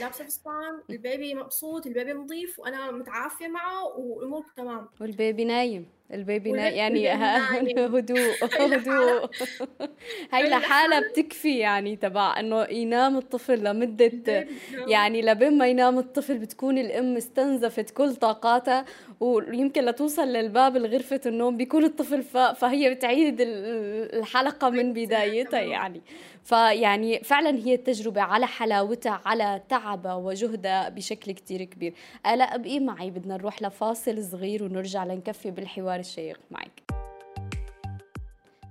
لابسة 0.00 0.24
فستان 0.24 0.80
ال 0.90 0.99
baby 0.99 1.34
مبسوط 1.34 1.86
ال 1.86 1.91
baby 1.91 2.12
نظيف 2.12 2.58
وأنا 2.58 2.90
متعافية 2.90 3.48
معه 3.48 3.84
والأمور 3.98 4.44
تمام. 4.56 4.88
وال 5.00 5.15
baby 5.15 5.44
نايم 5.44 5.86
ال 6.12 6.20
baby 6.20 6.52
نايم 6.52 6.96
يعني 6.96 7.74
هدوء 7.86 8.44
هدوء. 8.74 9.30
هاي 10.32 10.48
لحالها 10.48 11.00
بتكفي 11.00 11.58
يعني 11.58 11.96
تبع 11.96 12.40
إنه 12.40 12.62
ينام 12.62 13.16
الطفل 13.16 13.64
لمدة 13.64 14.46
يعني 14.86 15.22
لبين 15.22 15.58
ما 15.58 15.66
ينام 15.66 15.98
الطفل 15.98 16.38
بتكون 16.38 16.78
الأم 16.78 17.16
استنزفت 17.16 17.90
كل 17.90 18.16
طاقاتها 18.16 18.84
ويمكن 19.20 19.84
لتوصل 19.84 20.28
للباب 20.28 20.76
الغرفه 20.76 21.20
النوم 21.26 21.56
بيكون 21.56 21.84
الطفل 21.84 22.22
فاق 22.22 22.52
فهي 22.52 22.94
بتعيد 22.94 23.36
الحلقة 23.40 24.70
من 24.70 24.92
بدايتها 24.92 25.60
يعني. 25.60 26.02
فيعني 26.44 27.20
فعلا 27.20 27.58
هي 27.58 27.74
التجربة 27.74 28.22
على 28.22 28.46
حلاوتها 28.46 29.20
على 29.24 29.62
تعبها 29.68 30.14
وجهدها 30.14 30.88
بشكل 30.88 31.32
كتير 31.32 31.64
كبير. 31.64 31.94
آلاء 32.26 32.54
أبقي 32.54 32.80
معي 32.80 33.10
بدنا 33.10 33.36
نروح 33.36 33.62
لفاصل 33.62 34.24
صغير 34.24 34.64
ونرجع 34.64 35.04
لنكفي 35.04 35.50
بالحوار 35.50 36.00
الشيق 36.00 36.40
معك. 36.50 36.82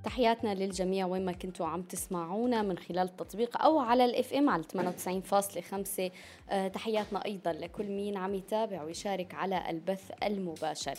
تحياتنا 0.04 0.54
للجميع 0.54 1.06
وين 1.06 1.26
ما 1.26 1.32
كنتوا 1.32 1.68
عم 1.68 1.82
تسمعونا 1.82 2.62
من 2.62 2.78
خلال 2.78 3.08
التطبيق 3.08 3.62
أو 3.62 3.80
على 3.80 4.06
الاف 4.06 4.34
ام 4.34 4.50
على 4.50 4.64
98.5 4.64 6.12
آه، 6.50 6.68
تحياتنا 6.68 7.26
أيضا 7.26 7.54
لكل 7.54 7.86
مين 7.86 8.18
عم 8.18 8.36
يتابع 8.36 8.84
ويشارك 8.84 9.34
على 9.34 9.70
البث 9.70 10.12
المباشر. 10.24 10.94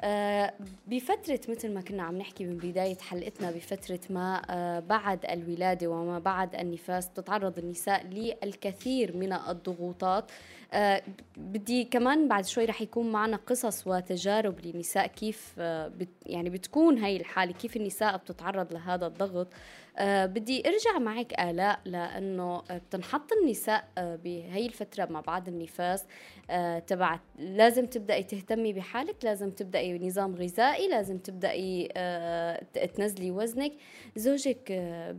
آه، 0.00 0.54
بفترة 0.86 1.40
مثل 1.48 1.74
ما 1.74 1.80
كنا 1.80 2.02
عم 2.02 2.18
نحكي 2.18 2.44
من 2.44 2.56
بداية 2.56 2.98
حلقتنا 2.98 3.50
بفترة 3.50 4.00
ما 4.10 4.42
آه، 4.50 4.80
بعد 4.80 5.24
الولادة 5.24 5.86
وما 5.88 6.18
بعد 6.18 6.54
النفاس 6.54 7.10
تتعرض 7.10 7.58
النساء 7.58 8.06
للكثير 8.06 9.16
من 9.16 9.32
الضغوطات. 9.32 10.30
بدي 11.36 11.84
كمان 11.84 12.28
بعد 12.28 12.46
شوي 12.46 12.64
رح 12.64 12.82
يكون 12.82 13.12
معنا 13.12 13.36
قصص 13.36 13.86
وتجارب 13.86 14.66
لنساء 14.66 15.06
كيف 15.06 15.54
بت 15.60 16.08
يعني 16.26 16.50
بتكون 16.50 16.98
هاي 16.98 17.16
الحالة 17.16 17.52
كيف 17.52 17.76
النساء 17.76 18.16
بتتعرض 18.16 18.72
لهذا 18.72 19.06
الضغط. 19.06 19.48
أه 19.96 20.26
بدي 20.26 20.68
أرجع 20.68 20.98
معك 20.98 21.40
آلاء 21.40 21.80
لأنه 21.84 22.62
بتنحط 22.70 23.32
النساء 23.32 23.88
بهي 23.96 24.66
الفترة 24.66 25.06
ما 25.10 25.20
بعد 25.20 25.48
النفاس 25.48 26.06
تبع 26.86 27.20
لازم 27.38 27.86
تبدأي 27.86 28.22
تهتمي 28.22 28.72
بحالك 28.72 29.24
لازم 29.24 29.50
تبدأي 29.50 29.98
نظام 29.98 30.34
غذائي 30.34 30.88
لازم 30.88 31.18
تبدأي 31.18 31.88
أه 31.96 32.64
تنزلي 32.94 33.30
وزنك. 33.30 33.72
زوجك 34.16 34.72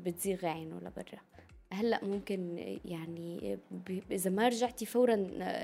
بتزيغ 0.05 0.45
عينه 0.45 0.77
لبرا. 0.77 1.28
هلأ 1.73 2.05
ممكن 2.05 2.57
يعني 2.85 3.57
إذا 4.11 4.29
ما 4.29 4.47
رجعتي 4.47 4.85
فورا 4.85 5.15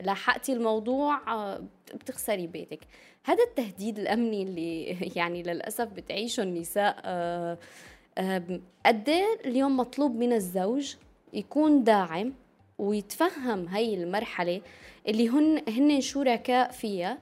لاحقتي 0.02 0.54
الموضوع 0.54 1.34
آه، 1.34 1.63
بتخسري 1.94 2.48
بيتك. 2.48 2.80
هذا 3.24 3.44
التهديد 3.44 4.00
الأمني 4.00 4.44
اللي 4.44 4.84
يعني 5.18 5.44
للأسف 5.44 5.88
بتعيشه 5.88 6.44
النساء 6.44 7.02
آه 7.06 7.58
قد 8.86 9.10
إيه 9.10 9.39
اليوم 9.46 9.78
مطلوب 9.78 10.15
من 10.15 10.34
الزوج 10.34 10.96
يكون 11.34 11.84
داعم 11.84 12.34
ويتفهم 12.78 13.68
هاي 13.68 13.94
المرحلة 13.94 14.62
اللي 15.08 15.30
هن 15.30 15.62
هن 15.70 16.02
شركاء 16.02 16.72
فيها 16.72 17.18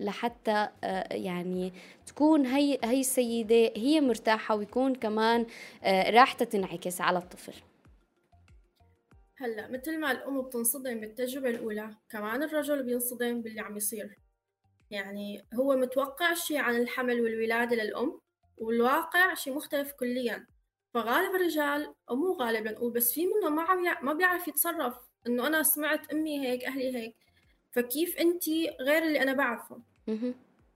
لحتى 0.00 0.68
آه، 0.84 1.14
يعني 1.14 1.72
تكون 2.06 2.46
هي 2.46 2.78
هي 2.84 3.00
السيدة 3.00 3.72
هي 3.76 4.00
مرتاحة 4.00 4.56
ويكون 4.56 4.94
كمان 4.94 5.46
راحتها 5.86 6.44
تنعكس 6.44 7.00
على 7.00 7.18
الطفل. 7.18 7.54
هلأ 9.38 9.68
مثل 9.68 9.98
ما 9.98 10.10
الأم 10.10 10.42
بتنصدم 10.42 11.00
بالتجربة 11.00 11.50
الأولى 11.50 11.96
كمان 12.08 12.42
الرجل 12.42 12.82
بينصدم 12.82 13.42
باللي 13.42 13.60
عم 13.60 13.76
يصير. 13.76 14.18
يعني 14.90 15.46
هو 15.54 15.76
متوقع 15.76 16.34
شيء 16.34 16.58
عن 16.58 16.76
الحمل 16.76 17.20
والولادة 17.20 17.76
للأم 17.76 18.20
والواقع 18.56 19.34
شيء 19.34 19.54
مختلف 19.54 19.92
كليا. 19.92 20.46
فغالب 20.94 21.34
الرجال 21.34 21.94
أو 22.10 22.16
مو 22.16 22.32
غالب 22.32 22.68
نقول 22.68 22.92
بس 22.92 23.12
في 23.12 23.26
منهم 23.26 23.56
ما 23.56 23.62
عم 23.62 24.06
ما 24.06 24.12
بيعرف 24.12 24.48
يتصرف 24.48 24.96
إنه 25.26 25.46
أنا 25.46 25.62
سمعت 25.62 26.12
أمي 26.12 26.46
هيك 26.46 26.64
أهلي 26.64 26.96
هيك. 26.96 27.16
فكيف 27.72 28.18
أنت 28.18 28.48
غير 28.80 29.02
اللي 29.02 29.22
أنا 29.22 29.32
بعرفه؟ 29.32 29.82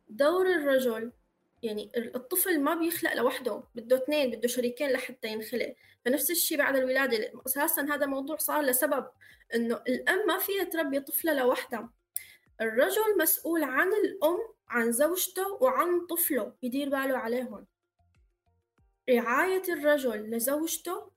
دور 0.08 0.46
الرجل 0.46 1.12
يعني 1.62 1.92
الطفل 1.96 2.60
ما 2.60 2.74
بيخلق 2.74 3.14
لوحده 3.14 3.62
بده 3.74 3.96
اثنين 3.96 4.30
بده 4.30 4.48
شريكين 4.48 4.90
لحتى 4.90 5.28
ينخلق. 5.28 5.74
فنفس 6.04 6.30
الشيء 6.30 6.58
بعد 6.58 6.76
الولادة 6.76 7.32
أساسا 7.46 7.82
هذا 7.82 8.06
موضوع 8.06 8.36
صار 8.36 8.62
لسبب 8.62 9.06
إنه 9.54 9.74
الأم 9.88 10.26
ما 10.26 10.38
فيها 10.38 10.64
تربي 10.64 11.00
طفلة 11.00 11.34
لوحدها. 11.34 11.90
الرجل 12.60 13.18
مسؤول 13.18 13.64
عن 13.64 13.88
الأم 13.88 14.38
عن 14.68 14.92
زوجته 14.92 15.52
وعن 15.60 16.06
طفله 16.06 16.54
يدير 16.62 16.88
باله 16.88 17.18
عليهم. 17.18 17.66
رعاية 19.10 19.62
الرجل 19.68 20.30
لزوجته 20.30 21.10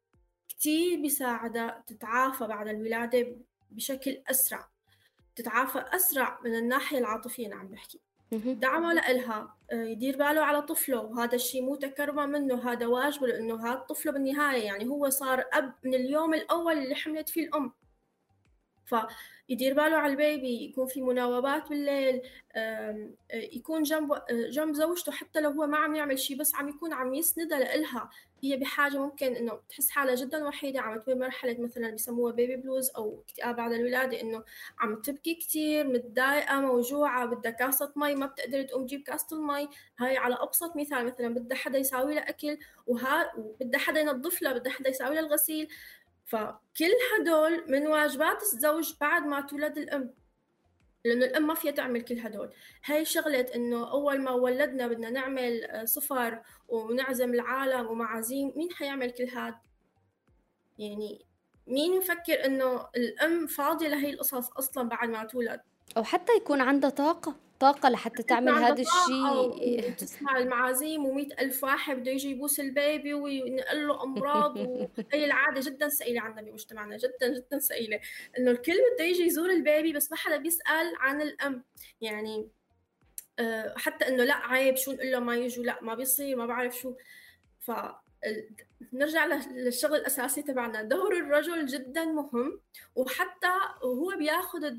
كتير 0.49 1.01
بيساعدها 1.01 1.83
تتعافى 1.87 2.47
بعد 2.47 2.67
الولادة 2.67 3.37
بشكل 3.71 4.23
أسرع. 4.27 4.69
تتعافى 5.35 5.79
أسرع 5.79 6.39
من 6.43 6.55
الناحية 6.55 6.97
العاطفية 6.97 7.47
أنا 7.47 7.55
عم 7.55 7.67
بحكي. 7.67 7.99
دعمه 8.31 8.93
لإلها 8.93 9.55
آه، 9.71 9.83
يدير 9.83 10.17
باله 10.17 10.41
على 10.41 10.61
طفله. 10.61 10.99
وهذا 11.01 11.35
الشيء 11.35 11.61
مو 11.61 11.75
تكرمة 11.75 12.25
منه 12.25 12.71
هذا 12.71 12.87
واجبه 12.87 13.27
لأنه 13.27 13.67
هذا 13.67 13.79
طفله 13.79 14.11
بالنهاية 14.11 14.63
يعني 14.65 14.87
هو 14.87 15.09
صار 15.09 15.43
أب 15.53 15.73
من 15.83 15.93
اليوم 15.93 16.33
الأول 16.33 16.77
اللي 16.77 16.95
حملت 16.95 17.29
فيه 17.29 17.47
الأم. 17.47 17.73
يدير 19.49 19.73
باله 19.73 19.97
على 19.97 20.11
البيبي 20.11 20.63
يكون 20.63 20.87
في 20.87 21.01
مناوبات 21.01 21.69
بالليل 21.69 22.21
يكون 23.33 23.83
جنب 23.83 24.21
جنب 24.31 24.73
زوجته 24.75 25.11
حتى 25.11 25.41
لو 25.41 25.49
هو 25.49 25.67
ما 25.67 25.77
عم 25.77 25.95
يعمل 25.95 26.19
شيء 26.19 26.37
بس 26.37 26.55
عم 26.55 26.69
يكون 26.69 26.93
عم 26.93 27.13
يسندها 27.13 27.59
لإلها. 27.59 28.09
هي 28.43 28.57
بحاجة 28.57 28.97
ممكن 28.97 29.35
إنه 29.35 29.59
تحس 29.69 29.89
حالها 29.89 30.15
جدا 30.15 30.47
وحيدة 30.47 30.81
عم 30.81 30.99
تمر 30.99 31.15
مرحلة 31.15 31.55
مثلا 31.59 31.91
بسموها 31.91 32.33
بيبي 32.33 32.55
بلوز 32.55 32.91
أو 32.97 33.21
اكتئاب 33.21 33.55
بعد 33.55 33.71
الولادة 33.71 34.21
إنه 34.21 34.43
عم 34.79 35.01
تبكي 35.01 35.35
كتير 35.35 35.87
متضايقة 35.87 36.61
موجوعة 36.61 37.25
بدها 37.25 37.51
كاسة 37.51 37.93
مي 37.95 38.15
ما 38.15 38.25
بتقدر 38.25 38.63
تقوم 38.63 38.85
تجيب 38.85 39.01
كاسة 39.01 39.37
المي. 39.37 39.69
هاي 39.99 40.17
على 40.17 40.35
أبسط 40.39 40.75
مثال 40.75 41.05
مثلا 41.05 41.33
بدها 41.33 41.57
حدا 41.57 41.77
يساوي 41.77 42.13
لها 42.15 42.29
أكل 42.29 42.57
وها 42.87 43.33
وبدها 43.37 43.79
حدا 43.79 43.99
ينظف 43.99 44.41
لها 44.41 44.53
بدها 44.53 44.71
حدا 44.71 44.89
يساوي 44.89 45.15
لها 45.15 45.23
الغسيل. 45.23 45.67
فكل 46.25 46.91
هدول 47.19 47.71
من 47.71 47.87
واجبات 47.87 48.43
الزوج 48.43 48.93
بعد 49.01 49.25
ما 49.25 49.41
تولد 49.41 49.77
الأم. 49.77 50.13
لأنه 51.05 51.25
الأم 51.25 51.47
ما 51.47 51.53
فيها 51.53 51.71
تعمل 51.71 52.01
كل 52.01 52.19
هدول. 52.19 52.53
هاي 52.85 53.05
شغلة 53.05 53.45
إنه 53.55 53.91
أول 53.91 54.21
ما 54.21 54.31
ولدنا 54.31 54.87
بدنا 54.87 55.09
نعمل 55.09 55.63
آه، 55.63 55.85
سفر 55.85 56.41
ونعزم 56.67 57.33
العالم 57.33 57.87
ومعازيم 57.87 58.53
مين 58.55 58.71
حيعمل 58.71 59.11
كل 59.11 59.23
هاد؟ 59.23 59.55
يعني 60.79 61.25
مين 61.67 61.93
يفكر 61.93 62.45
إنه 62.45 62.87
الأم 62.95 63.47
فاضية 63.47 63.87
لهي 63.87 64.09
القصص 64.09 64.51
أصلا 64.51 64.89
بعد 64.89 65.09
ما 65.09 65.23
تولد؟ 65.25 65.61
أو 65.97 66.03
حتى 66.03 66.33
يكون 66.33 66.61
عندها 66.61 66.89
طاقة 66.89 67.35
طاقة 67.59 67.89
لحتى 67.89 68.23
تعمل 68.23 68.51
هذا 68.51 68.81
الشيء. 68.81 69.91
تسمع 69.91 70.37
المعازيم 70.37 71.05
ومئة 71.05 71.41
ألف 71.41 71.63
واحد 71.63 71.95
بده 71.95 72.11
يجي 72.11 72.29
يبوس 72.31 72.59
البيبي 72.59 73.13
وينقل 73.13 73.87
له 73.87 74.03
أمراض 74.03 74.57
وهي 74.57 75.25
العادة 75.25 75.61
جدا 75.61 75.89
ثقيلة 75.89 76.21
عندنا 76.21 76.41
بمجتمعنا 76.41 76.97
جدا 76.97 77.37
جدا 77.37 77.59
ثقيلة 77.59 77.99
إنه 78.37 78.51
الكل 78.51 78.73
بده 78.95 79.05
يجي 79.05 79.23
يزور 79.23 79.49
البيبي 79.49 79.93
بس 79.93 80.11
ما 80.11 80.17
حدا 80.17 80.37
بيسأل 80.37 80.93
عن 80.99 81.21
الأم. 81.21 81.63
يعني 82.01 82.49
آه، 83.39 83.73
حتى 83.77 84.07
إنه 84.07 84.23
لا 84.23 84.35
عيب 84.35 84.75
شو 84.75 84.91
نقول 84.91 85.11
له 85.11 85.19
ما 85.19 85.35
يجوا 85.35 85.63
لا 85.63 85.79
ما 85.81 85.95
بيصير 85.95 86.35
ما 86.35 86.45
بعرف 86.45 86.77
شو. 86.77 86.93
ف 87.59 87.71
نرجع 88.93 89.25
للشغل 89.25 89.95
الأساسي 89.95 90.41
تبعنا. 90.41 90.83
دور 90.83 91.17
الرجل 91.17 91.65
جدا 91.65 92.05
مهم 92.05 92.59
وحتى 92.95 93.53
هو 93.83 94.13
بياخذ 94.17 94.73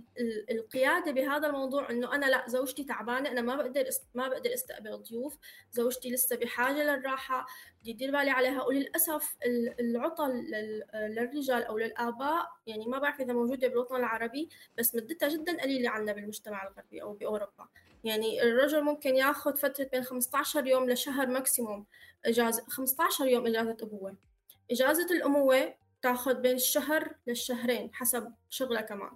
القيادة 0.50 1.12
بهذا 1.12 1.46
الموضوع 1.46 1.90
إنه 1.90 2.14
أنا 2.14 2.26
لا 2.26 2.44
زوجتي 2.46 2.85
تعبانة 2.85 3.30
أنا 3.30 3.40
ما 3.40 3.57
بقدر 3.57 3.85
ما 4.14 4.28
بقدر 4.28 4.54
أستقبل 4.54 4.96
ضيوف 4.96 5.38
زوجتي 5.72 6.11
لسه 6.11 6.37
بحاجة 6.37 6.83
للراحة 6.83 7.46
بدي 7.80 7.92
ادير 7.92 8.11
بالي 8.11 8.30
عليها. 8.30 8.62
وللأسف 8.62 9.37
العطل 9.80 10.30
للرجال 10.94 11.64
أو 11.64 11.78
للآباء 11.78 12.46
يعني 12.66 12.87
ما 12.87 12.98
بعرف 12.98 13.20
إذا 13.20 13.33
موجودة 13.33 13.68
بالوطن 13.68 13.96
العربي 13.96 14.48
بس 14.78 14.94
مدتها 14.94 15.28
جدا 15.28 15.62
قليلة 15.62 15.90
عندنا 15.90 16.12
بالمجتمع 16.12 16.68
الغربي 16.68 17.02
أو 17.02 17.12
بأوروبا. 17.12 17.68
يعني 18.05 18.43
الرجل 18.43 18.83
ممكن 18.83 19.17
ياخذ 19.17 19.57
فترة 19.57 19.85
بين 19.93 20.03
15 20.03 20.67
يوم 20.67 20.90
لشهر 20.90 21.27
ماكسيموم 21.27 21.87
إجازة 22.27 22.64
15 22.69 23.27
يوم 23.27 23.47
إجازة 23.47 23.77
أبوة. 23.83 24.17
إجازة 24.71 25.07
الأموة 25.11 25.75
تاخذ 26.03 26.35
بين 26.35 26.57
الشهر 26.57 27.14
للشهرين 27.27 27.90
حسب 27.95 28.33
شغلها 28.51 28.83
كمان. 28.83 29.11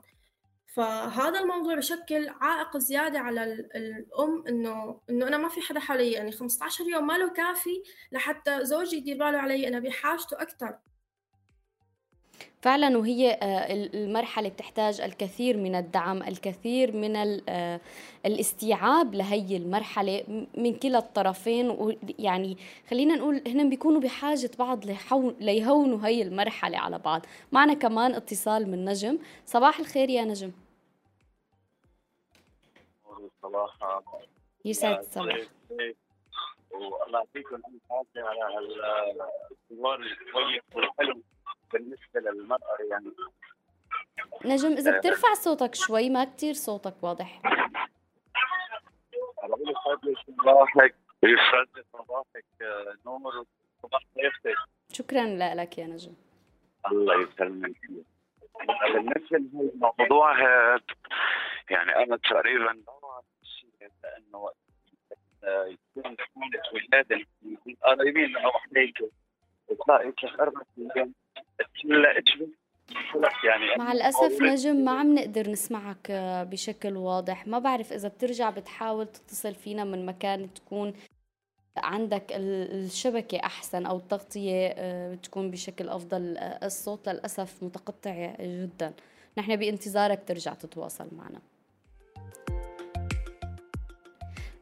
فهذا 0.74 1.40
الموضوع 1.40 1.74
بشكل 1.74 2.28
عائق 2.28 2.76
زيادة 2.76 3.18
على 3.18 3.44
الأم 3.74 4.44
إنه 4.48 5.00
إنه 5.10 5.28
أنا 5.28 5.36
ما 5.36 5.48
في 5.48 5.60
حدا 5.60 5.80
حوالي 5.80 6.12
يعني 6.12 6.32
15 6.32 6.84
يوم 6.88 7.06
ما 7.06 7.18
له 7.18 7.28
كافي 7.28 7.82
لحتى 8.12 8.64
زوجي 8.64 8.96
يدير 8.96 9.18
باله 9.18 9.38
علي 9.38 9.68
أنا 9.68 9.80
بحاجته 9.80 10.42
أكثر 10.42 10.78
فعلا 12.62 12.98
وهي 12.98 13.30
آه، 13.30 13.74
المرحلة 13.94 14.48
بتحتاج 14.48 15.00
الكثير 15.00 15.56
من 15.56 15.74
الدعم 15.74 16.22
الكثير 16.22 16.96
من 16.96 17.16
آه، 17.48 17.80
الاستيعاب 18.26 19.14
لهي 19.14 19.56
المرحلة 19.56 20.46
من 20.54 20.74
كلا 20.74 20.98
الطرفين. 20.98 21.70
ويعني 21.70 22.56
خلينا 22.90 23.14
نقول 23.16 23.42
هن 23.46 23.70
بيكونوا 23.70 24.00
بحاجة 24.00 24.50
بعض 24.58 24.84
ليهونوا 25.40 26.06
هي 26.06 26.22
المرحلة 26.22 26.78
على 26.78 26.98
بعض. 26.98 27.26
معنا 27.52 27.74
كمان 27.74 28.14
اتصال 28.14 28.70
من 28.70 28.84
نجم. 28.84 29.18
صباح 29.46 29.78
الخير 29.78 30.10
يا 30.10 30.24
نجم. 30.24 30.52
صباح 33.42 33.78
يسعد 34.64 35.02
صباح 35.02 35.38
والله 36.70 37.18
يعطيكم 37.18 37.56
الف 37.56 38.16
على 38.16 38.58
الحوار 39.70 40.00
الكويس 40.00 40.62
والحلو. 40.74 41.22
بالنسبة 41.72 42.20
للمرأة 42.20 42.76
يعني. 42.90 43.12
نجم 44.44 44.72
إذا 44.72 44.96
آه، 44.96 44.98
بترفع 44.98 45.34
صوتك 45.34 45.74
شوي 45.74 46.10
ما 46.10 46.24
كتير 46.24 46.52
صوتك 46.54 46.94
واضح. 47.02 47.42
يسعد 49.44 50.04
لي 50.04 50.14
صباحك. 50.26 50.94
يسعد 51.22 51.84
صباحك 51.92 52.44
آه، 52.62 52.96
نور. 53.06 53.44
وصباح 53.82 54.02
ضيفتك 54.16 54.56
شكرا 54.92 55.24
لك 55.54 55.78
يا 55.78 55.86
نجم. 55.86 56.12
الله 56.92 57.22
يسلمك. 57.22 57.76
بالنسبة 58.94 59.38
للموضوع 59.38 60.38
يعني 61.70 61.96
أنا 61.96 62.16
تقريبا 62.16 62.82
لأنه 64.02 64.50
يكون 65.44 66.16
حملة 66.20 66.62
ولادة 66.72 67.26
قريبين 67.82 68.36
أو 68.36 68.50
حديك 68.50 68.98
تلاقي 69.86 70.12
أيام. 70.96 71.14
يعني 73.44 73.64
مع 73.78 73.92
الأسف 73.92 74.42
نجم 74.42 74.76
ما 74.76 74.90
عم 74.90 75.14
نقدر 75.14 75.50
نسمعك 75.50 76.12
بشكل 76.50 76.96
واضح. 76.96 77.46
ما 77.46 77.58
بعرف 77.58 77.92
إذا 77.92 78.08
بترجع 78.08 78.50
بتحاول 78.50 79.06
تتصل 79.06 79.54
فينا 79.54 79.84
من 79.84 80.06
مكان 80.06 80.54
تكون 80.54 80.92
عندك 81.76 82.24
الشبكة 82.30 83.38
أحسن 83.38 83.86
أو 83.86 83.96
التغطية 83.96 84.66
آه، 84.66 85.14
تكون 85.14 85.50
بشكل 85.50 85.88
أفضل. 85.88 86.38
الصوت 86.38 87.08
للأسف 87.08 87.62
متقطع 87.62 88.34
جدا. 88.40 88.92
نحن 89.38 89.56
بانتظارك 89.56 90.22
ترجع 90.26 90.54
تتواصل 90.54 91.08
معنا. 91.12 91.40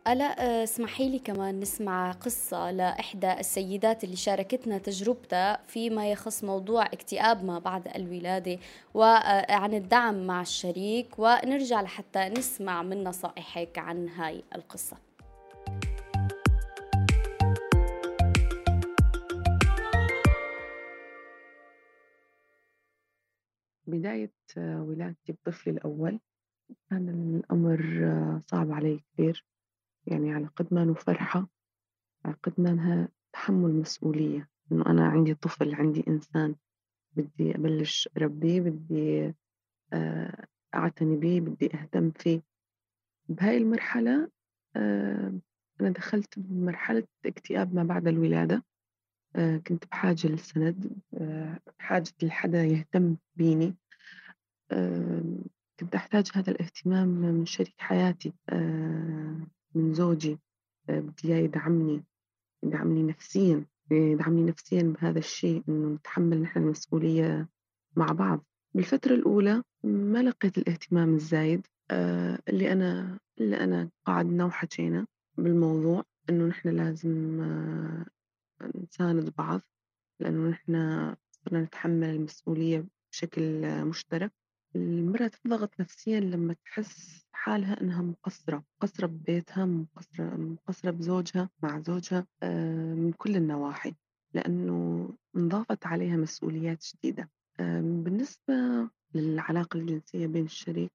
ألا 0.07 0.25
آه، 0.25 0.64
اسمحي 0.64 1.09
لي 1.09 1.19
كمان 1.19 1.61
نسمع 1.61 2.12
قصة 2.12 2.71
لإحدى 2.71 3.33
السيدات 3.33 4.05
اللي 4.05 4.16
شاركتنا 4.16 4.79
تجربتها 4.79 5.62
فيما 5.66 6.11
يخص 6.11 6.45
موضوع 6.45 6.87
اكتئاب 6.87 7.45
ما 7.45 7.59
بعد 7.59 7.88
الولادة 7.88 8.59
وعن 8.95 9.75
آه، 9.75 9.77
الدعم 9.77 10.27
مع 10.27 10.40
الشريك. 10.40 11.19
ونرجع 11.19 11.83
لحتى 11.83 12.29
نسمع 12.29 12.83
من 12.83 13.05
نصائحك 13.05 13.79
عن 13.79 14.09
هاي 14.09 14.42
القصة. 14.55 14.97
بداية 23.87 24.33
آه، 24.59 24.83
ولادتي 24.83 25.33
بطفلي 25.33 25.73
الأول. 25.73 26.21
كان 26.90 27.09
الأمر 27.09 27.81
صعب 28.47 28.73
علي 28.73 29.01
كثير 29.14 29.45
يعني 30.07 30.33
على 30.33 30.47
قد 30.47 30.75
ما 30.75 30.95
فرحة 30.95 31.49
على 32.25 32.37
قد 32.42 32.53
ما 32.59 32.71
أنها 32.71 33.09
تحمل 33.33 33.73
مسؤولية 33.73 34.49
إنه 34.73 34.87
أنا 34.87 35.07
عندي 35.07 35.35
طفل 35.35 35.75
عندي 35.75 36.05
إنسان 36.09 36.55
بدي 37.16 37.55
أبلش 37.55 38.09
ربيه 38.19 38.61
بدي 38.61 39.35
آه، 39.92 40.47
أعتني 40.75 41.16
بيه 41.16 41.40
بدي 41.40 41.75
أهتم 41.75 42.11
فيه. 42.11 42.42
بهاي 43.29 43.57
المرحلة 43.57 44.31
آه، 44.77 45.33
أنا 45.81 45.90
دخلت 45.90 46.38
بمرحلة 46.38 47.07
اكتئاب 47.27 47.75
ما 47.75 47.85
بعد 47.85 48.09
الولادة. 48.09 48.64
آه، 49.37 49.57
كنت 49.57 49.87
بحاجة 49.87 50.27
للسند 50.27 50.92
بحاجة 51.79 52.12
لحدا 52.23 52.64
يهتم 52.64 53.16
بيني. 53.37 53.77
كنت 55.81 55.95
أحتاج 55.95 56.31
هذا 56.35 56.51
الاهتمام 56.51 57.09
من 57.09 57.47
شريك 57.47 57.75
حياتي. 57.79 58.33
من 59.77 59.95
زوجي 59.95 60.39
آه، 60.91 61.01
بدي 61.01 61.29
إياه 61.29 61.39
يدعمني 61.45 62.05
يدعمني 62.62 63.03
نفسيا 63.03 63.65
يدعمني 63.91 64.43
نفسيا 64.43 64.83
بهذا 64.83 65.19
الشيء 65.19 65.62
إنه 65.69 65.95
نتحمل 65.95 66.43
نحن 66.43 66.59
المسؤولية 66.59 67.49
مع 67.97 68.07
بعض. 68.07 68.45
بالفترة 68.75 69.15
الأولى 69.15 69.62
ما 69.85 70.23
لقيت 70.23 70.59
الاهتمام 70.59 71.15
الزايد 71.15 71.67
آه، 71.91 72.39
اللي 72.49 72.73
أنا 72.73 73.19
اللي 73.41 73.57
أنا 73.61 73.91
قعدنا 74.07 74.45
وحكينا 74.45 75.07
بالموضوع 75.39 76.05
إنه 76.31 76.47
نحن 76.47 76.69
لازم 76.69 77.41
آه، 77.41 78.07
نساند 78.75 79.35
بعض 79.39 79.61
لأنه 80.21 80.49
نحن 80.49 80.73
صرنا 81.31 81.62
نتحمل 81.62 82.11
المسؤولية 82.11 82.87
بشكل 83.12 83.62
مشترك. 83.85 84.33
المرأة 84.77 85.31
تضغط 85.45 85.81
نفسيا 85.81 86.21
لما 86.21 86.55
تحس 86.65 87.27
حالها 87.33 87.81
إنها 87.81 88.03
مقصرة 88.03 88.65
مقصرة 88.77 89.07
ببيتها 89.07 89.65
مقصرة 89.65 90.37
مقصرة 90.37 90.91
بزوجها 90.91 91.51
مع 91.62 91.81
زوجها 91.81 92.27
آه، 92.43 92.95
من 92.95 93.12
كل 93.12 93.37
النواحي 93.37 93.95
لأنه 94.35 95.09
انضافت 95.37 95.87
عليها 95.87 96.17
مسؤوليات 96.17 96.85
جديدة 96.95 97.31
بالنسبة 97.59 98.55
للعلاقة 99.15 99.77
الجنسية 99.79 100.27
بين 100.27 100.45
الشريك 100.45 100.93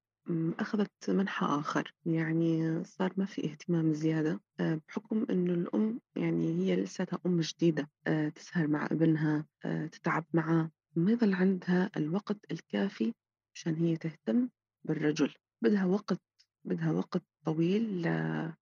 أخذت 0.58 1.10
منحى 1.10 1.46
آخر 1.46 1.94
يعني 2.06 2.84
صار 2.84 3.12
ما 3.16 3.24
في 3.24 3.44
اهتمام 3.44 3.92
زيادة 3.92 4.40
آه، 4.60 4.80
بحكم 4.88 5.26
إنه 5.30 5.52
الأم 5.52 6.00
يعني 6.16 6.54
هي 6.54 6.76
لساتها 6.76 7.18
أم 7.26 7.40
جديدة 7.40 7.90
آه، 8.06 8.28
تسهر 8.28 8.66
مع 8.66 8.86
ابنها 8.86 9.46
تتعب 9.92 10.24
معه 10.32 10.70
ما 10.96 11.12
يظل 11.12 11.34
عندها 11.34 11.90
الوقت 11.96 12.36
الكافي 12.50 13.14
عشان 13.54 13.74
هي 13.74 13.96
تهتم 13.96 14.48
بالرجل 14.84 15.34
بدها 15.62 15.84
وقت 15.84 16.20
بدها 16.64 16.92
وقت 16.92 17.22
طويل 17.44 18.08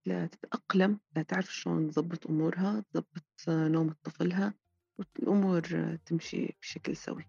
لتتأقلم 0.06 1.00
لتعرف 1.16 1.54
شلون 1.54 1.90
تظبط 1.90 2.26
أمورها 2.26 2.84
تظبط 2.92 3.24
نوم 3.48 3.94
طفلها 4.04 4.54
والأمور 4.98 5.96
تمشي 6.06 6.56
بشكل 6.60 6.96
سوي. 6.96 7.24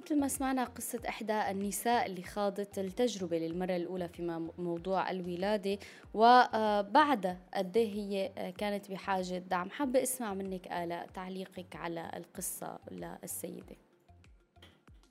مثل 0.00 0.20
ما 0.20 0.28
سمعنا 0.28 0.64
قصة 0.64 1.00
إحدى 1.08 1.50
النساء 1.50 2.06
اللي 2.06 2.22
خاضت 2.22 2.78
التجربة 2.78 3.38
للمرة 3.38 3.76
الأولى 3.76 4.08
في 4.08 4.48
موضوع 4.58 5.10
الولادة 5.10 5.78
وبعد 6.14 7.38
قد 7.54 7.76
إيه 7.76 7.92
هي 7.92 8.52
كانت 8.58 8.90
بحاجة 8.90 9.38
دعم. 9.38 9.70
حابة 9.70 10.02
أسمع 10.02 10.34
منك 10.34 10.66
آلاء 10.66 11.06
تعليقك 11.06 11.76
على 11.76 12.10
القصة 12.16 12.78
للسيدة. 12.90 13.76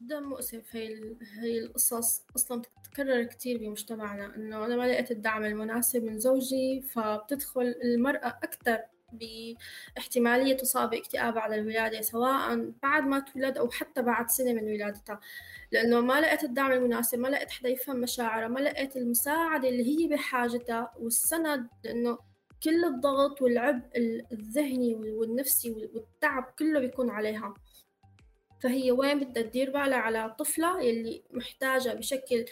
جدا 0.02 0.20
مؤسف. 0.20 0.76
هي 0.76 1.16
هي 1.42 1.60
القصص 1.60 2.26
أصلا 2.36 2.62
تتكرر 2.62 3.24
كثير 3.24 3.58
بمجتمعنا 3.58 4.36
إنه 4.36 4.66
أنا 4.66 4.76
ما 4.76 4.84
لقيت 4.88 5.12
الدعم 5.12 5.46
المناسب 5.46 6.04
من 6.04 6.20
زوجي 6.20 6.82
فبتدخل 6.82 7.76
المرأة 7.84 8.28
أكثر 8.28 8.80
باحتمالية 9.14 10.58
تصاب 10.58 10.90
باكتئاب 10.90 11.34
بعد 11.34 11.52
الولادة 11.52 12.02
سواء 12.02 12.72
بعد 12.84 13.04
ما 13.04 13.20
تولد 13.20 13.58
أو 13.58 13.70
حتى 13.70 14.02
بعد 14.02 14.30
سنة 14.30 14.54
من 14.54 14.64
ولادتها. 14.64 15.20
لأنه 15.72 16.02
ما 16.02 16.22
لقيت 16.22 16.44
الدعم 16.44 16.72
المناسب 16.72 17.20
ما 17.20 17.28
لقيت 17.28 17.52
حدا 17.52 17.70
يفهم 17.70 17.96
مشاعرها 18.02 18.48
ما 18.48 18.60
لقيت 18.60 18.98
المساعدة 18.98 19.70
اللي 19.70 20.04
هي 20.04 20.08
بحاجتها 20.08 20.94
والسند 21.00 21.68
لأنه 21.84 22.18
كل 22.64 22.86
الضغط 22.86 23.42
والعبء 23.42 23.88
الذهني 24.32 24.96
والنفسي 24.96 25.72
والتعب 25.72 26.44
كله 26.60 26.80
بيكون 26.80 27.10
عليها. 27.10 27.54
فهي 28.60 28.92
وين 28.92 29.20
بدها 29.20 29.44
تدير 29.44 29.70
بالها 29.70 29.98
على 29.98 30.36
طفلة 30.40 30.82
يلي 30.82 31.24
محتاجة 31.32 31.94
بشكل 31.94 32.46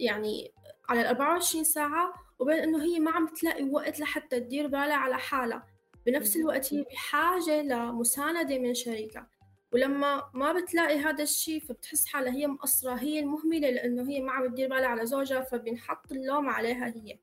يعني 0.00 0.52
على 0.88 1.00
ال 1.00 1.06
24 1.06 1.64
ساعة 1.64 2.12
وبين 2.38 2.58
إنه 2.58 2.84
هي 2.84 2.98
ما 2.98 3.10
عم 3.10 3.26
تلاقي 3.26 3.64
وقت 3.64 4.00
لحتى 4.00 4.40
تدير 4.40 4.66
بالها 4.66 4.96
على 4.96 5.18
حالها. 5.18 5.66
بنفس 6.06 6.36
الوقت 6.36 6.74
هي 6.74 6.82
بحاجة 6.82 7.62
لمساندة 7.62 8.58
من 8.58 8.74
شريكها. 8.74 9.30
ولما 9.72 10.30
ما 10.34 10.52
بتلاقي 10.52 10.98
هذا 10.98 11.22
الشيء 11.22 11.60
فبتحس 11.60 12.06
حالها 12.06 12.32
هي 12.32 12.46
مقصرة 12.46 12.94
هي 12.94 13.20
المهملة 13.20 13.70
لأنه 13.70 14.10
هي 14.10 14.20
ما 14.20 14.32
عم 14.32 14.48
تدير 14.48 14.68
بالها 14.68 14.86
على 14.86 15.06
زوجها 15.06 15.40
فبنحط 15.40 16.12
اللوم 16.12 16.48
عليها 16.48 16.86
هي. 16.86 17.18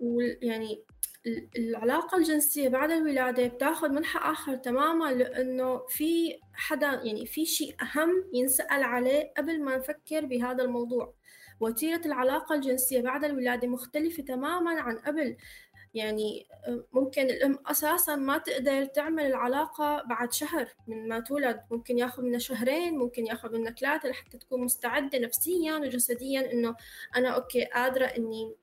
ويعني 0.00 0.84
العلاقة 1.56 2.18
الجنسية 2.18 2.68
بعد 2.68 2.90
الولادة 2.90 3.46
بتاخذ 3.46 3.88
منحى 3.88 4.18
آخر 4.18 4.56
تماما 4.56 5.12
لأنه 5.12 5.86
في 5.88 6.40
حدا 6.52 6.86
يعني 6.86 7.26
في 7.26 7.44
شيء 7.44 7.74
أهم 7.82 8.30
ينسأل 8.32 8.82
عليه 8.82 9.32
قبل 9.36 9.62
ما 9.62 9.76
نفكر 9.76 10.26
بهذا 10.26 10.64
الموضوع. 10.64 11.14
وتيرة 11.60 12.00
العلاقة 12.06 12.54
الجنسية 12.54 13.00
بعد 13.00 13.24
الولادة 13.24 13.68
مختلفة 13.68 14.22
تماما 14.22 14.80
عن 14.80 14.98
قبل. 14.98 15.36
يعني 15.94 16.46
ممكن 16.92 17.22
الأم 17.22 17.58
أساسا 17.66 18.16
ما 18.16 18.38
تقدر 18.38 18.84
تعمل 18.84 19.26
العلاقة 19.26 20.02
بعد 20.02 20.32
شهر 20.32 20.68
من 20.86 21.08
ما 21.08 21.20
تولد. 21.20 21.60
ممكن 21.70 21.98
ياخذ 21.98 22.22
منها 22.22 22.38
شهرين 22.38 22.98
ممكن 22.98 23.26
ياخذ 23.26 23.58
منها 23.58 23.72
ثلاثة 23.72 24.08
لحتى 24.08 24.38
تكون 24.38 24.60
مستعدة 24.64 25.18
نفسيا 25.18 25.76
وجسديا 25.76 26.52
إنه 26.52 26.76
أنا 27.16 27.28
أوكي 27.28 27.64
قادرة 27.64 28.06
إني 28.06 28.54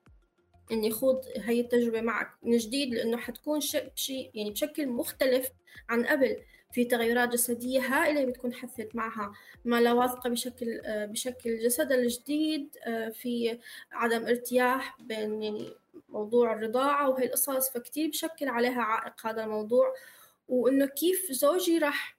إني 0.72 0.90
خوض 0.90 1.24
هاي 1.36 1.60
التجربة 1.60 2.00
معك 2.00 2.30
من 2.42 2.56
جديد 2.56 2.94
لأنه 2.94 3.16
حتكون 3.16 3.60
شيء 3.94 4.30
يعني 4.34 4.50
بشكل 4.50 4.86
مختلف 4.86 5.50
عن 5.88 6.04
قبل. 6.04 6.36
في 6.72 6.84
تغيرات 6.84 7.28
جسدية 7.28 7.80
هائلة 7.80 8.24
بتكون 8.24 8.54
حثت 8.54 8.94
معها 8.94 9.32
ما 9.64 9.80
لا 9.80 9.92
واثقة 9.92 10.30
بشكل 10.30 10.80
بشكل 10.86 11.58
جسدها 11.58 11.96
الجديد 11.96 12.76
في 13.12 13.58
عدم 13.92 14.26
ارتياح 14.26 15.02
بين 15.02 15.42
يعني 15.42 15.74
موضوع 16.08 16.52
الرضاعة 16.52 17.08
وهي 17.08 17.24
القصص 17.26 17.70
فكتير 17.70 18.08
بشكل 18.08 18.48
عليها 18.48 18.82
عائق 18.82 19.26
هذا 19.26 19.44
الموضوع. 19.44 19.94
وإنه 20.48 20.86
كيف 20.86 21.32
زوجي 21.32 21.78
راح 21.78 22.18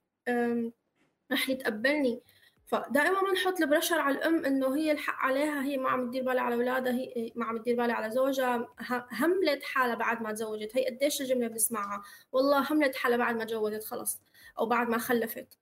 راح 1.32 1.50
يتقبلني. 1.50 2.22
فدائما 2.66 3.22
بنحط 3.22 3.62
البرشر 3.62 4.00
على 4.00 4.18
الأم 4.18 4.46
إنه 4.46 4.76
هي 4.76 4.92
الحق 4.92 5.16
عليها 5.16 5.64
هي 5.64 5.78
ما 5.78 5.90
عم 5.90 6.10
تدير 6.10 6.24
بالها 6.24 6.42
على 6.42 6.56
أولادها 6.56 6.94
هي 6.94 7.32
ما 7.36 7.46
عم 7.46 7.58
تدير 7.58 7.76
بالها 7.76 7.96
على 7.96 8.12
زوجها. 8.12 8.68
هملت 9.12 9.64
حالها 9.64 9.96
بعد 9.96 10.22
ما 10.22 10.32
تزوجت. 10.32 10.78
هي 10.78 10.86
قديش 10.86 11.22
الجملة 11.22 11.48
بنسمعها؟ 11.48 12.04
والله 12.32 12.72
هملت 12.72 12.96
حالها 12.96 13.18
بعد 13.18 13.36
ما 13.36 13.46
تزوجت 13.46 13.84
خلص 13.84 14.22
أو 14.60 14.66
بعد 14.66 14.90
ما 14.90 14.98
خلفت. 14.98 15.60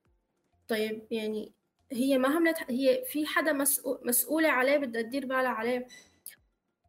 طيب 0.68 1.08
يعني 1.12 1.54
هي 1.92 2.18
ما 2.18 2.38
هملت 2.38 2.58
هي 2.70 3.04
في 3.06 3.26
حدا 3.26 3.54
مسؤول 3.54 4.00
مسؤولة 4.04 4.50
عليه 4.50 4.78
بدها 4.78 5.02
تدير 5.02 5.26
بالها 5.26 5.50
عليه؟ 5.50 5.88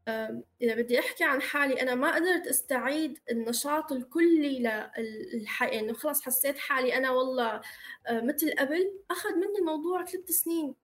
إذا 0.09 0.75
بدي 0.75 0.99
أحكي 0.99 1.25
عن 1.25 1.43
حالي 1.43 1.83
أنا 1.83 1.95
ما 1.95 2.15
قدرت 2.15 2.47
أستعيد 2.47 3.19
النشاط 3.31 3.93
الكلي 3.93 4.59
للحياة 5.35 5.81
إنه 5.81 5.93
خلاص 5.93 6.23
حسيت 6.23 6.59
حالي 6.59 6.97
أنا 6.97 7.11
والله 7.11 7.61
آه، 8.07 8.21
مثل 8.21 8.55
قبل 8.59 8.93
أخذ 9.11 9.35
مني 9.35 9.59
الموضوع 9.59 10.05
ثلاث 10.05 10.31
سنين. 10.31 10.75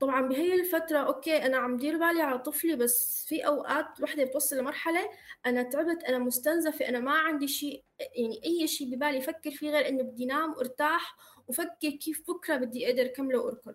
طبعا 0.00 0.28
بهي 0.28 0.54
الفترة 0.54 0.98
okay 0.98 1.36
أنا 1.46 1.56
عم 1.56 1.76
دير 1.76 1.98
بالي 1.98 2.22
على 2.22 2.38
طفلي 2.38 2.76
بس 2.76 3.24
في 3.28 3.46
أوقات 3.46 4.00
وحدة 4.00 4.24
بتوصل 4.24 4.58
لمرحلة 4.58 5.10
أنا 5.46 5.62
تعبت 5.62 6.04
أنا 6.04 6.18
مستنزفة 6.18 6.88
أنا 6.88 7.00
ما 7.00 7.12
عندي 7.12 7.48
شيء 7.48 7.84
يعني 8.00 8.40
أي 8.44 8.66
شيء 8.68 8.96
ببالي 8.96 9.18
أفكر 9.18 9.50
فيه 9.50 9.70
غير 9.70 9.88
إنه 9.88 10.02
بدي 10.02 10.26
نام 10.26 10.50
وأرتاح 10.50 11.16
وفكر 11.48 11.90
كيف 11.90 12.22
بكرة 12.28 12.56
بدي 12.56 12.86
أقدر 12.86 13.06
كمله 13.06 13.38
وأركض. 13.38 13.74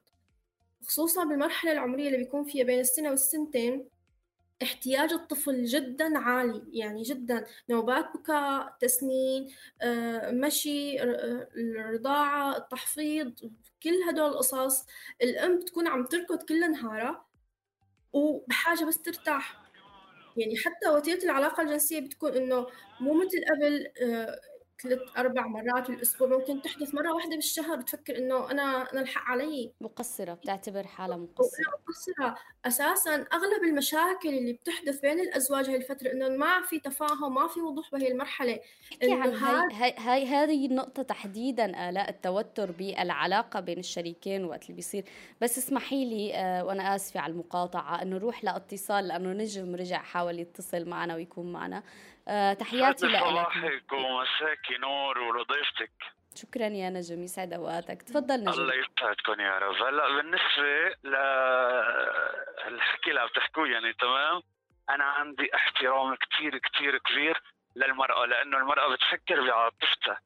خصوصا 0.88 1.24
بالمرحلة 1.24 1.72
العمرية 1.72 2.08
اللي 2.08 2.18
بيكون 2.18 2.44
فيها 2.44 2.64
بين 2.66 2.80
السنة 2.80 3.10
والسنتين 3.10 3.90
احتياج 4.64 5.14
الطفل 5.14 5.66
جدا 5.66 6.18
عالي 6.20 6.64
يعني 6.74 7.04
جدا. 7.04 7.46
نوبات 7.70 8.06
بكاء 8.18 8.78
تسنين 8.80 9.52
آه، 9.82 10.32
مشي 10.32 11.02
الرضاعة 11.04 12.58
التحفيض 12.58 13.34
كل 13.84 14.04
هدول 14.10 14.30
القصص 14.32 14.86
الأم 15.22 15.60
بتكون 15.60 15.88
عم 15.88 16.06
تركض 16.06 16.44
كل 16.44 16.72
نهارها 16.72 17.26
وبحاجة 18.14 18.86
بس 18.86 19.02
ترتاح. 19.02 19.66
يعني 20.38 20.58
حتى 20.58 20.90
وتيرة 20.90 21.24
العلاقة 21.24 21.64
الجنسية 21.64 22.00
بتكون 22.02 22.34
إنه 22.34 22.68
مو 23.00 23.14
مثل 23.14 23.46
قبل 23.52 23.88
آه، 24.02 24.40
ثلاث 24.84 25.00
أربع 25.18 25.48
مرات 25.48 25.92
بالأسبوع 25.92 26.28
ممكن 26.28 26.62
تحدث 26.62 26.96
مرة 26.96 27.14
واحدة 27.14 27.36
بالشهر 27.36 27.76
بتفكر 27.76 28.18
إنه 28.18 28.52
أنا 28.52 28.92
أنا 28.94 29.02
الحق 29.02 29.22
علي. 29.22 29.74
مقصرة 29.82 30.34
بتعتبر 30.34 30.88
حالها 30.88 31.18
مقصرة 31.18 31.64
مقصرة. 31.88 32.36
أساسا 32.66 33.16
أغلب 33.16 33.64
المشاكل 33.64 34.30
اللي 34.30 34.54
بتحدث 34.54 35.00
بين 35.00 35.20
الأزواج 35.20 35.70
هاي 35.70 35.76
الفترة 35.76 36.12
إنه 36.12 36.30
ما 36.30 36.62
في 36.62 36.80
تفاهم 36.80 37.34
ما 37.36 37.48
في 37.48 37.62
وضوح 37.62 37.92
بهي 37.92 38.08
المرحلة. 38.12 38.60
إنه 39.04 39.26
هاي, 39.26 39.74
هاي 39.74 39.96
هاي 39.98 40.26
هذه 40.26 40.66
النقطة 40.66 41.04
تحديدا 41.04 41.90
الاء 41.90 42.10
التوتر 42.10 42.72
بالعلاقة 42.72 43.60
بين 43.60 43.80
الشريكين 43.80 44.46
وقت 44.46 44.64
اللي 44.64 44.74
بيصير. 44.74 45.06
بس 45.42 45.58
اسمحي 45.58 46.06
لي 46.06 46.36
آه 46.36 46.66
وأنا 46.66 46.96
آسفة 46.96 47.20
على 47.20 47.34
المقاطعة 47.34 48.02
إنه 48.02 48.16
نروح 48.16 48.44
لأتصال 48.44 49.08
لأنه 49.08 49.34
نجم 49.34 49.76
رجع 49.76 49.98
حاول 49.98 50.40
يتصل 50.40 50.86
معنا 50.90 51.16
ويكون 51.16 51.52
معنا. 51.52 51.78
آه 51.78 52.15
تحياتي 52.60 53.08
لك. 53.08 53.20
صباحك 53.20 53.92
ومساكي 53.92 54.78
نور 54.78 55.20
ولضيفتك 55.20 55.92
شكرا 56.36 56.68
يا 56.68 56.90
نجم 56.90 57.24
يسعد 57.24 57.54
أوقاتك. 57.54 58.02
تفضل 58.02 58.40
نجم. 58.40 58.50
الله 58.62 58.74
يسعدكم 58.74 59.42
يا 59.42 59.60
رب. 59.60 59.76
هلا 59.76 60.08
بالنسبة 60.16 60.96
للحكي 62.70 63.10
اللي 63.10 63.22
عم 63.22 63.28
تحكوه 63.36 63.68
يعني 63.68 63.94
تمام؟ 63.94 64.42
أنا 64.90 65.04
عندي 65.04 65.56
احترام 65.56 66.16
كثير 66.16 66.58
كثير 66.58 66.98
كبير 66.98 67.42
للمرأة 67.76 68.26
لأنه 68.26 68.58
المرأة 68.58 68.96
بتفكر 68.96 69.48
بعاطفتها 69.48 70.20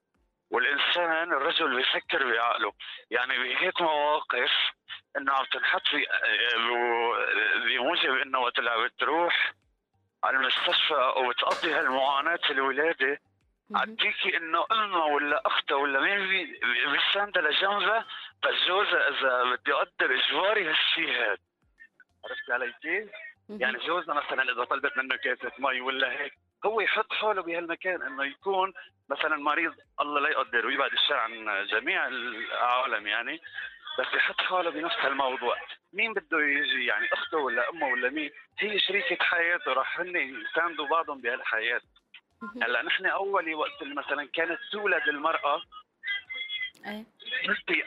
والإنسان 0.51 1.33
الرجل 1.33 1.75
بيفكر 1.75 2.31
بعقله. 2.31 2.73
يعني 3.11 3.37
بهيك 3.37 3.81
مواقف 3.81 4.51
إنه 5.17 5.33
عم 5.33 5.45
تنحط 5.45 5.81
بموجب 7.65 8.13
إنه 8.25 8.39
وقت 8.39 8.59
اللي 8.59 8.87
بتروح 8.89 9.53
على 10.23 10.37
المستشفى 10.37 11.13
وبتقضي 11.17 11.73
هالمعاناة 11.73 12.39
الولادة 12.49 13.19
عديكي 13.75 14.37
إنه 14.37 14.65
أمها 14.71 15.03
ولا 15.03 15.41
أختها 15.45 15.75
ولا 15.75 15.99
مين 15.99 16.55
بيساندها 16.91 17.41
لجنبها 17.41 18.05
بس 18.43 18.67
جوزها 18.67 19.09
إذا 19.09 19.43
بدي 19.43 19.73
أقدر 19.73 20.15
إجباري 20.15 20.69
هالشيء 20.69 21.09
هذا 21.09 21.37
عرفتي 22.25 22.53
علي 22.53 22.73
كيف؟ 22.81 23.09
يعني 23.49 23.77
جوزها 23.77 24.15
مثلا 24.15 24.43
إذا 24.53 24.63
طلبت 24.63 24.97
منه 24.97 25.15
كاسة 25.15 25.51
مي 25.59 25.81
ولا 25.81 26.11
هيك 26.11 26.33
هو 26.65 26.81
يحط 26.81 27.13
حاله 27.13 27.41
بهالمكان 27.41 28.01
إنه 28.01 28.25
يكون 28.25 28.73
مثلا 29.09 29.37
مريض 29.37 29.73
الله 30.01 30.19
لا 30.19 30.29
يقدر 30.29 30.65
ويبعد 30.65 30.91
الشر 30.93 31.15
عن 31.15 31.65
جميع 31.65 32.07
العالم 32.07 33.07
يعني. 33.07 33.41
بس 33.99 34.07
يحط 34.13 34.41
حاله 34.41 34.69
بنفس 34.69 34.95
الموضوع. 35.05 35.55
مين 35.93 36.13
بده 36.13 36.39
يجي 36.39 36.85
يعني 36.85 37.07
أخته 37.13 37.37
ولا 37.37 37.69
أمه 37.69 37.87
ولا 37.87 38.09
مين؟ 38.09 38.31
هي 38.59 38.79
شريكة 38.79 39.23
حياته 39.23 39.73
راح 39.73 39.99
هن 39.99 40.15
يساندوا 40.15 40.87
بعضهم 40.87 41.21
بهالحياة. 41.21 41.81
هلأ 42.63 42.81
نحن 42.81 43.05
اول 43.05 43.55
وقت 43.55 43.83
مثلا 43.83 44.27
كانت 44.33 44.59
تولد 44.71 45.07
المرأة 45.07 45.61
إيه. 46.85 47.05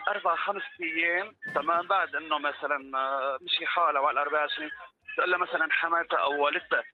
أربع 0.08 0.36
خمس 0.36 0.62
أيام 0.80 1.32
تمام؟ 1.54 1.86
بعد 1.86 2.16
إنه 2.16 2.38
مثلا 2.38 2.98
آه، 2.98 3.38
مشي 3.40 3.66
حالها 3.66 4.08
على 4.08 4.20
24 4.20 4.70
تقول 5.16 5.30
لها 5.30 5.38
مثلا 5.38 5.68
حماتها 5.70 6.18
أو 6.18 6.44
والدتها 6.44 6.84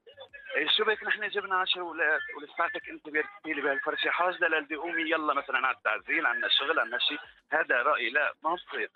شو 0.76 0.84
بك؟ 0.84 1.04
نحن 1.04 1.28
جبنا 1.28 1.56
10 1.56 1.80
أولاد 1.80 2.20
ولساتك 2.36 2.88
أنت 2.88 3.08
بيركبي 3.08 3.52
لي 3.52 3.60
بهالفرشة. 3.60 4.10
حاجة 4.10 4.48
للدي 4.48 4.76
قومي 4.76 5.02
يلا 5.02 5.34
مثلا 5.34 5.66
على 5.66 5.76
التعزيل 5.76 6.26
عندنا 6.26 6.48
شغل 6.48 6.78
عندنا 6.78 6.98
شيء 6.98 7.18
هذا 7.52 7.82
رايي 7.82 8.10
لا 8.10 8.34
ما 8.44 8.54
بصير. 8.54 8.90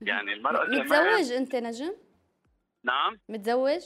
يعني 0.00 0.32
المرأة 0.32 0.64
متزوج 0.64 1.32
أنت 1.32 1.56
نجم؟ 1.56 1.94
نعم. 2.84 3.20
متزوج؟ 3.28 3.80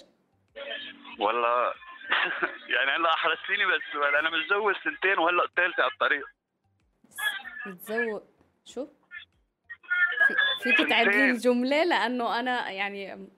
والله. 1.18 1.74
يعني 2.74 2.91
هلا 2.91 3.14
أحرجتيني 3.14 3.66
بس 3.66 3.83
أنا 4.18 4.31
متزوج 4.31 4.74
سنتين 4.85 5.18
وهلا 5.18 5.45
الثالثة 5.45 5.83
على 5.83 5.93
الطريق. 5.93 6.26
متزوج؟ 7.66 8.22
شو؟ 8.64 8.87
في... 10.29 10.74
فيك 10.76 10.89
تعدلي 10.89 11.31
الجملة؟ 11.31 11.85
لأنه 11.85 12.41
أنا 12.41 12.70
يعني 12.70 13.29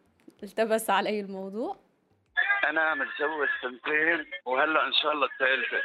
التبس 0.42 0.90
علي 0.90 1.20
الموضوع. 1.20 1.89
أنا 2.64 2.94
متزوج 2.94 3.48
سنتين 3.62 4.30
وهلأ 4.44 4.86
إن 4.86 4.92
شاء 4.92 5.12
الله 5.12 5.26
الثالثة. 5.26 5.82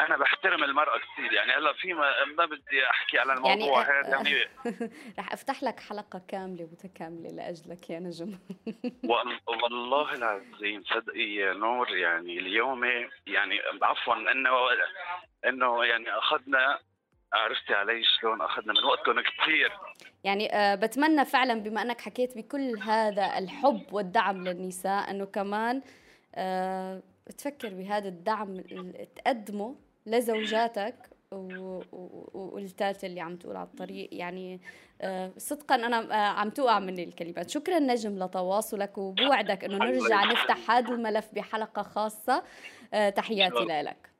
أنا 0.00 0.16
بحترم 0.16 0.64
المرأة 0.64 0.98
كثير 0.98 1.32
يعني 1.32 1.52
هلأ 1.52 1.72
في 1.72 1.92
ما, 1.92 2.24
ما 2.24 2.46
بدي 2.46 2.90
أحكي 2.90 3.18
على 3.18 3.32
الموضوع 3.32 3.82
يعني 3.82 4.06
هذا 4.06 4.16
يعني. 4.16 4.48
رح 5.18 5.32
أفتح 5.32 5.62
لك 5.62 5.80
حلقة 5.80 6.22
كاملة 6.28 6.68
متكاملة 6.72 7.30
لأجلك 7.30 7.90
يا 7.90 7.98
نجم. 7.98 8.38
والله 9.46 10.14
العظيم 10.14 10.82
صدقي 10.84 11.34
يا 11.34 11.52
نور 11.52 11.96
يعني 11.96 12.38
اليوم 12.38 12.84
يعني 13.26 13.60
عفوا 13.82 14.14
انه 14.14 14.50
إنه 15.46 15.84
يعني 15.84 16.18
أخذنا 16.18 16.78
عرفتي 17.32 17.74
علي 17.74 18.02
شلون 18.04 18.40
أخذنا 18.40 18.72
من 18.72 18.84
وقتهم 18.84 19.20
كثير 19.20 19.72
يعني 20.24 20.54
أه 20.54 20.74
بتمنى 20.74 21.24
فعلا 21.24 21.54
بما 21.54 21.82
أنك 21.82 22.00
حكيت 22.00 22.38
بكل 22.38 22.78
هذا 22.78 23.38
الحب 23.38 23.92
والدعم 23.92 24.44
للنساء 24.44 25.10
إنه 25.10 25.24
كمان 25.24 25.82
أه 26.34 27.02
تفكر 27.38 27.68
بهذا 27.68 28.08
الدعم 28.08 28.60
تقدمه 29.16 29.76
لزوجاتك 30.06 30.94
والثالثة 32.34 33.06
اللي 33.06 33.20
عم 33.20 33.36
تقول 33.36 33.56
على 33.56 33.66
الطريق. 33.66 34.08
يعني 34.12 34.60
آه، 35.00 35.32
صدقا 35.36 35.74
أنا 35.74 36.12
آه، 36.12 36.40
عم 36.40 36.50
توقع 36.50 36.78
مني 36.78 37.04
الكلمات. 37.04 37.50
شكرا 37.50 37.78
نجم 37.78 38.24
لتواصلك 38.24 38.98
وبوعدك 38.98 39.64
أنه 39.64 39.76
نرجع 39.76 40.24
نفتح 40.24 40.70
هذا 40.70 40.94
الملف 40.94 41.34
بحلقة 41.34 41.82
خاصة. 41.82 42.42
آه، 42.94 43.10
تحياتي 43.10 43.64
لك. 43.64 44.11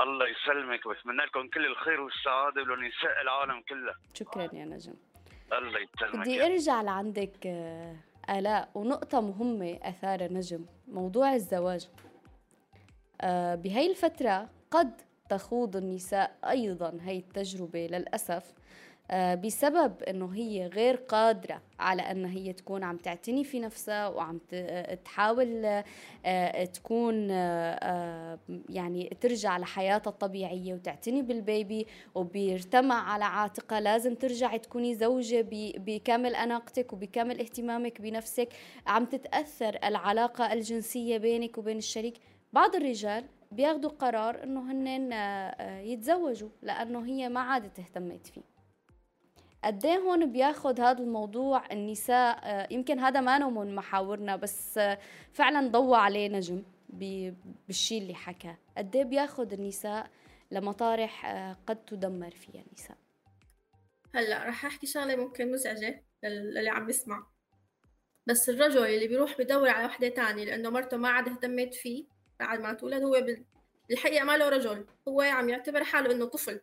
الله 0.00 0.26
يسلمك 0.28 0.86
واتمنى 0.86 1.22
لكم 1.22 1.48
كل 1.48 1.66
الخير 1.66 2.00
والسعادة 2.00 2.62
ولنساء 2.62 3.20
العالم 3.22 3.62
كلها 3.68 3.94
شكرا 4.14 4.42
يا 4.42 4.64
نجم. 4.64 4.94
الله 5.52 5.78
يسلمك. 5.78 6.16
بدي 6.16 6.46
أرجع 6.46 6.82
لعندك 6.82 7.46
آلاء 8.30 8.70
ونقطة 8.74 9.20
مهمة 9.20 9.78
أثار 9.82 10.32
نجم 10.32 10.66
موضوع 10.88 11.34
الزواج. 11.34 11.88
بهي 13.54 13.90
الفترة 13.90 14.50
قد 14.70 15.00
تخوض 15.28 15.76
النساء 15.76 16.38
أيضا 16.44 16.98
هي 17.02 17.18
التجربة 17.18 17.86
للأسف. 17.86 18.44
آه، 18.44 18.54
بسبب 19.12 20.02
إنه 20.02 20.34
هي 20.34 20.66
غير 20.66 20.96
قادرة 20.96 21.62
على 21.78 22.02
إن 22.02 22.24
هي 22.24 22.52
تكون 22.52 22.82
عم 22.82 22.96
تعتني 22.96 23.44
في 23.44 23.60
نفسها 23.60 24.08
وعم 24.08 24.40
آه، 24.52 24.94
تحاول 24.94 25.82
آه، 26.24 26.64
تكون 26.64 27.30
يعني 28.68 29.16
ترجع 29.20 29.58
لحياتها 29.58 30.10
الطبيعية 30.10 30.74
وتعتني 30.74 31.22
بالبيبي 31.22 31.86
وبيرتمع 32.14 33.12
على 33.12 33.24
عاتقها. 33.24 33.80
لازم 33.80 34.14
ترجعي 34.14 34.58
تكوني 34.58 34.94
زوجة 34.94 35.46
بكامل 35.78 36.34
أناقتك 36.34 36.92
وبكامل 36.92 37.40
اهتمامك 37.40 38.00
بنفسك. 38.00 38.48
عم 38.86 39.04
تتأثر 39.04 39.78
العلاقة 39.84 40.52
الجنسية 40.52 41.18
بينك 41.18 41.58
وبين 41.58 41.78
الشريك. 41.78 42.14
بعض 42.52 42.76
الرجال 42.76 43.24
بياخدوا 43.52 43.90
قرار 43.90 44.42
إنه 44.42 44.72
هن 44.72 45.12
يتزوجوا 45.86 46.48
لأنه 46.62 47.06
هي 47.06 47.28
ما 47.28 47.40
عادت 47.40 47.78
اهتمت 47.78 48.26
فيه. 48.26 48.53
قد 49.64 49.86
إيه 49.86 49.98
هون 49.98 50.32
بياخد 50.32 50.80
هذا 50.80 51.02
الموضوع 51.02 51.72
النساء 51.72 52.40
آه، 52.42 52.68
يمكن 52.70 52.98
هذا 52.98 53.20
ما 53.20 53.38
من 53.48 53.74
محاورنا 53.74 54.36
بس 54.36 54.78
آه، 54.78 54.98
فعلا 55.32 55.68
ضوى 55.68 55.96
عليه 55.96 56.28
نجم 56.28 56.62
بالشيء 57.68 58.02
اللي 58.02 58.14
حكى. 58.14 58.54
قد 58.76 58.96
إيه 58.96 59.04
بياخد 59.04 59.52
النساء 59.52 60.10
لمطارح 60.50 61.26
آه، 61.26 61.56
قد 61.66 61.84
تدمر 61.84 62.30
فيها 62.30 62.62
النساء. 62.66 62.96
هلأ 64.14 64.44
رح 64.48 64.64
أحكي 64.64 64.86
شغلة 64.86 65.16
ممكن 65.16 65.52
مزعجة 65.52 66.04
للي 66.24 66.68
عم 66.68 66.88
يسمع 66.88 67.26
بس 68.26 68.48
الرجل 68.48 68.84
اللي 68.84 69.08
بيروح 69.08 69.38
بدور 69.38 69.68
على 69.68 69.86
وحدة 69.86 70.08
تانية 70.08 70.44
لأنه 70.44 70.70
مرته 70.70 70.96
ما 70.96 71.08
عاد 71.08 71.28
اهتمت 71.28 71.74
فيه 71.74 72.04
بعد 72.40 72.60
ما 72.60 72.72
تولد 72.72 73.02
هو 73.02 73.26
بالحقيقة 73.88 74.24
ما 74.24 74.36
له 74.36 74.48
رجل 74.48 74.86
هو 75.08 75.20
عم 75.20 75.48
يعتبر 75.48 75.84
حاله 75.84 76.12
إنه 76.12 76.24
طفل. 76.24 76.60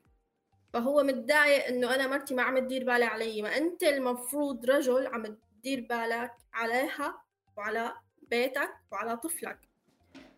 فهو 0.73 1.03
متضايق 1.03 1.65
إنه 1.65 1.95
أنا 1.95 2.07
مرتي 2.07 2.33
ما 2.33 2.43
عم 2.43 2.59
تدير 2.59 2.83
بالها 2.83 3.07
علي. 3.07 3.41
ما 3.41 3.57
أنت 3.57 3.83
المفروض 3.83 4.65
رجل 4.65 5.07
عم 5.07 5.37
تدير 5.59 5.85
بالك 5.89 6.31
عليها 6.53 7.23
وعلى 7.57 7.93
بيتك 8.21 8.69
وعلى 8.91 9.17
طفلك. 9.17 9.59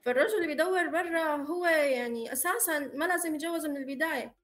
فالرجل 0.02 0.36
اللي 0.36 0.48
بيدور 0.48 0.88
برا 0.88 1.36
هو 1.36 1.66
يعني 1.66 2.34
أساسا 2.34 2.80
ما 2.80 3.06
لازم 3.06 3.36
يتجوز 3.36 3.66
من 3.66 3.78
البداية. 3.78 4.36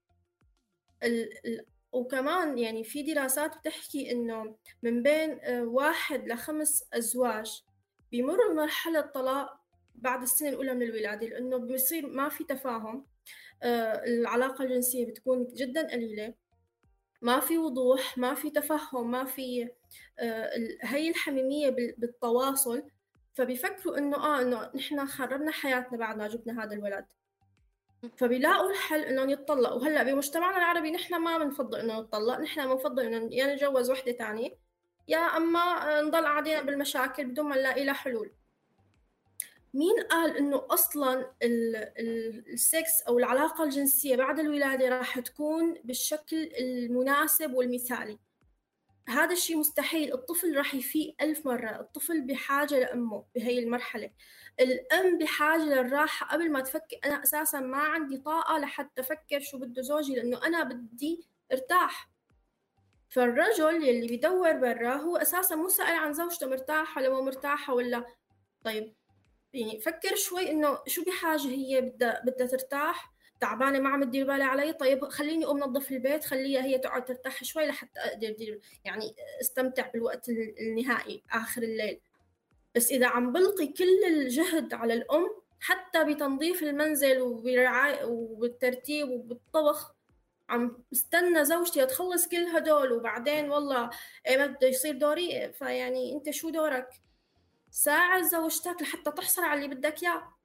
ال... 1.04 1.48
ال... 1.48 1.66
وكمان 1.92 2.58
يعني 2.58 2.84
في 2.84 3.04
دراسات 3.04 3.58
بتحكي 3.58 4.12
إنه 4.12 4.56
من 4.84 5.04
بين 5.04 5.40
واحد 5.50 6.28
لخمس 6.28 6.84
أزواج 6.94 7.64
بيمروا 8.12 8.54
بمرحلة 8.54 9.02
طلاق 9.02 9.60
بعد 9.96 10.22
السنة 10.22 10.50
الأولى 10.50 10.74
من 10.74 10.82
الولادة 10.82 11.28
لأنه 11.28 11.58
بيصير 11.58 12.08
ما 12.08 12.30
في 12.30 12.44
تفاهم. 12.44 13.06
العلاقة 13.64 14.64
الجنسية 14.64 15.06
بتكون 15.06 15.48
جدا 15.54 15.92
قليلة. 15.92 16.34
ما 17.22 17.40
في 17.40 17.58
وضوح 17.58 18.18
ما 18.18 18.34
في 18.34 18.50
تفهم 18.50 19.12
ما 19.12 19.24
في 19.26 19.70
آه، 20.20 20.52
هي 20.82 21.10
الحميمية 21.10 21.70
بالتواصل. 21.70 22.84
فبيفكروا 23.34 23.98
إنه 23.98 24.18
آه 24.18 24.42
إنه 24.42 24.72
نحن 24.76 25.08
خربنا 25.08 25.52
حياتنا 25.52 25.98
بعد 25.98 26.18
ما 26.18 26.28
جبنا 26.28 26.64
هذا 26.64 26.74
الولد. 26.74 27.06
فبيلاقوا 28.18 28.72
الحل 28.72 29.00
إنهم 29.00 29.30
يتطلقوا. 29.30 29.82
وهلا 29.82 30.04
بمجتمعنا 30.04 30.58
العربي 30.58 30.92
نحن 30.92 31.16
ما 31.16 31.38
بنفضل 31.38 31.80
إنه 31.80 32.00
نتطلق. 32.00 32.40
نحن 32.40 32.68
بنفضل 32.68 33.06
إنه 33.06 33.36
يا 33.36 33.56
نتجوز 33.56 33.92
وحدة 33.92 34.12
ثانية 34.12 34.50
يا 35.08 35.18
أما 35.18 36.02
نضل 36.02 36.24
قاعدين 36.26 36.62
بالمشاكل 36.66 37.26
بدون 37.26 37.50
ما 37.50 37.56
نلاقي 37.56 37.84
لها 37.86 37.94
حلول. 37.94 38.32
مين 39.74 40.00
قال 40.00 40.38
إنه 40.38 40.68
أصلا 40.70 41.34
السكس 42.54 43.02
أو 43.08 43.20
العلاقة 43.20 43.64
الجنسية 43.64 44.16
بعد 44.16 44.40
الولادة 44.40 44.90
راح 44.90 45.20
تكون 45.20 45.74
بالشكل 45.84 46.52
المناسب 46.60 47.54
والمثالي؟ 47.54 48.20
هذا 49.10 49.34
الشيء 49.34 49.58
مستحيل. 49.58 50.14
الطفل 50.14 50.58
راح 50.58 50.76
يفيق 50.76 51.16
ألف 51.22 51.46
مرة. 51.46 51.80
الطفل 51.80 52.22
بحاجة 52.22 52.80
لأمه 52.80 53.26
بهي 53.36 53.60
المرحلة. 53.60 54.12
الأم 54.60 55.18
بحاجة 55.18 55.62
للراحة. 55.62 56.28
قبل 56.28 56.52
ما 56.52 56.62
تفكر 56.62 57.00
أنا 57.06 57.24
أساسا 57.24 57.60
ما 57.60 57.78
عندي 57.78 58.18
طاقة 58.18 58.58
لحتى 58.60 59.02
أفكر 59.02 59.40
شو 59.40 59.58
بده 59.58 59.82
زوجي 59.82 60.16
لأنه 60.16 60.46
أنا 60.46 60.64
بدي 60.64 61.28
أرتاح. 61.52 62.10
فالرجل 63.10 63.84
يلي 63.84 64.08
بيدور 64.08 64.52
برا 64.52 64.96
هو 64.96 65.18
أساسا 65.18 65.56
مو 65.56 65.70
سائل 65.70 65.96
عن 65.96 66.14
زوجته 66.14 66.48
مرتاحة 66.48 67.02
ولا 67.02 67.10
مو 67.10 67.22
مرتاحة 67.22 67.74
ولا. 67.74 68.06
طيب 68.64 68.96
يعني 69.54 69.80
فكر 69.80 70.16
شوي 70.16 70.52
إنه 70.52 70.80
شو 70.88 71.04
بحاجة 71.04 71.48
هي 71.48 71.82
بدها 71.82 72.22
بدها 72.26 72.48
ترتاح. 72.48 73.14
تعبانة 73.40 73.80
ما 73.80 73.90
عم 73.90 74.04
تدير 74.04 74.28
بالها 74.28 74.46
علي. 74.46 74.74
طيب 74.74 75.06
خليني 75.06 75.46
أقوم 75.46 75.60
نظف 75.60 75.92
البيت 75.92 76.26
خليها 76.26 76.62
هي 76.64 76.78
تقعد 76.78 77.06
ترتاح 77.06 77.44
شوي 77.44 77.66
لحتى 77.66 78.00
أقدر 78.00 78.32
دير 78.32 78.60
يعني 78.86 79.16
أستمتع 79.42 79.88
بالوقت 79.88 80.30
النهائي 80.30 81.24
آخر 81.32 81.64
الليل. 81.64 82.00
بس 82.76 82.92
إذا 82.92 83.08
عم 83.08 83.34
بلقي 83.34 83.68
كل 83.68 84.04
الجهد 84.08 84.74
على 84.74 84.94
الأم 84.94 85.30
حتى 85.60 86.04
بتنظيف 86.04 86.64
المنزل 86.64 87.22
وبرعاية 87.22 88.06
وبالترتيب 88.06 89.10
وبالطبخ 89.10 89.94
عم 90.50 90.84
استنى 90.94 91.46
زوجتي 91.46 91.86
تخلص 91.86 92.28
كل 92.28 92.38
هدول 92.44 92.92
وبعدين 92.92 93.52
والله 93.52 93.90
إيه 94.28 94.38
ما 94.38 94.46
بده 94.46 94.68
يصير 94.68 94.98
دوري. 94.98 95.54
فيعني 95.54 96.14
أنت 96.14 96.30
شو 96.30 96.50
دورك؟ 96.50 96.90
ساعد 97.72 98.24
زوجتك 98.24 98.82
لحتى 98.82 99.12
تحصل 99.12 99.44
على 99.44 99.66
اللي 99.66 99.76
بدك 99.76 100.04
إياه. 100.04 100.39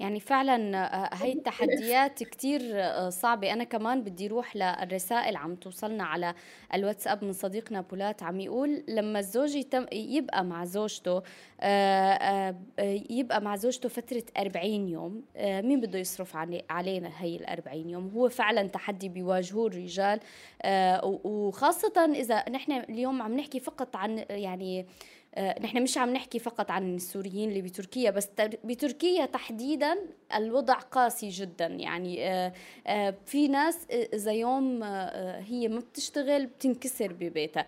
يعني 0.00 0.20
فعلا 0.20 0.76
آه، 0.76 1.10
هاي 1.14 1.32
التحديات 1.32 2.22
كتير 2.22 2.60
آه، 2.74 3.08
صعبة. 3.08 3.52
أنا 3.52 3.64
كمان 3.64 4.02
بدي 4.02 4.26
روح 4.28 4.56
للرسائل 4.56 5.36
عم 5.36 5.54
توصلنا 5.54 6.04
على 6.04 6.34
الواتساب 6.74 7.24
من 7.24 7.32
صديقنا 7.32 7.80
بولات 7.80 8.22
عم 8.22 8.40
يقول 8.40 8.84
لما 8.88 9.18
الزوج 9.18 9.54
يتم 9.54 9.86
يبقى 9.92 10.44
مع 10.44 10.64
زوجته 10.64 11.22
آه، 11.60 12.54
يبقى 13.10 13.40
مع 13.40 13.56
زوجته 13.56 13.88
فترة 13.88 14.22
40 14.38 14.88
يوم 14.88 15.22
مين 15.38 15.80
بده 15.80 15.98
يصرف 15.98 16.36
علينا 16.70 17.10
هي 17.18 17.36
ال 17.36 17.46
40 17.46 17.90
يوم؟ 17.90 18.10
هو 18.14 18.28
فعلا 18.28 18.66
تحدي 18.66 19.08
بيواجهوه 19.08 19.66
الرجال 19.66 20.20
وخاصة 21.24 22.12
إذا 22.14 22.50
نحن 22.50 22.72
اليوم 22.72 23.22
عم 23.22 23.36
نحكي 23.36 23.60
فقط 23.60 23.96
عن 23.96 24.24
يعني 24.30 24.86
نحن 25.38 25.82
مش 25.82 25.98
عم 25.98 26.12
نحكي 26.12 26.38
فقط 26.38 26.70
عن 26.70 26.94
السوريين 26.94 27.48
اللي 27.48 27.62
بتركيا 27.62 28.10
بس 28.10 28.28
بتركيا 28.64 29.26
تحديدا 29.26 29.96
الوضع 30.36 30.74
قاسي 30.74 31.28
جدا. 31.28 31.66
يعني 31.66 32.30
آه، 32.30 32.52
آه، 32.86 33.14
في 33.26 33.48
ناس 33.48 33.86
إذا 33.90 34.32
يوم 34.32 34.82
هي 34.82 35.68
ما 35.68 35.80
بتشتغل 35.80 36.46
بتنكسر 36.46 37.12
ببيتها. 37.12 37.66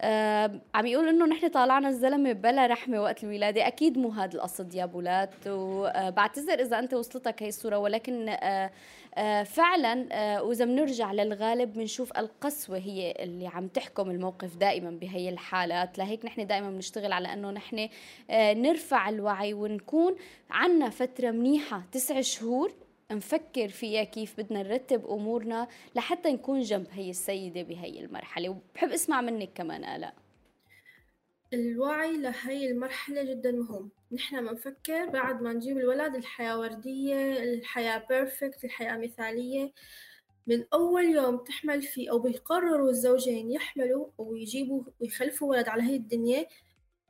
آه 0.00 0.60
عم 0.74 0.86
يقول 0.86 1.08
إنه 1.08 1.26
نحن 1.26 1.48
طالعنا 1.48 1.88
الزلمة 1.88 2.32
بلا 2.32 2.66
رحمة 2.66 3.02
وقت 3.02 3.24
الولادة. 3.24 3.66
أكيد 3.66 3.98
مو 3.98 4.08
هذا 4.08 4.34
القصد 4.34 4.74
يا 4.74 4.86
بولات 4.86 5.30
وبعتذر 5.46 6.60
إذا 6.60 6.78
أنت 6.78 6.94
وصلتك 6.94 7.42
هي 7.42 7.48
الصورة 7.48 7.78
ولكن 7.78 8.28
آه 8.28 8.34
آه 8.34 8.70
فعلا 9.44 10.08
آه 10.12 10.42
وإذا 10.42 10.64
بنرجع 10.64 11.12
للغالب 11.12 11.72
بنشوف 11.72 12.18
القسوة 12.18 12.78
هي 12.78 13.14
اللي 13.18 13.46
عم 13.46 13.68
تحكم 13.68 14.10
الموقف 14.10 14.56
دائما 14.56 14.90
بهي 14.90 15.28
الحالات. 15.28 15.98
لهيك 15.98 16.24
نحن 16.24 16.46
دائما 16.46 16.70
بنشتغل 16.70 17.12
على 17.12 17.32
إنه 17.32 17.50
نحن 17.50 17.88
آه 18.30 18.54
نرفع 18.54 19.08
الوعي 19.08 19.54
ونكون 19.54 20.16
عنا 20.50 20.90
فترة 20.90 21.30
منيحة 21.30 21.82
تسع 21.92 22.20
شهور 22.20 22.72
نفكر 23.12 23.68
فيها 23.68 24.04
كيف 24.04 24.40
بدنا 24.40 24.62
نرتب 24.62 25.06
أمورنا 25.06 25.68
لحتى 25.94 26.32
نكون 26.32 26.60
جنب 26.60 26.86
هي 26.92 27.10
السيدة 27.10 27.62
بهي 27.62 28.00
المرحلة. 28.00 28.48
وبحب 28.48 28.88
أسمع 28.88 29.20
منك 29.20 29.50
كمان 29.54 29.84
آلاء. 29.84 30.14
الوعي 31.52 32.16
لهي 32.16 32.70
المرحلة 32.70 33.22
جدا 33.22 33.52
مهم. 33.52 33.90
نحن 34.14 34.46
بنفكر 34.46 35.06
بعد 35.06 35.42
ما 35.42 35.52
نجيب 35.52 35.78
الولد 35.78 36.14
الحياة 36.14 36.58
وردية 36.58 37.42
الحياة 37.42 38.06
بيرفكت 38.08 38.64
الحياة 38.64 38.96
مثالية. 38.96 39.72
من 40.46 40.64
أول 40.72 41.04
يوم 41.04 41.36
تحمل 41.36 41.82
فيه 41.82 42.10
أو 42.10 42.18
بيقرروا 42.18 42.90
الزوجين 42.90 43.50
يحملوا 43.50 44.08
ويجيبوا 44.18 44.82
ويخلفوا 45.00 45.50
ولد 45.50 45.68
على 45.68 45.82
هي 45.82 45.96
الدنيا 45.96 46.46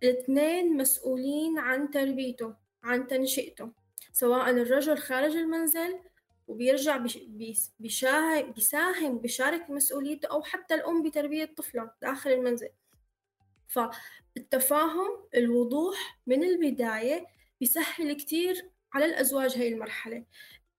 الاثنين 0.02 0.76
مسؤولين 0.76 1.58
عن 1.58 1.90
تربيته 1.90 2.54
عن 2.84 3.06
تنشئته. 3.06 3.72
سواء 4.12 4.50
الرجل 4.50 4.98
خارج 4.98 5.36
المنزل 5.36 5.98
وبيرجع 6.48 7.06
بيساهم 7.78 9.18
بيشارك 9.18 9.70
مسؤوليته 9.70 10.26
أو 10.26 10.42
حتى 10.42 10.74
الأم 10.74 11.02
بتربية 11.02 11.44
طفلة 11.56 11.90
داخل 12.02 12.30
المنزل. 12.30 12.68
فالتفاهم 14.36 15.26
الوضوح 15.34 16.20
من 16.26 16.44
البداية 16.44 17.26
بيسهل 17.60 18.12
كتير 18.12 18.70
على 18.92 19.04
الأزواج 19.04 19.58
هاي 19.58 19.68
المرحلة. 19.68 20.24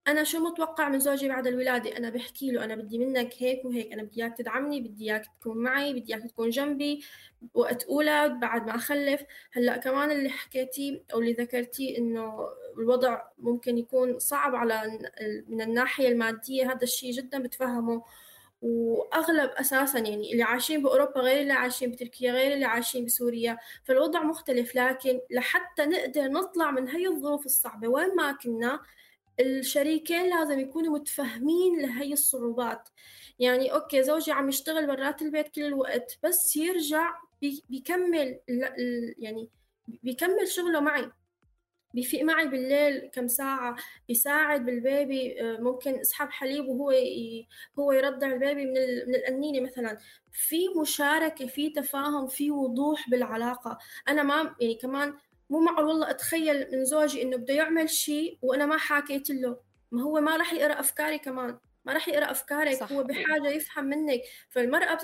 أنا 0.08 0.24
شو 0.24 0.40
متوقع 0.40 0.90
من 0.90 1.00
زوجي 1.00 1.28
بعد 1.28 1.48
الولادة؟ 1.48 1.98
أنا 1.98 2.10
بحكي 2.10 2.52
له 2.52 2.64
أنا 2.64 2.76
بدي 2.76 2.98
منك 2.98 3.34
هيك 3.38 3.66
وهيك 3.66 3.92
أنا 3.92 4.04
بدي 4.04 4.24
إياك 4.24 4.38
تدعمني 4.38 4.82
بدي 4.82 5.12
إياك 5.12 5.26
تكون 5.40 5.58
معي 5.58 5.94
بدي 5.94 6.16
إياك 6.16 6.24
تكون 6.30 6.50
جنبي 6.50 7.04
وقت 7.54 7.84
أولاد 7.84 8.40
بعد 8.40 8.68
ما 8.68 8.76
أخلف. 8.76 9.24
هلأ 9.54 9.78
كمان 9.78 10.12
اللي 10.12 10.30
حكيتيه 10.30 11.04
أو 11.14 11.20
اللي 11.20 11.34
ذكرتيه 11.34 11.98
إنه 11.98 12.50
الوضع 12.78 13.22
ممكن 13.38 13.78
يكون 13.78 14.20
صعب 14.20 14.56
على 14.56 15.00
من 15.48 15.62
الناحية 15.62 16.08
المادية 16.08 16.72
هذا 16.72 16.84
الشيء 16.84 17.12
جدا 17.12 17.40
بتفهمه. 17.40 18.04
وأغلب 18.62 19.50
أساسا 19.50 20.00
يعني 20.00 20.32
اللي 20.32 20.44
عايشين 20.44 20.84
بأوروبا 20.84 21.20
غير 21.22 21.42
اللي 21.42 21.54
عايشين 21.54 21.92
بتركيا 21.92 22.32
غير 22.32 22.54
اللي 22.54 22.66
عايشين 22.66 23.06
بسوريا 23.06 23.58
فالوضع 23.84 24.24
مختلف. 24.24 24.76
لكن 24.76 25.20
لحتى 25.32 25.86
نقدر 25.86 26.28
نطلع 26.28 26.72
من 26.72 26.88
هي 26.88 27.08
الظروف 27.08 27.46
الصعبة 27.46 27.88
وين 27.88 28.16
ما 28.16 28.32
كنا 28.32 28.80
الشريكين 29.40 30.30
لازم 30.30 30.60
يكونوا 30.60 30.94
متفهمين 31.00 31.82
لهي 31.82 32.14
الصعوبات. 32.14 32.90
يعني 33.40 33.74
okay 33.74 34.04
زوجي 34.04 34.32
عم 34.32 34.50
يشتغل 34.50 34.88
برات 34.88 35.22
البيت 35.22 35.48
كل 35.48 35.62
الوقت 35.64 36.18
بس 36.24 36.56
يرجع 36.56 37.14
بيكمل 37.70 38.40
يعني 39.18 39.50
بيكمل 39.88 40.48
شغله 40.48 40.80
معي. 40.80 41.12
بيفيق 41.96 42.24
معي 42.24 42.48
بالليل 42.48 43.10
كم 43.14 43.28
ساعة 43.28 43.76
يساعد 44.10 44.66
بال 44.66 44.91
baby 44.91 45.42
آه، 45.42 45.58
ممكن 45.62 46.00
اسحب 46.00 46.30
حليب 46.30 46.68
وهو 46.68 46.92
هو 47.80 47.92
يرضع 47.92 48.28
ال 48.28 48.35
baby 48.35 48.66
من 48.66 48.72
من 49.08 49.16
الأنينة 49.16 49.60
مثلا. 49.60 49.98
في 50.32 50.70
مشاركة 50.82 51.48
في 51.48 51.70
تفاهم 51.70 52.28
في 52.28 52.52
وضوح 52.52 53.10
بالعلاقة. 53.10 53.78
أنا 54.08 54.24
ما 54.24 54.56
يعني 54.62 54.76
كمان 54.76 55.14
مو 55.50 55.60
معقول 55.60 55.86
والله 55.86 56.10
أتخيل 56.10 56.68
من 56.72 56.86
زوجي 56.86 57.22
إنه 57.22 57.38
بده 57.38 57.54
يعمل 57.54 57.90
شيء 57.90 58.38
وأنا 58.42 58.66
ما 58.66 58.78
حكيت 58.78 59.30
له. 59.30 59.58
ما 59.92 60.04
هو 60.04 60.22
ما 60.22 60.38
راح 60.38 60.54
يقرأ 60.54 60.80
أفكاري 60.80 61.20
كمان. 61.20 61.58
ما 61.86 61.94
راح 61.94 62.08
يقرأ 62.08 62.32
أفكارك 62.32 62.76
صح. 62.76 62.92
هو 62.92 63.04
بحاجة 63.04 63.48
يفهم 63.48 63.86
منك. 63.86 64.22
فالمرأة 64.50 65.00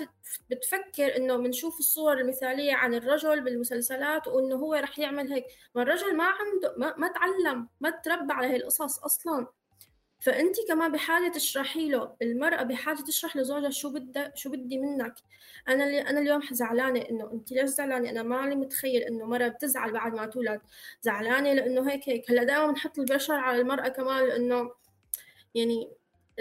بتفكر 0.50 1.16
إنه 1.16 1.36
بنشوف 1.36 1.78
الصور 1.78 2.18
المثالية 2.20 2.74
عن 2.74 2.94
الرجل 2.94 3.40
بالمسلسلات 3.40 4.28
وإنه 4.28 4.56
هو 4.56 4.74
راح 4.74 4.98
يعمل 4.98 5.32
هيك. 5.32 5.44
ما 5.74 5.82
الرجل 5.82 6.16
ما 6.16 6.24
عنده 6.24 6.74
ما, 6.76 6.94
ما 6.96 7.08
تعلم 7.08 7.68
ما 7.80 7.90
تربى 7.90 8.32
على 8.32 8.46
هي 8.46 8.56
القصص 8.56 8.98
أصلا. 8.98 9.46
فأنت 10.20 10.56
كمان 10.68 10.92
بحاجة 10.92 11.32
تشرحي 11.32 11.88
له 11.88 12.16
المرأة 12.22 12.62
بحاجة 12.62 13.00
تشرح 13.02 13.36
لزوجها 13.36 13.70
شو 13.70 13.90
بدها 13.90 14.32
شو 14.34 14.50
بدي 14.50 14.78
منك. 14.78 15.14
أنا 15.68 15.84
اللي 15.84 16.00
أنا 16.00 16.20
اليوم 16.20 16.40
زعلانة 16.52 17.00
إنه 17.10 17.32
أنت 17.32 17.52
ليش 17.52 17.70
زعلانة؟ 17.70 18.10
أنا 18.10 18.22
مالي 18.22 18.54
متخيل 18.54 19.02
إنه 19.02 19.24
مرة 19.26 19.48
بتزعل 19.48 19.92
بعد 19.92 20.14
ما 20.14 20.26
تولد. 20.26 20.60
زعلانة 21.02 21.52
لإنه 21.52 21.90
هيك 21.90 22.08
هيك. 22.08 22.30
هلأ 22.30 22.44
دائما 22.44 22.66
بنحط 22.66 22.98
البشر 22.98 23.34
على 23.34 23.60
المرأة 23.60 23.88
كمان 23.88 24.28
لإنه 24.28 24.70
يعني 25.54 25.90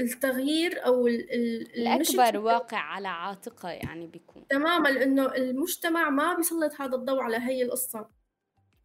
التغيير 0.01 0.85
أو 0.85 1.07
الأكبر 1.07 2.39
واقع 2.39 2.77
على 2.77 3.07
عاتقها 3.07 3.71
يعني 3.71 4.07
بيكون. 4.07 4.47
تماما 4.47 4.89
لأنه 4.89 5.25
المجتمع 5.35 6.09
ما 6.09 6.33
بيسلط 6.33 6.81
هذا 6.81 6.95
الضوء 6.95 7.21
على 7.21 7.37
هي 7.37 7.63
القصة. 7.63 8.21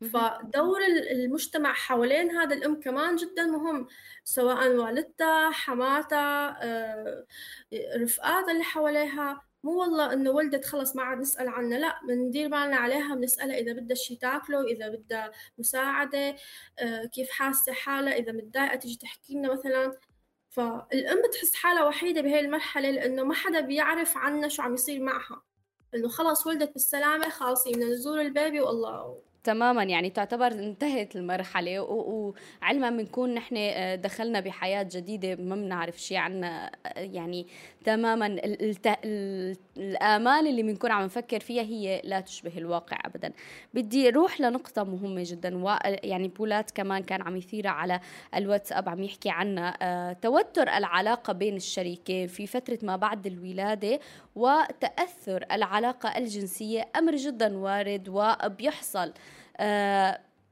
فدور 0.00 0.80
المجتمع 1.10 1.72
حوالين 1.72 2.30
هذا 2.30 2.54
الأم 2.54 2.80
كمان 2.80 3.16
جدا 3.16 3.44
مهم 3.44 3.86
سواء 4.24 4.68
والدتها 4.68 5.50
حماتها 5.50 6.58
آه، 6.62 7.26
رفقاتها 7.96 8.52
اللي 8.52 8.64
حواليها. 8.64 9.46
مو 9.64 9.80
والله 9.80 10.12
إنه 10.12 10.30
ولدت 10.30 10.64
خلص 10.64 10.96
ما 10.96 11.02
عاد 11.02 11.18
نسأل 11.18 11.48
عنها 11.48 11.78
لا 11.78 12.00
بندير 12.08 12.48
بالنا 12.48 12.76
عليها 12.76 13.14
بنسالها 13.14 13.58
إذا 13.58 13.72
بدها 13.72 13.94
شيء 13.96 14.18
تاكله 14.18 14.64
إذا 14.64 14.88
بدها 14.88 15.32
مساعدة 15.58 16.36
آه، 16.78 17.04
كيف 17.04 17.30
حاسة 17.30 17.72
حالها 17.72 18.12
إذا 18.12 18.32
متضايقة 18.32 18.76
تيجي 18.76 18.98
تحكي 18.98 19.34
لنا 19.34 19.52
مثلا. 19.52 19.98
فالأم 20.57 21.22
بتحس 21.28 21.54
حالها 21.54 21.84
وحيدة 21.84 22.20
بهي 22.20 22.40
المرحلة 22.40 22.90
لأنه 22.90 23.24
ما 23.24 23.34
حدا 23.34 23.61
بيعرف 23.61 24.16
عنا 24.16 24.48
شو 24.48 24.62
عم 24.62 24.74
يصير 24.74 25.00
معها. 25.02 25.42
إنه 25.94 26.09
خلص 26.09 26.46
ولدت 26.46 26.72
بالسلامة 26.72 27.28
خلاص 27.28 27.68
بدنا 27.68 27.86
نزور 27.86 28.20
البيبي 28.20 28.61
والله 28.61 29.18
تماما. 29.47 29.82
يعني 29.84 30.11
تعتبر 30.11 30.47
انتهت 30.47 31.16
المرحلة 31.16 31.80
وعلما 31.80 32.90
بنكون 32.90 33.34
نحن 33.34 33.57
آه، 33.59 33.94
دخلنا 33.94 34.40
بحياة 34.40 34.82
جديدة 34.92 35.36
ما 35.42 35.57
بنعرف 35.57 35.99
شيء 35.99 36.16
عنا 36.16 36.70
آه، 36.86 37.01
يعني 37.01 37.47
تماما. 37.84 38.26
الآمال 39.76 40.47
اللي 40.47 40.62
بنكون 40.62 40.90
عم 40.90 41.05
نفكر 41.05 41.40
فيها 41.40 41.62
هي 41.62 42.01
لا 42.05 42.20
تشبه 42.20 42.59
الواقع 42.59 42.99
ابدا. 43.05 43.32
بدي 43.74 44.09
أروح 44.09 44.40
لنقطة 44.40 44.84
مهمة 44.84 45.22
جدا 45.26 45.64
و 45.64 45.76
يعني 45.84 46.28
بولات 46.28 46.70
كمان 46.70 47.03
كان 47.03 47.22
عم 47.22 47.36
يثيرها 47.36 47.70
على 47.70 48.01
الواتساب 48.34 48.88
عم 48.88 49.03
يحكي 49.03 49.30
عنها 49.30 49.76
آه 49.82 50.12
توتر 50.12 50.68
العلاقة 50.68 51.32
بين 51.32 51.57
الشريكين 51.57 52.26
في 52.26 52.47
فترة 52.47 52.78
ما 52.82 52.97
بعد 52.97 53.26
الولادة 53.26 54.01
وتأثر 54.36 55.44
العلاقة 55.53 56.18
الجنسية. 56.18 56.88
أمر 56.97 57.16
جدا 57.16 57.59
وارد 57.59 58.09
وبيحصل. 58.09 59.12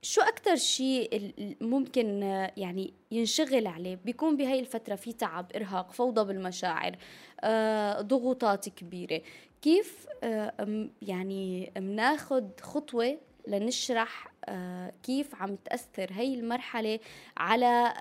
شو 0.04 0.20
أكتر 0.20 0.56
شيء 0.56 1.32
ممكن 1.60 2.22
يعني 2.56 2.94
ينشغل 3.10 3.66
عليه؟ 3.66 3.96
بيكون 4.04 4.36
بهاي 4.36 4.60
الفترة 4.60 4.94
في 4.94 5.12
تعب 5.12 5.52
إرهاق 5.56 5.92
فوضى 5.92 6.24
بالمشاعر 6.24 6.96
آه، 7.40 8.00
ضغوطات 8.00 8.68
كبيرة. 8.68 9.22
كيف 9.62 10.06
آه، 10.22 10.88
يعني 11.02 11.72
مناخد 11.76 12.60
خطوة 12.60 13.18
لنشرح 13.48 14.32
آه، 14.44 14.92
كيف 15.02 15.34
عم 15.34 15.56
تأثر 15.56 16.12
هاي 16.12 16.34
المرحلة 16.34 17.00
على 17.36 17.94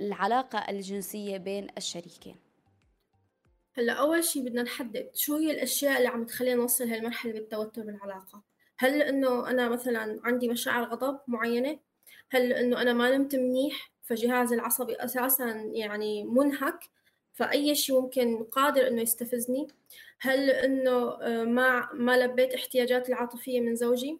العلاقة 0.00 0.58
الجنسية 0.58 1.36
بين 1.36 1.66
الشريكين؟ 1.76 2.36
هلأ 3.74 3.92
أول 3.92 4.24
شيء 4.24 4.42
بدنا 4.42 4.62
نحدد 4.62 5.10
شو 5.14 5.36
هي 5.36 5.50
الأشياء 5.50 5.98
اللي 5.98 6.08
عم 6.08 6.24
تخلينا 6.24 6.56
نوصل 6.56 6.88
هاي 6.88 6.98
المرحلة 6.98 7.32
بالتوتر 7.32 7.82
بالعلاقة. 7.82 8.42
هل 8.78 9.02
إنه 9.02 9.50
أنا 9.50 9.68
مثلا 9.68 10.20
عندي 10.24 10.48
مشاعر 10.48 10.84
غضب 10.84 11.20
معينة؟ 11.26 11.78
هل 12.30 12.52
إنه 12.52 12.82
أنا 12.82 12.92
ما 12.92 13.16
نمت 13.16 13.36
منيح؟ 13.36 13.92
فجهازي 14.02 14.54
العصبي 14.54 14.96
أساسا 14.96 15.70
يعني 15.72 16.24
منهك 16.24 16.78
فأي 17.34 17.74
شيء 17.74 18.00
ممكن 18.00 18.44
قادر 18.44 18.88
إنه 18.88 19.02
يستفزني؟ 19.02 19.68
هل 20.20 20.46
لأنه 20.46 21.18
آه، 21.22 21.44
ما 21.44 21.88
ما 21.92 22.16
لبيت 22.16 22.54
احتياجاتي 22.54 23.12
العاطفية 23.12 23.60
من 23.60 23.76
زوجي؟ 23.76 24.18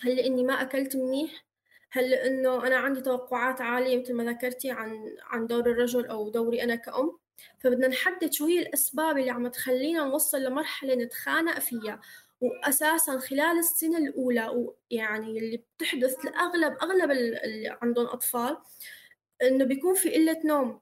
هل 0.00 0.16
لأني 0.16 0.44
ما 0.44 0.62
أكلت 0.62 0.96
منيح؟ 0.96 1.44
هل 1.90 2.10
لأنه 2.10 2.66
أنا 2.66 2.76
عندي 2.76 3.00
توقعات 3.00 3.60
عالية 3.60 4.00
مثل 4.00 4.14
ما 4.14 4.24
ذكرتي 4.24 4.70
عن 4.70 5.16
عن 5.22 5.46
دور 5.46 5.60
الرجل 5.70 6.06
أو 6.06 6.30
دوري 6.30 6.62
أنا 6.62 6.74
كأم؟ 6.74 7.18
فبدنا 7.60 7.88
نحدد 7.88 8.32
شو 8.32 8.46
هي 8.46 8.58
الأسباب 8.58 9.18
اللي 9.18 9.30
عم 9.30 9.48
تخلينا 9.48 10.04
نوصل 10.04 10.42
لمرحلة 10.42 10.94
نتخانق 10.94 11.58
فيها. 11.58 12.00
وأساسا 12.42 13.18
خلال 13.18 13.58
السنة 13.58 13.98
الأولى 13.98 14.48
ويعني 14.48 15.38
اللي 15.38 15.56
بتحدث 15.56 16.24
لأغلب 16.24 16.76
أغلب 16.82 17.10
اللي 17.10 17.78
عندهم 17.82 18.06
أطفال 18.06 18.56
إنه 19.42 19.64
بيكون 19.64 19.94
في 19.94 20.14
قلة 20.14 20.40
نوم. 20.44 20.80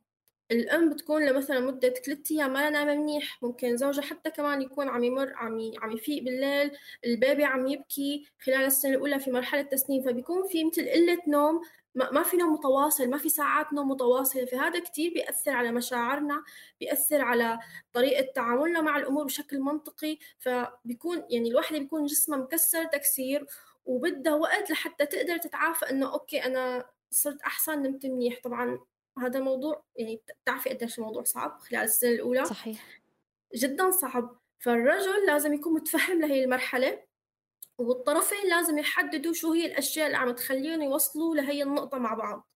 الأم 0.50 0.90
بتكون 0.90 1.26
لمثلا 1.26 1.60
مدة 1.60 1.88
ثلاثة 1.88 2.34
أيام 2.36 2.52
ما 2.52 2.70
نام 2.70 2.86
منيح. 2.86 3.42
ممكن 3.42 3.76
زوجها 3.76 4.02
حتى 4.02 4.30
كمان 4.30 4.62
يكون 4.62 4.88
عم 4.88 5.04
يمر 5.04 5.32
عم 5.34 5.72
عم 5.82 5.92
يفيق 5.92 6.22
بالليل. 6.22 6.70
البيبي 7.06 7.44
عم 7.44 7.66
يبكي 7.66 8.26
خلال 8.44 8.64
السنة 8.64 8.90
الأولى 8.94 9.20
في 9.20 9.30
مرحلة 9.30 9.62
تسنين 9.62 10.02
فبيكون 10.02 10.48
في 10.48 10.64
مثل 10.64 10.88
قلة 10.88 11.18
نوم 11.28 11.62
ما 11.94 12.22
في 12.22 12.36
نوم 12.36 12.52
متواصل 12.52 13.10
ما 13.10 13.18
في 13.18 13.28
ساعات 13.28 13.72
نوم 13.72 13.88
متواصلة 13.88 14.44
فهذا 14.44 14.80
كتير 14.80 15.12
بيأثر 15.12 15.50
على 15.50 15.72
مشاعرنا 15.72 16.44
بيأثر 16.80 17.20
على 17.22 17.58
طريقة 17.92 18.32
تعاملنا 18.34 18.80
مع 18.80 18.96
الأمور 18.96 19.24
بشكل 19.24 19.60
منطقي. 19.60 20.18
فبيكون 20.38 21.24
يعني 21.30 21.50
الوحدة 21.50 21.78
بيكون 21.78 22.06
جسمها 22.06 22.38
مكسر 22.38 22.84
تكسير 22.84 23.46
وبدها 23.84 24.34
وقت 24.34 24.70
لحتى 24.70 25.06
تقدر 25.06 25.36
تتعافى 25.36 25.90
إنه 25.90 26.12
okay 26.12 26.44
أنا 26.44 26.86
صرت 27.10 27.42
أحسن 27.42 27.82
نمت 27.82 28.06
منيح. 28.06 28.40
طبعا 28.44 28.78
هذا 29.18 29.40
موضوع 29.40 29.82
يعني 29.96 30.22
بتعرفي 30.42 30.70
قديش 30.70 30.98
الموضوع 30.98 31.22
صعب 31.22 31.58
خلال 31.60 31.82
السنة 31.82 32.10
الأولى. 32.10 32.44
صحيح. 32.44 33.00
جدا 33.54 33.90
صعب. 33.90 34.40
فالرجل 34.58 35.26
لازم 35.26 35.54
يكون 35.54 35.74
متفهم 35.74 36.20
لهي 36.20 36.44
المرحلة. 36.44 37.09
والطرفين 37.80 38.48
لازم 38.48 38.78
يحددوا 38.78 39.32
شو 39.32 39.52
هي 39.52 39.66
الأشياء 39.66 40.06
اللي 40.06 40.16
عم 40.16 40.30
تخليهم 40.30 40.82
يوصلوا 40.82 41.34
لهي 41.34 41.62
النقطة 41.62 41.98
مع 41.98 42.14
بعض. 42.14 42.50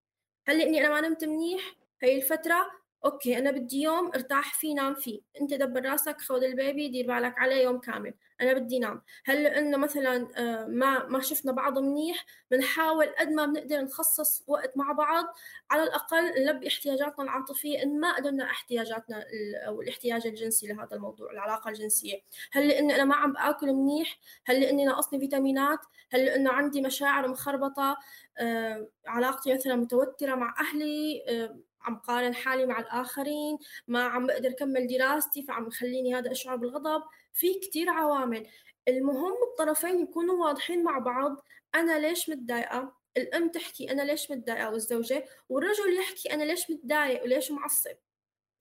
هل 0.46 0.60
إني 0.60 0.86
أنا 0.86 0.88
ما 0.88 1.08
نمت 1.08 1.24
منيح؟ 1.24 1.74
هي 2.02 2.16
الفترة 2.16 2.83
okay 3.04 3.38
أنا 3.38 3.50
بدي 3.50 3.82
يوم 3.82 4.06
أرتاح 4.14 4.54
فيه 4.54 4.74
نام 4.74 4.94
فيه. 4.94 5.20
أنت 5.40 5.54
دبر 5.54 5.84
راسك 5.84 6.20
خذ 6.20 6.44
ال 6.44 6.53
baby 6.53 6.88
دير 6.88 7.06
بالك 7.06 7.38
عليه 7.38 7.62
يوم 7.62 7.78
كامل. 7.78 8.14
أنا 8.40 8.52
بدي 8.52 8.78
نام. 8.78 9.02
هل 9.24 9.42
لأنه 9.42 9.76
مثلا 9.76 10.28
آه، 10.36 10.66
ما 10.66 11.06
ما 11.06 11.20
شفنا 11.20 11.52
بعض 11.52 11.78
منيح 11.78 12.26
بنحاول 12.50 13.06
قد 13.18 13.28
ما 13.28 13.46
بنقدر 13.46 13.80
نخصص 13.80 14.44
وقت 14.46 14.76
مع 14.76 14.92
بعض. 14.92 15.24
على 15.70 15.82
الأقل 15.82 16.44
نلبي 16.44 16.68
احتياجاتنا 16.68 17.24
العاطفية 17.24 17.82
إن 17.82 18.00
ما 18.00 18.16
قدرنا 18.16 18.44
احتياجاتنا 18.44 19.24
أو 19.66 19.82
الاحتياج 19.82 20.26
الجنسي 20.26 20.66
لهذا 20.66 20.96
الموضوع 20.96 21.30
العلاقة 21.32 21.68
الجنسية. 21.68 22.22
هل 22.52 22.68
لأني 22.68 22.94
أنا 22.94 23.04
ما 23.04 23.14
عم 23.14 23.32
بآكل 23.32 23.72
منيح 23.72 24.18
هل 24.46 24.60
لأني 24.60 24.84
ناقصني 24.84 25.20
فيتامينات 25.20 25.80
هل 26.12 26.24
لأنه 26.24 26.50
عندي 26.50 26.80
مشاعر 26.82 27.28
مخربطة 27.28 27.96
آه، 28.38 28.88
علاقتي 29.06 29.54
مثلا 29.54 29.76
متوترة 29.76 30.34
مع 30.34 30.54
أهلي 30.60 31.24
آه، 31.28 31.56
عم 31.84 31.96
قارن 31.96 32.34
حالي 32.34 32.66
مع 32.66 32.80
الآخرين 32.80 33.58
ما 33.88 34.02
عم 34.02 34.26
بقدر 34.26 34.52
كمل 34.52 34.86
دراستي 34.86 35.42
فعم 35.42 35.66
يخليني 35.66 36.14
هذا 36.14 36.32
أشعر 36.32 36.56
بالغضب. 36.56 37.02
في 37.34 37.54
كتير 37.54 37.90
عوامل. 37.90 38.46
المهم 38.88 39.36
الطرفين 39.50 40.00
يكونوا 40.00 40.46
واضحين 40.46 40.84
مع 40.84 40.98
بعض. 40.98 41.44
أنا 41.74 41.98
ليش 41.98 42.30
متضايقة؟ 42.30 42.92
الأم 43.16 43.48
تحكي 43.48 43.90
أنا 43.92 44.02
ليش 44.02 44.30
متضايقة 44.30 44.70
والزوجة 44.70 45.24
والرجل 45.48 45.98
يحكي 45.98 46.34
أنا 46.34 46.44
ليش 46.44 46.70
متضايق 46.70 47.22
وليش 47.22 47.50
معصب. 47.50 47.96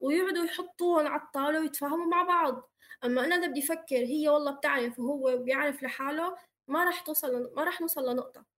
ويقعدوا 0.00 0.44
يحطوهم 0.44 1.06
على 1.06 1.22
الطاولة 1.22 1.60
ويتفاهموا 1.60 2.06
مع 2.06 2.22
بعض. 2.22 2.70
أما 3.04 3.24
أنا 3.24 3.46
بدي 3.46 3.60
أفكر 3.60 3.96
هي 3.96 4.28
والله 4.28 4.52
بتعرف 4.52 4.98
وهو 4.98 5.36
بيعرف 5.36 5.82
لحاله 5.82 6.36
ما 6.68 6.84
راح 6.84 7.00
توصل 7.00 7.54
ما 7.56 7.64
راح 7.64 7.80
نوصل 7.80 8.10
لنقطة. 8.10 8.53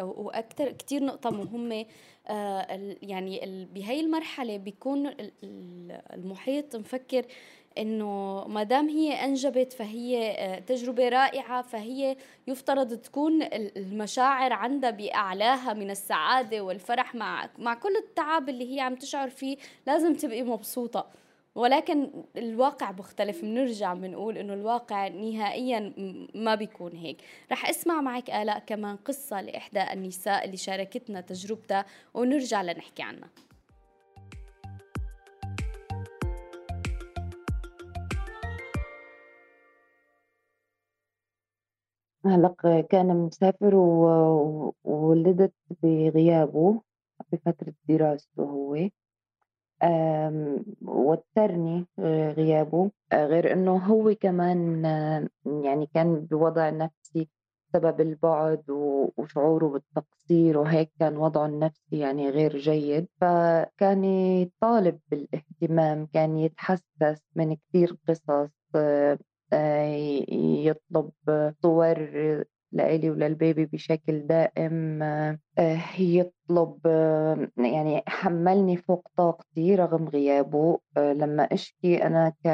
وأكثر 0.00 0.72
كثير 0.72 1.04
نقطة 1.04 1.30
مهمة 1.30 1.86
آه، 2.28 2.96
يعني 3.02 3.66
بهي 3.74 4.00
المرحلة 4.00 4.56
بيكون 4.56 5.10
المحيط 6.12 6.76
مفكر 6.76 7.24
إنه 7.78 8.44
ما 8.48 8.62
دام 8.62 8.88
هي 8.88 9.24
أنجبت 9.24 9.72
فهي 9.72 10.30
آه، 10.30 10.58
تجربة 10.58 11.08
رائعة 11.08 11.62
فهي 11.62 12.16
يفترض 12.46 12.94
تكون 12.94 13.42
المشاعر 13.52 14.52
عندها 14.52 14.90
بأعلاها 14.90 15.72
من 15.72 15.90
السعادة 15.90 16.60
والفرح 16.60 17.14
مع 17.14 17.48
مع 17.58 17.74
كل 17.74 17.96
التعب 17.96 18.48
اللي 18.48 18.76
هي 18.76 18.80
عم 18.80 18.94
تشعر 18.94 19.30
فيه 19.30 19.56
لازم 19.86 20.14
تبقي 20.14 20.42
مبسوطة. 20.42 21.06
ولكن 21.54 22.24
الواقع 22.36 22.92
مختلف 22.92 23.42
بنرجع 23.42 23.94
بنقول 23.94 24.38
إنه 24.38 24.54
الواقع 24.54 25.08
نهائيا 25.08 25.94
ما 26.34 26.54
بيكون 26.54 26.96
هيك. 26.96 27.22
رح 27.52 27.68
أسمع 27.68 28.00
معك 28.00 28.30
آلاء 28.30 28.58
كمان 28.58 28.96
قصة 28.96 29.40
لإحدى 29.40 29.92
النساء 29.92 30.44
اللي 30.44 30.56
شاركتنا 30.56 31.20
تجربتها 31.20 31.84
ونرجع 32.14 32.62
لنحكي 32.62 33.02
عنها. 33.02 33.28
هلق 42.26 42.86
كان 42.90 43.16
مسافر 43.16 43.74
وولدت 43.74 45.54
بغيابه 45.82 46.82
بفترة 47.32 47.74
دراسته 47.88 48.42
هو. 48.42 48.88
وتّرني 50.82 51.86
آه، 51.98 52.32
غيابه 52.32 52.90
آه، 53.12 53.26
غير 53.26 53.52
إنه 53.52 53.76
هو 53.76 54.14
كمان 54.14 54.84
آه، 54.86 55.28
يعني 55.64 55.86
كان 55.94 56.20
بوضع 56.20 56.70
نفسي 56.70 57.28
بسبب 57.68 58.00
البُعد 58.00 58.64
وشعوره 59.16 59.66
بالتقصير 59.68 60.58
وهيك 60.58 60.92
كان 61.00 61.16
وضعه 61.16 61.46
النفسي 61.46 61.98
يعني 61.98 62.30
غير 62.30 62.56
جيد، 62.58 63.08
فكان 63.20 64.04
يطالب 64.04 65.00
بالاهتمام، 65.10 66.06
كان 66.06 66.38
يتحسّس 66.38 67.22
من 67.36 67.56
كثير 67.56 67.96
قصص 68.08 68.50
يطلب 70.66 71.10
صور 71.62 71.98
لإلي 72.74 73.10
وللبيبي 73.10 73.66
بشكل 73.66 74.26
دائم 74.26 75.02
آه، 75.02 75.38
يطلب 75.98 76.78
آه، 76.86 77.48
يعني 77.56 78.02
حمّلني 78.06 78.76
فوق 78.76 79.08
طاقتي 79.16 79.74
رغم 79.74 80.08
غيابه. 80.08 80.78
آه، 80.96 81.12
لمّا 81.12 81.42
أشكي 81.42 82.06
أنا 82.06 82.28
ك 82.44 82.46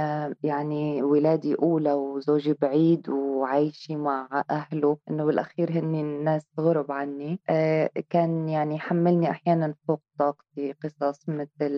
يعني 0.43 1.03
ولادي 1.03 1.55
أولى 1.55 1.93
وزوجي 1.93 2.53
بعيد 2.63 3.09
وعايشة 3.09 3.97
مع 3.97 4.45
أهله 4.51 4.99
إنه 5.11 5.25
بالأخير 5.25 5.71
هن 5.73 6.25
ناس 6.25 6.47
غُرب 6.61 6.93
عني. 6.93 7.41
كان 8.11 8.49
يعني 8.49 8.75
يحمّلني 8.75 9.31
أحيانًا 9.31 9.75
فوق 9.89 10.01
طاقتي 10.19 10.73
قصص 10.73 11.29
مثل 11.29 11.73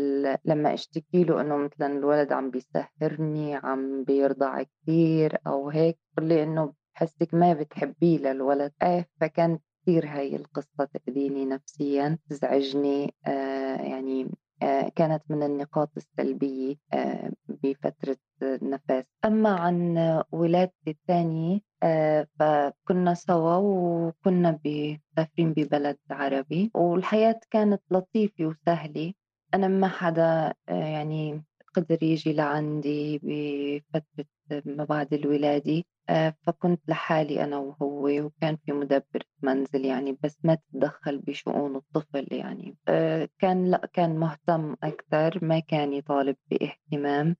لمّا 0.45 0.74
أشتكي 0.74 1.24
له 1.24 1.40
إنه 1.40 1.57
مثلًا 1.57 1.86
الولد 1.99 2.32
عم 2.32 2.51
بيسهّرني، 2.51 3.55
عم 3.55 4.05
بيرضع 4.05 4.62
كثير 4.62 5.38
أو 5.47 5.68
هيك 5.70 5.99
يقول 6.18 6.28
لي 6.28 6.43
إنه 6.43 6.72
بحسِّك 6.95 7.34
ما 7.34 7.53
بتحبّيه 7.53 8.18
للولد، 8.18 8.72
إيه 8.82 9.09
فكانت 9.20 9.62
كثير 9.82 10.07
هاي 10.07 10.36
القصّة 10.36 10.84
تأذيني 10.95 11.45
نفسيًا، 11.45 12.18
تزعجني 12.30 13.14
آه 13.26 13.76
يعني 13.76 14.30
آه 14.62 14.88
كانت 14.97 15.22
من 15.30 15.43
النقاط 15.43 15.90
السلبية 15.97 16.76
آه 16.95 17.32
بفترة 17.49 18.16
النفاس، 18.43 19.05
أمّا 19.24 19.51
عن 19.51 19.99
ولادتي 20.32 20.90
الثانية 20.90 21.61
آه 21.82 22.28
فكنا 22.38 23.14
سوا 23.14 23.57
وكنا 23.57 24.61
مسافرين 24.66 25.53
ببلد 25.53 25.99
عربي 26.11 26.70
والحياة 26.74 27.40
كانت 27.51 27.82
لطيفة 27.90 28.45
وسهلة، 28.45 29.12
أنا 29.55 29.68
ما 29.68 29.88
حدا 29.88 30.55
آه 30.68 30.84
يعني 30.84 31.43
قدر 31.74 32.03
يجي 32.03 32.32
لعندي 32.32 33.18
بفترة 33.22 34.26
ما 34.66 34.84
بعد 34.84 35.14
الولادة. 35.14 35.82
آه، 36.09 36.34
فكنت 36.46 36.80
لحالي 36.88 37.44
أنا 37.44 37.59
وهو 37.59 38.09
وكان 38.09 38.57
في 38.57 38.72
مدبرة 38.72 39.24
منزل 39.42 39.84
يعني 39.84 40.18
بس 40.22 40.38
ما 40.44 40.55
تتدخل 40.55 41.18
بشؤون 41.18 41.76
الطفل 41.76 42.26
يعني. 42.30 42.76
آه، 42.88 43.28
كان 43.38 43.70
لأ 43.70 43.90
كان 43.92 44.16
مهتم 44.16 44.76
أكثر 44.82 45.38
ما 45.44 45.59
كان 45.59 45.92
يطالب 45.92 46.36
باهتمام. 46.50 47.36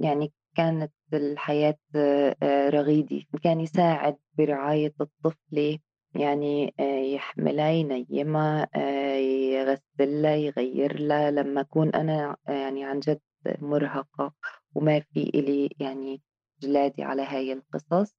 يعني 0.00 0.32
كانت 0.56 0.92
الحياة 1.14 1.78
آه، 1.96 2.68
رغيدة 2.70 3.22
كان 3.42 3.60
يساعد 3.60 4.16
برعاية 4.38 4.94
الطفلة 5.00 5.78
يعني 6.14 6.74
يحملها 7.14 7.70
ينيمها 7.70 8.68
يغسلها 9.54 10.34
يغير 10.34 11.00
لها 11.00 11.30
لما 11.30 11.60
أكون 11.60 11.88
أنا 11.88 12.36
يعني 12.48 12.84
عن 12.84 13.00
جد 13.00 13.20
مرهقة 13.46 14.32
وما 14.74 15.00
في 15.00 15.22
إلي 15.22 15.70
يعني 15.80 16.22
جلادي 16.62 17.02
على 17.02 17.22
هاي 17.22 17.52
القصص 17.52 18.14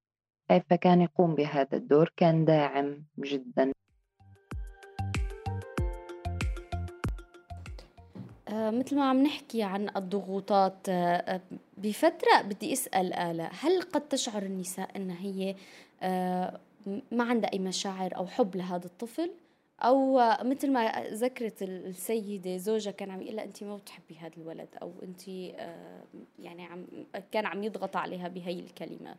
فكان 0.70 1.00
يقوم 1.00 1.34
بهذا 1.34 1.76
الدور 1.76 2.12
كان 2.16 2.44
داعم 2.44 3.04
جدا 3.18 3.72
آه، 8.48 8.70
مثل 8.70 8.96
ما 8.96 9.10
عم 9.10 9.22
نحكي 9.22 9.62
عن 9.62 9.90
الضغوطات 9.96 10.88
آه، 10.88 11.16
آه، 11.16 11.40
بفترة 11.78 12.42
بدي 12.42 12.72
أسأل 12.72 13.12
آلا 13.12 13.50
هل 13.60 13.82
قد 13.82 14.08
تشعر 14.08 14.42
النساء 14.42 14.96
أن 14.96 15.10
هي 15.10 15.54
ما 17.12 17.24
عندها 17.24 17.52
أي 17.52 17.58
مشاعر 17.58 18.16
أو 18.16 18.26
حب 18.26 18.56
لهذا 18.56 18.86
الطفل؟ 18.86 19.30
أو 19.82 20.20
مثل 20.42 20.72
ما 20.72 21.08
ذكرت 21.10 21.62
السيدة 21.62 22.56
زوجها 22.56 22.90
كان 22.90 23.10
عم 23.10 23.22
يقول 23.22 23.36
لها 23.36 23.44
انت 23.44 23.64
ما 23.64 23.76
بتحبي 23.76 24.18
هذا 24.18 24.36
الولد 24.36 24.68
أو 24.82 24.94
انت 25.02 25.28
يعني 26.38 26.64
عم 26.64 26.86
كان 27.32 27.46
عم 27.46 27.62
يضغط 27.62 27.96
عليها 27.96 28.28
بهي 28.28 28.60
الكلمات. 28.60 29.18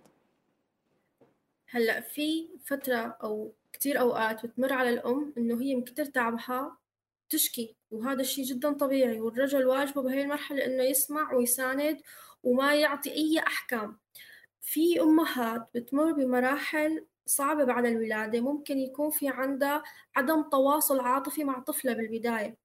هلأ 1.70 2.02
في 2.02 2.50
فترة 2.66 3.18
أو 3.24 3.54
كثير 3.74 4.00
أوقات 4.00 4.46
بتمر 4.46 4.74
على 4.74 4.90
الأم 4.90 5.34
إنه 5.38 5.62
هي 5.62 5.76
من 5.76 5.84
كثر 5.84 6.06
تعبها 6.06 6.78
تشكي 7.30 7.76
وهذا 7.92 8.22
الشيء 8.22 8.46
جدا 8.46 8.74
طبيعي 8.74 9.20
والرجل 9.20 9.66
واجبه 9.66 10.02
بهي 10.02 10.22
المرحلة 10.22 10.66
إنه 10.66 10.84
يسمع 10.84 11.34
ويساند 11.34 12.02
وما 12.44 12.76
يعطي 12.76 13.12
أي 13.12 13.40
أحكام. 13.40 13.98
في 14.62 15.02
أمهات 15.02 15.70
بتمر 15.76 16.12
بمراحل 16.12 17.06
صعبة 17.26 17.64
بعد 17.64 17.86
الولادة 17.86 18.42
ممكن 18.42 18.78
يكون 18.80 19.10
في 19.10 19.30
عندها 19.30 19.84
عدم 20.16 20.44
تواصل 20.44 21.00
عاطفي 21.00 21.44
مع 21.44 21.60
طفلة 21.60 21.94
بالبداية 21.94 22.58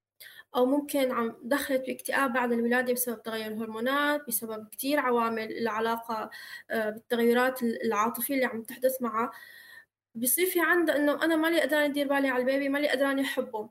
أو 0.56 0.66
ممكن 0.66 1.12
عم 1.12 1.36
دخلت 1.42 1.86
باكتئاب 1.86 2.32
بعد 2.32 2.52
الولادة 2.52 2.92
بسبب 2.92 3.22
تغير 3.22 3.52
الهرمونات 3.52 4.26
بسبب 4.28 4.68
كتير 4.68 5.00
عوامل 5.00 5.52
العلاقة 5.52 6.30
آه، 6.70 6.90
بالتغيرات 6.90 7.62
العاطفية 7.62 8.34
اللي 8.34 8.46
عم 8.46 8.62
تحدث 8.62 9.02
معها. 9.02 9.30
بصير 10.14 10.46
في 10.46 10.60
عندها 10.60 10.96
إنه 10.96 11.24
أنا 11.24 11.36
مالي 11.36 11.60
قدراني 11.60 11.86
أدير 11.86 12.08
بالي 12.08 12.28
على 12.28 12.40
البيبي 12.40 12.68
مالي 12.68 12.88
قدراني 12.88 13.22
أحبه 13.22 13.70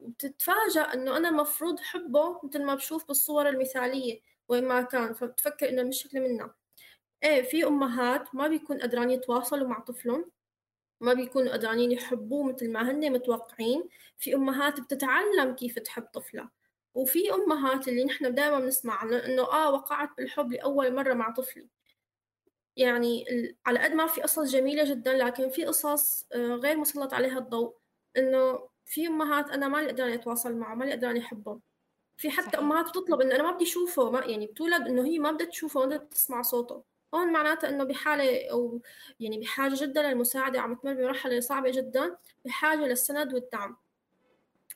وبتتفاجأ 0.00 0.80
إنه 0.94 1.16
أنا 1.16 1.30
مفروض 1.30 1.80
حبه 1.80 2.40
مثل 2.44 2.64
ما 2.64 2.74
بشوف 2.74 3.08
بالصور 3.08 3.48
المثالية 3.48 4.20
وين 4.48 4.68
ما 4.68 4.82
كان 4.82 5.14
فبتفكر 5.14 5.68
إنه 5.68 5.82
المشكلة 5.82 6.20
منها. 6.20 6.54
إيه 7.22 7.42
في 7.42 7.66
أمهات 7.66 8.34
ما 8.34 8.48
بيكون 8.48 8.78
قدران 8.82 9.10
يتواصلوا 9.10 9.68
مع 9.68 9.78
طفلهم 9.80 10.30
ما 11.00 11.14
بيكونوا 11.14 11.52
قدرانين 11.52 11.92
يحبوه 11.92 12.44
مثل 12.52 12.72
ما 12.72 12.90
هن 12.90 13.12
متوقعين. 13.12 13.88
في 14.18 14.34
أمهات 14.34 14.80
بتتعلم 14.80 15.54
كيف 15.54 15.78
تحب 15.78 16.02
طفلها 16.02 16.50
وفي 16.94 17.32
أمهات 17.34 17.88
اللي 17.88 18.04
نحن 18.04 18.34
دائما 18.34 18.60
بنسمع 18.60 18.94
عنه 18.94 19.16
إنه 19.26 19.42
آه 19.42 19.70
وقعت 19.72 20.10
بالحب 20.16 20.52
لأول 20.52 20.94
مرة 20.94 21.14
مع 21.14 21.30
طفلي. 21.30 21.68
يعني 22.76 23.24
على 23.66 23.78
قد 23.80 23.92
ما 23.92 24.06
في 24.06 24.20
قصص 24.22 24.50
جميلة 24.52 24.84
جدا 24.84 25.12
لكن 25.18 25.48
في 25.50 25.64
قصص 25.64 26.26
آه، 26.32 26.36
غير 26.54 26.76
مسلط 26.76 27.14
عليها 27.14 27.38
الضوء 27.38 27.76
إنه 28.16 28.68
في 28.84 29.06
أمهات 29.06 29.50
أنا 29.50 29.68
ما 29.68 29.88
قدراني 29.88 30.14
أتواصل 30.14 30.56
معه 30.56 30.74
ما 30.74 30.92
قدراني 30.92 31.20
احبه 31.20 31.60
في 32.16 32.30
حتى 32.30 32.46
صحيح. 32.46 32.60
أمهات 32.60 32.88
بتطلب 32.90 33.20
إنه 33.20 33.34
أنا 33.36 33.42
ما 33.42 33.52
بدي 33.52 33.64
أشوفه 33.64 34.10
ما 34.10 34.20
يعني 34.26 34.46
بتولد 34.46 34.82
إنه 34.88 35.06
هي 35.06 35.18
ما 35.18 35.30
بدها 35.32 35.46
تشوفه 35.46 35.80
ما 35.80 35.86
بدها 35.86 35.98
تسمع 35.98 36.42
صوته. 36.42 36.84
هون 37.16 37.32
معناتها 37.32 37.70
إنه 37.70 37.84
بحالة 37.84 38.50
أو 38.50 38.80
يعني 39.20 39.38
بحاجة 39.38 39.74
جدا 39.76 40.02
للمساعدة 40.02 40.60
عم 40.60 40.74
تمر 40.74 40.94
بمرحلة 40.94 41.40
صعبة 41.40 41.70
جدا 41.70 42.16
بحاجة 42.44 42.86
للسند 42.86 43.34
والدعم. 43.34 43.76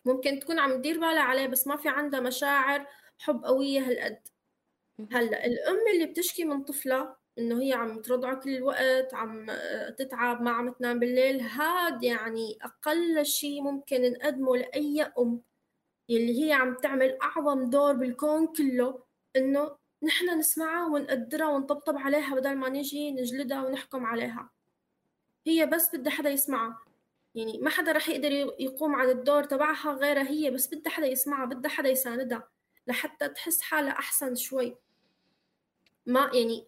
ممكن 0.04 0.40
تكون 0.40 0.58
عم 0.58 0.72
تدير 0.78 1.00
بالها 1.00 1.22
عليه 1.22 1.46
بس 1.46 1.66
ما 1.66 1.76
في 1.76 1.88
عندها 1.88 2.20
مشاعر 2.20 2.86
حب 3.18 3.44
قوية 3.44 3.80
هالقد. 3.80 4.18
هلأ 5.12 5.46
الأم 5.46 5.78
اللي 5.94 6.06
بتشكي 6.06 6.44
من 6.44 6.62
طفلها 6.64 7.16
إنه 7.38 7.62
هي 7.62 7.72
عم 7.72 8.02
ترضعه 8.02 8.34
كل 8.34 8.56
الوقت 8.56 9.14
عم 9.14 9.46
تتعب 9.98 10.42
ما 10.42 10.50
عم 10.50 10.72
تنام 10.72 10.98
بالليل 10.98 11.40
هاد 11.40 12.02
يعني 12.02 12.58
أقل 12.62 13.26
شيء 13.26 13.62
ممكن 13.62 14.12
نقدمه 14.12 14.56
لأي 14.56 15.02
أم 15.18 15.42
يلي 16.08 16.46
هي 16.46 16.52
عم 16.52 16.74
تعمل 16.74 17.18
أعظم 17.22 17.70
دور 17.70 17.92
بالكون 17.92 18.46
كله 18.46 19.02
إنه 19.36 19.76
نحن 20.02 20.38
نسمعها 20.38 20.86
ونقدرها 20.86 21.48
ونطبطب 21.48 21.96
عليها 21.98 22.34
بدل 22.34 22.54
ما 22.54 22.68
نجي 22.68 23.12
نجلدها 23.12 23.62
ونحكم 23.62 24.06
عليها. 24.06 24.50
هي 25.46 25.66
بس 25.66 25.96
بدها 25.96 26.12
حدا 26.12 26.30
يسمعها. 26.30 26.78
يعني 27.34 27.58
ما 27.58 27.70
حدا 27.70 27.92
رح 27.92 28.08
يقدر 28.08 28.32
يقوم 28.58 28.94
عن 28.94 29.08
الدور 29.08 29.44
تبعها 29.44 29.92
غيرها 29.92 30.28
هي 30.28 30.50
بس 30.50 30.74
بدها 30.74 30.92
حدا 30.92 31.06
يسمعها 31.06 31.44
بدها 31.44 31.70
حدا 31.70 31.88
يساندها 31.88 32.48
لحتى 32.86 33.28
تحس 33.28 33.60
حالها 33.60 33.92
أحسن 33.92 34.34
شوي. 34.34 34.76
ما 36.06 36.30
يعني 36.34 36.66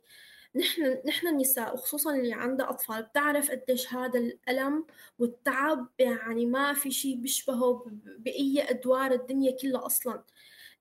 نحن 0.57 1.01
نحن 1.07 1.27
النساء 1.27 1.75
وخصوصا 1.75 2.15
اللي 2.15 2.33
عندها 2.33 2.71
أطفال 2.71 3.03
بتعرف 3.03 3.51
قديش 3.51 3.95
هذا 3.95 4.19
الألم 4.19 4.87
والتعب 5.19 5.89
يعني 5.99 6.47
ما 6.47 6.75
في 6.75 6.91
شيء 6.91 7.17
بيشبهه 7.17 7.87
بأي 8.19 8.71
أدوار 8.71 9.13
الدنيا 9.13 9.57
كلها 9.63 9.87
أصلا. 9.87 10.25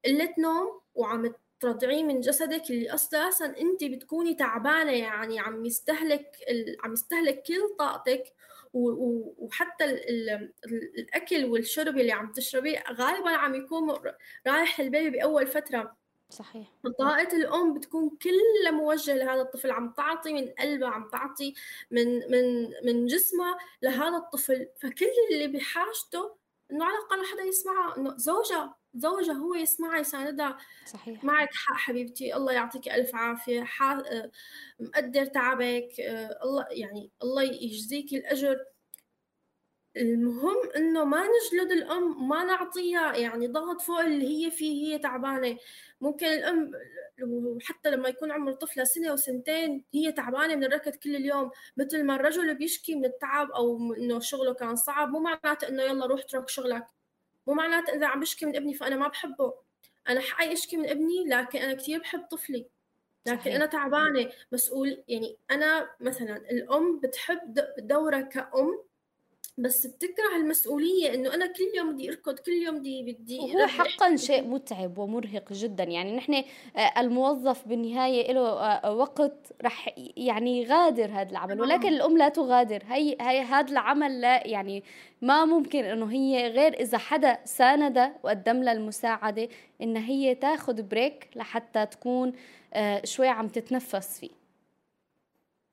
قلة 0.06 0.34
نوم 0.40 0.82
وعم 0.96 1.34
ترضعيه 1.62 2.04
من 2.04 2.20
جسدك 2.20 2.70
اللي 2.70 2.94
أساسا 2.94 3.46
انت 3.46 3.84
بتكوني 3.84 4.36
تعبانة 4.36 4.92
يعني 4.92 5.40
عم 5.40 5.66
يستهلك 5.66 6.38
عم 6.84 6.94
يستهلك 6.94 7.44
كل 7.44 7.76
طاقتك 7.80 8.24
وحتى 8.74 9.86
الأكل 9.86 11.46
والشرب 11.46 11.98
اللي 11.98 12.12
عم 12.12 12.32
تشربيه 12.32 12.84
غالبا 12.92 13.30
عم 13.30 13.56
يكون 13.56 13.98
رايح 14.48 14.80
للبيبي 14.80 15.10
بأول 15.10 15.48
فترة. 15.48 15.96
صحيح. 16.30 16.68
طاقة 17.00 17.38
الأم 17.38 17.74
بتكون 17.74 18.10
كلها 18.10 18.72
موجهة 18.72 19.16
لهذا 19.16 19.42
الطفل 19.42 19.72
عم 19.72 19.94
تعطي 19.98 20.34
من 20.34 20.50
قلبها 20.60 20.90
عم 20.90 21.10
تعطي 21.10 21.54
من 21.92 22.32
من 22.32 22.72
من 22.86 23.06
جسمها 23.06 23.58
لهذا 23.82 24.18
الطفل. 24.18 24.68
فكل 24.80 25.12
اللي 25.32 25.48
بحاجته 25.48 26.36
إنه 26.72 26.86
على 26.86 26.96
الأقل 26.98 27.26
حدا 27.32 27.44
يسمعها 27.44 27.98
إنه 27.98 28.18
زوجها. 28.18 28.81
زوجها 28.96 29.34
هو 29.34 29.56
يسمعها 29.56 30.00
يساندها 30.00 30.58
صحيح. 30.86 31.24
معك 31.24 31.50
حق 31.54 31.76
حبيبتي 31.76 32.36
الله 32.36 32.54
يعطيك 32.54 32.88
ألف 32.90 33.16
عافية. 33.16 33.68
مقدر 34.80 35.26
تعبك 35.26 35.90
الله 36.44 36.66
يعني 36.72 37.12
الله 37.24 37.44
يجزيك 37.44 38.14
الأجر. 38.14 38.66
المهم 39.98 40.70
إنه 40.76 41.06
ما 41.06 41.24
نجلد 41.24 41.72
الأم 41.72 42.30
ما 42.30 42.44
نعطيها 42.44 43.16
يعني 43.16 43.48
ضغط 43.48 43.82
فوق 43.82 44.00
اللي 44.00 44.46
هي 44.46 44.52
فيه 44.52 44.94
هي 44.94 45.00
تعبانة. 45.00 45.58
ممكن 46.02 46.26
الأم 46.26 46.72
وحتى 47.24 47.92
لما 47.92 48.10
يكون 48.10 48.32
عمر 48.32 48.52
طفلة 48.52 48.84
سنة 48.84 49.14
وسنتين 49.14 49.84
هي 49.94 50.12
تعبانة 50.12 50.56
من 50.56 50.64
الركض 50.64 50.96
كل 50.96 51.16
اليوم. 51.16 51.52
مثل 51.78 52.04
ما 52.04 52.16
الرجل 52.16 52.56
بيشكي 52.56 52.96
من 52.96 53.06
التعب 53.06 53.52
أو 53.52 53.94
إنه 53.94 54.20
شغله 54.20 54.54
كان 54.54 54.76
صعب 54.76 55.10
مو 55.10 55.20
معناته 55.20 55.68
إنه 55.68 55.84
يلا 55.84 56.06
روح 56.06 56.20
اترك 56.20 56.50
شغلك. 56.50 56.88
مو 57.48 57.54
معناته 57.54 57.94
إذا 57.94 58.08
عم 58.08 58.20
بشكي 58.20 58.46
من 58.46 58.56
ابني 58.56 58.74
فأنا 58.74 58.96
ما 58.96 59.08
بحبه. 59.08 59.54
أنا 60.10 60.20
حقي 60.20 60.54
أشكي 60.54 60.78
من 60.78 60.90
ابني 60.90 61.26
لكن 61.28 61.60
أنا 61.60 61.74
كثير 61.74 62.00
بحب 62.00 62.26
طفلي. 62.32 62.66
لكن 63.26 63.40
صحيح. 63.40 63.56
أنا 63.56 63.66
تعبانة 63.66 64.32
مسؤول. 64.52 65.04
يعني 65.08 65.38
أنا 65.52 65.90
مثلا 66.00 66.38
الأم 66.38 67.00
بتحب 67.00 67.60
دورها 67.78 68.22
كأم 68.22 68.84
بس 69.62 69.88
بتكره 69.88 70.36
المسؤولية 70.36 71.14
إنه 71.14 71.34
أنا 71.34 71.48
كل 71.48 71.78
يوم 71.78 71.94
بدي 71.94 72.10
أركض 72.10 72.40
كل 72.40 72.52
يوم 72.52 72.80
بدي 72.80 73.04
بدي 73.04 73.40
وهو 73.40 73.68
حقا 73.68 74.16
شيء 74.16 74.44
متعب 74.44 74.98
ومرهق 74.98 75.54
جدا. 75.54 75.84
يعني 75.84 76.16
نحن 76.16 76.34
آه، 76.34 76.94
الموظف 76.98 77.68
بالنهاية 77.68 78.34
له 78.34 78.42
آه، 78.42 78.94
وقت 78.94 79.54
رح 79.64 79.96
يعني 80.18 80.62
يغادر 80.62 81.12
هذا 81.12 81.30
العمل. 81.30 81.62
ولكن 81.62 81.88
الأم 81.88 82.18
لا 82.18 82.30
تغادر. 82.30 82.84
هي, 82.88 83.18
هي 83.22 83.42
هذا 83.42 83.72
العمل 83.72 84.22
لا 84.22 84.48
يعني 84.48 84.84
ما 85.22 85.46
ممكن 85.46 85.84
إنه 85.84 86.12
هي 86.12 86.48
غير 86.48 86.74
إذا 86.74 86.98
حدا 86.98 87.40
ساندها 87.46 88.20
وقدم 88.24 88.64
لها 88.64 88.74
المساعدة 88.74 89.48
إن 89.82 89.98
هي 89.98 90.36
تاخذ 90.36 90.82
بريك 90.82 91.30
لحتى 91.36 91.86
تكون 91.86 92.34
آه، 92.74 93.02
شوي 93.06 93.28
عم 93.28 93.48
تتنفس 93.48 94.20
فيه. 94.20 94.42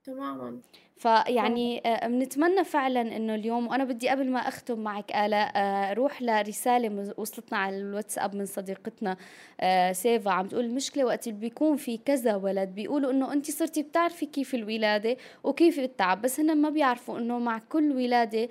تماما. 0.04 0.60
فيعني 0.98 1.82
آه، 1.86 2.06
بنتمنى 2.06 2.64
فعلا 2.64 3.00
إنه 3.00 3.34
اليوم 3.34 3.66
وأنا 3.66 3.84
بدي 3.84 4.08
قبل 4.08 4.30
ما 4.30 4.38
أختم 4.38 4.78
معك 4.78 5.10
الاء 5.10 5.52
آه، 5.56 5.92
روح 5.92 6.22
لرسالة 6.22 7.14
وصلتنا 7.16 7.58
على 7.58 7.76
الواتساب 7.76 8.34
من 8.34 8.46
صديقتنا 8.46 9.16
آه، 9.60 9.92
سيفا. 9.92 10.30
عم 10.30 10.46
تقول 10.46 10.64
المشكلة 10.64 11.04
وقت 11.04 11.26
اللي 11.26 11.38
بيكون 11.38 11.76
في 11.76 11.98
كذا 11.98 12.36
ولد 12.36 12.68
بيقولوا 12.68 13.10
إنه 13.10 13.32
انت 13.32 13.50
صرتي 13.50 13.82
بتعرفي 13.82 14.26
كيف 14.26 14.54
الولادة 14.54 15.16
وكيف 15.44 15.78
التعب 15.78 16.22
بس 16.22 16.40
هن 16.40 16.56
ما 16.56 16.70
بيعرفوا 16.70 17.18
إنه 17.18 17.38
مع 17.38 17.58
كل 17.58 17.92
ولادة 17.92 18.48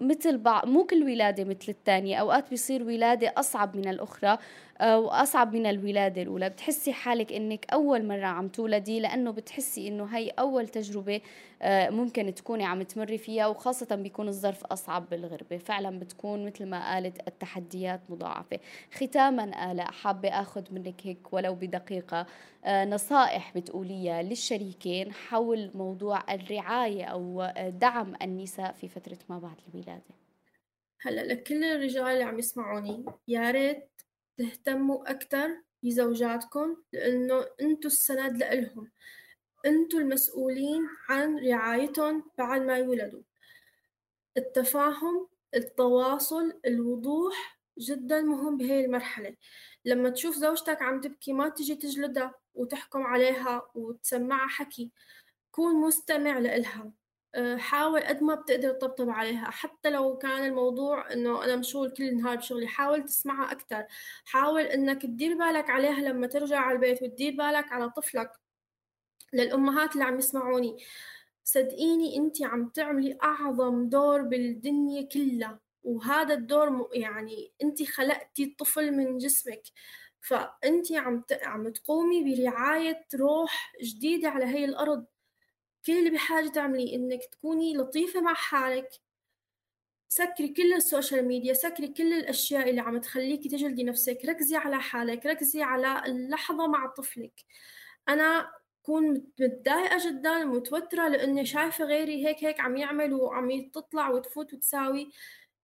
مثل 0.00 0.38
بعض 0.38 0.68
مو 0.68 0.84
كل 0.84 1.02
ولادة 1.02 1.44
مثل 1.44 1.68
الثانية 1.68 2.16
أوقات 2.16 2.50
بيصير 2.50 2.82
ولادة 2.82 3.32
أصعب 3.36 3.76
من 3.76 3.88
الأخرى. 3.88 4.38
وأصعب 4.82 5.54
من 5.56 5.66
الولادة 5.66 6.22
الأولى. 6.22 6.48
بتحسي 6.50 6.92
حالك 6.92 7.32
إنك 7.32 7.66
أول 7.72 8.06
مرة 8.06 8.26
عم 8.26 8.48
تولدي 8.48 9.00
لأنه 9.00 9.30
بتحسي 9.30 9.88
إنه 9.88 10.04
هي 10.04 10.28
أول 10.30 10.68
تجربة 10.68 11.20
آه، 11.62 11.90
ممكن 11.90 12.34
تكوني 12.34 12.64
عم 12.64 12.82
تمري 12.82 13.18
فيها 13.18 13.46
وخاصة 13.46 13.94
بيكون 13.96 14.28
الظرف 14.28 14.64
أصعب 14.64 15.08
بالغربة. 15.10 15.56
فعلا 15.58 15.98
بتكون 15.98 16.46
مثل 16.46 16.66
ما 16.66 16.94
قالت 16.94 17.28
التحديات 17.28 18.00
مضاعفة. 18.08 18.60
ختاما 18.94 19.72
آلاء 19.72 19.90
حابة 19.92 20.28
آخذ 20.28 20.64
منك 20.74 21.06
هيك 21.06 21.32
ولو 21.32 21.54
بدقيقة 21.54 22.26
آه، 22.64 22.84
نصائح 22.84 23.52
بتقوليها 23.56 24.22
للشريكين 24.22 25.12
حول 25.12 25.70
موضوع 25.74 26.34
الرعاية 26.34 27.04
أو 27.04 27.46
دعم 27.68 28.14
النساء 28.22 28.72
في 28.72 28.88
فترة 28.88 29.18
ما 29.28 29.38
بعد 29.38 29.56
الولادة. 29.74 30.14
هلأ 31.00 31.20
لكل 31.20 31.64
الرجال 31.64 32.06
اللي 32.06 32.24
عم 32.24 32.38
يسمعوني. 32.38 33.04
يا 33.28 33.50
ريت 33.50 33.93
تهتموا 34.38 35.10
أكتر 35.10 35.62
بزوجاتكم 35.82 36.76
لأنه 36.92 37.46
أنتوا 37.60 37.90
السند 37.90 38.36
لإلهم. 38.36 38.90
أنتوا 39.66 39.98
المسؤولين 39.98 40.88
عن 41.08 41.38
رعايتهم 41.38 42.30
بعد 42.38 42.60
ما 42.60 42.78
يولدوا. 42.78 43.22
التفاهم 44.36 45.28
التواصل 45.54 46.60
الوضوح 46.66 47.58
جدا 47.78 48.20
مهم 48.20 48.56
بهي 48.56 48.84
المرحلة. 48.84 49.36
لما 49.84 50.10
تشوف 50.10 50.36
زوجتك 50.36 50.82
عم 50.82 51.00
تبكي 51.00 51.32
ما 51.32 51.48
تجي 51.48 51.74
تجلدها 51.76 52.34
وتحكم 52.54 53.02
عليها 53.02 53.70
وتسمعها 53.74 54.48
حكي. 54.48 54.90
كون 55.50 55.76
مستمع 55.76 56.38
لإلها. 56.38 56.92
حاول 57.58 58.00
قد 58.00 58.22
ما 58.22 58.34
بتقدر 58.34 58.70
تطبطب 58.72 59.10
عليها. 59.10 59.50
حتى 59.50 59.90
لو 59.90 60.18
كان 60.18 60.44
الموضوع 60.44 61.12
إنه 61.12 61.44
أنا 61.44 61.56
مشغول 61.56 61.90
كل 61.90 62.04
النهار 62.04 62.36
بشغلي 62.36 62.66
حاول 62.66 63.04
تسمعها 63.04 63.52
أكثر 63.52 63.86
حاول 64.24 64.62
إنك 64.62 65.02
تدير 65.02 65.38
بالك 65.38 65.70
عليها 65.70 66.00
لما 66.00 66.26
ترجع 66.26 66.58
على 66.60 66.74
البيت 66.76 67.02
وتدير 67.02 67.36
بالك 67.36 67.72
على 67.72 67.90
طفلك 67.90 68.30
للأمهات 69.32 69.92
اللي 69.92 70.04
عم 70.04 70.18
يسمعوني. 70.18 70.76
صدقيني 71.44 72.16
انت 72.16 72.42
عم 72.42 72.68
تعملي 72.68 73.18
أعظم 73.22 73.88
دور 73.88 74.22
بالدنيا 74.22 75.02
كلها 75.02 75.60
وهذا 75.84 76.34
الدور 76.34 76.88
يعني 76.92 77.52
انت 77.62 77.82
خلقتي 77.82 78.44
الطفل 78.44 78.92
من 78.92 79.18
جسمك. 79.18 79.62
فانت 80.20 80.92
عم 80.92 81.24
عم 81.42 81.68
تقومي 81.68 82.36
برعاية 82.36 83.06
روح 83.14 83.72
جديدة 83.82 84.28
على 84.28 84.44
هي 84.44 84.64
الأرض. 84.64 85.06
كل 85.86 85.92
اللي 85.98 86.10
بحاجة 86.10 86.48
تعمليه 86.48 86.96
إنك 86.96 87.24
تكوني 87.24 87.76
لطيفة 87.76 88.20
مع 88.20 88.34
حالك. 88.34 88.88
سكري 90.08 90.48
كل 90.48 90.72
ال 90.74 90.82
social 90.82 91.28
media 91.28 91.52
سكري 91.54 91.88
كل 91.88 92.12
الأشياء 92.12 92.70
اللي 92.70 92.80
عم 92.80 92.98
تخليكي 92.98 93.48
تجلدي 93.48 93.84
نفسك. 93.84 94.18
ركزي 94.24 94.56
على 94.56 94.80
حالك 94.80 95.26
ركزي 95.26 95.62
على 95.62 96.02
اللحظة 96.06 96.66
مع 96.66 96.86
طفلك. 96.86 97.44
أنا 98.08 98.52
كون 98.82 99.10
متضايقة 99.40 100.08
جدا 100.08 100.44
متوترة 100.44 101.08
لأني 101.08 101.46
شايفة 101.46 101.84
غيري 101.84 102.26
هيك 102.26 102.44
هيك 102.44 102.60
عم 102.60 102.76
يعمل 102.76 103.14
وعم 103.14 103.70
تطلع 103.70 104.10
وتفوت 104.10 104.54
وتساوي 104.54 105.10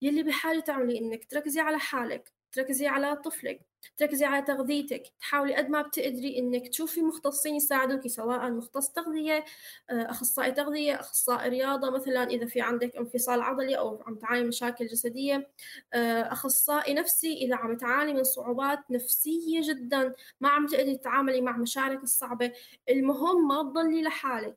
يلي 0.03 0.23
بحاجة 0.23 0.61
تعملي 0.61 0.99
إنك 0.99 1.25
تركزي 1.25 1.61
على 1.61 1.79
حالك 1.79 2.33
تركزي 2.53 2.87
على 2.87 3.17
طفلك. 3.17 3.70
تركزي 3.97 4.25
على 4.25 4.43
تغذيتك. 4.43 5.03
تحاولي 5.21 5.55
قد 5.55 5.69
ما 5.69 5.83
بتقدري 5.83 6.39
إنك 6.39 6.69
تشوفي 6.69 7.03
مختصين 7.03 7.55
يساعدوك 7.55 8.09
سواء 8.09 8.51
مختص 8.51 8.91
تغذية 8.91 9.45
آه، 9.91 10.11
أخصائي 10.11 10.53
تغذية 10.53 11.01
أخصائي 11.01 11.49
رياضة 11.49 11.91
مثلا 11.91 12.23
إذا 12.31 12.47
في 12.47 12.61
عندك 12.61 12.97
انفصال 12.97 13.43
عضلي 13.43 13.79
أو 13.79 14.03
عم 14.07 14.15
تعاني 14.15 14.45
مشاكل 14.45 14.87
جسدية. 14.87 15.51
آه، 15.95 16.23
أخصائي 16.33 16.95
نفسي 16.95 17.33
إذا 17.35 17.57
عم 17.57 17.77
تعاني 17.77 18.13
من 18.15 18.25
صعوبات 18.25 18.91
نفسية 18.91 19.61
جدا 19.63 20.15
ما 20.41 20.49
عم 20.49 20.67
تقدري 20.67 20.97
تتعاملي 20.97 21.41
مع 21.41 21.57
مشاعرك 21.57 22.03
الصعبة. 22.03 22.53
المهم 22.89 23.49
ما 23.49 23.63
تضلي 23.63 24.03
لحالك. 24.03 24.57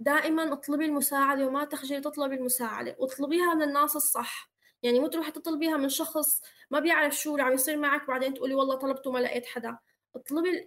دائما 0.00 0.52
اطلبي 0.52 0.84
المساعدة 0.84 1.46
وما 1.46 1.64
تخجلي 1.64 2.00
تطلبي 2.00 2.34
المساعدة. 2.34 2.96
واطلبيها 2.98 3.54
من 3.54 3.62
الناس 3.62 3.96
الصح. 3.96 4.55
يعني 4.82 5.00
مو 5.00 5.06
تروحي 5.06 5.30
تطلبيها 5.30 5.76
من 5.76 5.88
شخص 5.88 6.42
ما 6.70 6.80
بيعرف 6.80 7.16
شو 7.16 7.32
اللي 7.32 7.42
عم 7.42 7.52
يصير 7.52 7.76
معك 7.76 8.02
وبعدين 8.02 8.34
تقولي 8.34 8.54
والله 8.54 8.74
طلبته 8.74 9.12
ما 9.12 9.18
لقيت 9.18 9.46
حدا. 9.46 9.78
اطلبي 10.16 10.66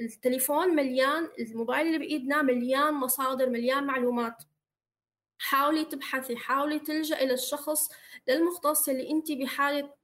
التليفون 0.00 0.68
مليان 0.68 1.28
الموبايل 1.38 1.86
اللي 1.86 1.98
بإيدنا 1.98 2.42
مليان 2.42 2.94
مصادر 2.94 3.48
مليان 3.48 3.84
معلومات. 3.84 4.42
حاولي 5.38 5.84
تبحثي 5.84 6.36
حاولي 6.36 6.78
تلجئي 6.78 7.26
للشخص 7.26 7.88
للمختص 8.28 8.88
اللي 8.88 9.10
انت 9.10 9.32
بحاله 9.32 9.94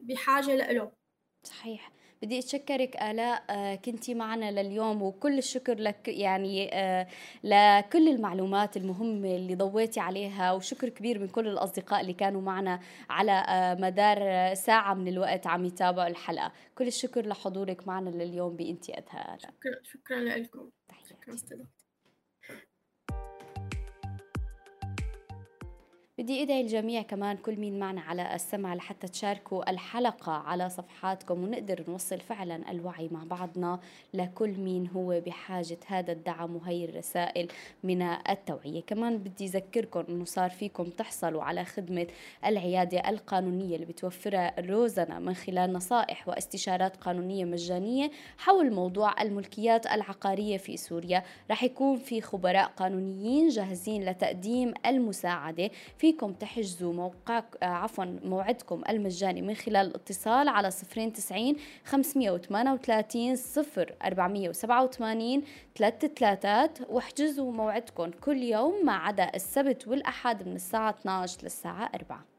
بحاجة 0.00 0.72
له. 0.72 0.92
صحيح. 1.42 1.92
بدي 2.22 2.38
اتشكرك 2.38 2.96
الاء 2.96 3.44
آه، 3.50 3.74
كنتي 3.74 4.14
معنا 4.14 4.62
لليوم 4.62 5.02
وكل 5.02 5.38
الشكر 5.38 5.74
لك 5.78 6.08
يعني 6.08 6.70
آه، 6.74 7.06
لكل 7.44 8.08
المعلومات 8.08 8.76
المهمة 8.76 9.36
اللي 9.36 9.54
ضويتي 9.54 10.00
عليها 10.00 10.52
وشكر 10.52 10.88
كبير 10.88 11.18
من 11.18 11.28
كل 11.28 11.48
الأصدقاء 11.48 12.00
اللي 12.00 12.12
كانوا 12.12 12.40
معنا 12.40 12.80
على 13.10 13.32
آه، 13.32 13.74
مدار 13.74 14.54
ساعة 14.54 14.94
من 14.94 15.08
الوقت 15.08 15.46
عم 15.46 15.64
يتابعوا 15.64 16.08
الحلقة. 16.08 16.52
كل 16.74 16.86
الشكر 16.86 17.26
لحضورك 17.26 17.88
معنا 17.88 18.10
لليوم 18.10 18.56
بإنتي 18.56 18.98
ادها 18.98 19.38
شكرا 19.38 19.82
شكرا 19.82 20.18
لكم. 20.18 20.70
شكرا 21.08 21.36
بدي 26.22 26.42
أدعي 26.42 26.60
الجميع 26.60 27.02
كمان 27.02 27.36
كل 27.36 27.56
مين 27.56 27.78
معنا 27.78 28.00
على 28.00 28.34
السمع 28.34 28.74
لحتى 28.74 29.08
تشاركوا 29.08 29.70
الحلقة 29.70 30.32
على 30.32 30.68
صفحاتكم 30.68 31.44
ونقدر 31.44 31.84
نوصل 31.88 32.20
فعلا 32.20 32.70
الوعي 32.70 33.08
مع 33.12 33.24
بعضنا 33.24 33.80
لكل 34.14 34.50
مين 34.50 34.88
هو 34.88 35.20
بحاجة 35.20 35.78
هذا 35.86 36.12
الدعم 36.12 36.56
وهي 36.56 36.84
الرسائل 36.84 37.48
من 37.84 38.02
التوعية. 38.02 38.82
كمان 38.82 39.18
بدي 39.18 39.44
أذكركم 39.44 40.04
أنه 40.08 40.24
صار 40.24 40.50
فيكم 40.50 40.84
تحصلوا 40.84 41.42
على 41.42 41.64
خدمة 41.64 42.06
العيادة 42.46 42.98
القانونية 43.08 43.74
اللي 43.74 43.86
بتوفرها 43.86 44.60
روزنا 44.60 45.18
من 45.18 45.34
خلال 45.34 45.72
نصائح 45.72 46.28
واستشارات 46.28 46.96
قانونية 46.96 47.44
مجانية 47.44 48.10
حول 48.38 48.72
موضوع 48.72 49.22
الملكيات 49.22 49.86
العقارية 49.86 50.56
في 50.56 50.76
سوريا. 50.76 51.22
رح 51.50 51.62
يكون 51.62 51.96
في 51.98 52.20
خبراء 52.20 52.66
قانونيين 52.76 53.48
جاهزين 53.48 54.04
لتقديم 54.04 54.74
المساعدة 54.86 55.70
في 55.98 56.11
فيكم 56.12 56.32
تحجزوا 56.32 56.92
موقع 56.92 57.42
آه، 57.62 57.66
عفوا 57.66 58.04
موعدكم 58.04 58.82
المجاني 58.88 59.42
من 59.42 59.54
خلال 59.54 59.86
الاتصال 59.86 60.48
على 60.48 60.70
090 60.70 61.56
538 61.84 63.36
0 63.36 63.94
487 64.04 65.42
ثلاث 65.76 66.06
ثلاثات. 66.06 66.78
واحجزوا 66.90 67.52
موعدكم 67.52 68.10
كل 68.10 68.42
يوم 68.42 68.86
ما 68.86 68.92
عدا 68.92 69.30
السبت 69.34 69.88
والأحد 69.88 70.48
من 70.48 70.54
الساعة 70.56 70.90
12 70.90 71.38
للساعة 71.42 71.90
4 71.94 72.31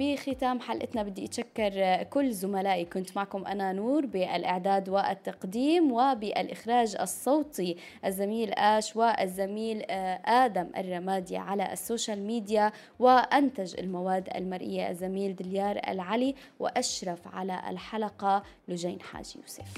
بختام 0.00 0.60
حلقتنا. 0.60 1.02
بدي 1.02 1.24
أتشكر 1.24 2.02
كل 2.02 2.32
زملائي. 2.32 2.84
كنت 2.84 3.16
معكم 3.16 3.46
أنا 3.46 3.72
نور 3.72 4.06
بالإعداد 4.06 4.88
والتقديم 4.88 5.92
وبالإخراج 5.92 6.96
الصوتي 7.00 7.76
الزميل 8.04 8.52
آش 8.52 8.96
والزميل 8.96 9.82
آه، 9.90 10.20
آدم 10.24 10.70
الرمادي 10.76 11.36
على 11.36 11.72
ال 11.72 11.79
social 11.79 12.22
media 12.26 12.72
وأنتج 12.98 13.78
المواد 13.78 14.28
المرئية 14.36 14.90
الزميل 14.90 15.36
دليار 15.36 15.80
العلي 15.88 16.34
وأشرف 16.58 17.28
على 17.34 17.62
الحلقة 17.70 18.42
لجين 18.68 19.00
حاج 19.00 19.36
يوسف. 19.36 19.74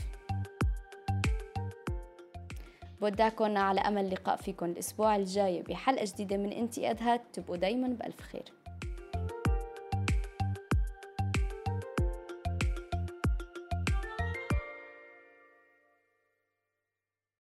بودعكم 3.01 3.57
على 3.57 3.81
أمل 3.81 4.11
لقاء 4.11 4.37
فيكم 4.37 4.67
الأسبوع 4.67 5.17
الجاي 5.17 5.63
بحلقة 5.63 6.05
جديدة 6.05 6.37
من 6.37 6.53
إنتي 6.53 6.95
تبقوا 7.33 7.57
دايما 7.57 7.89
بألف 7.89 8.21
خير. 8.21 8.62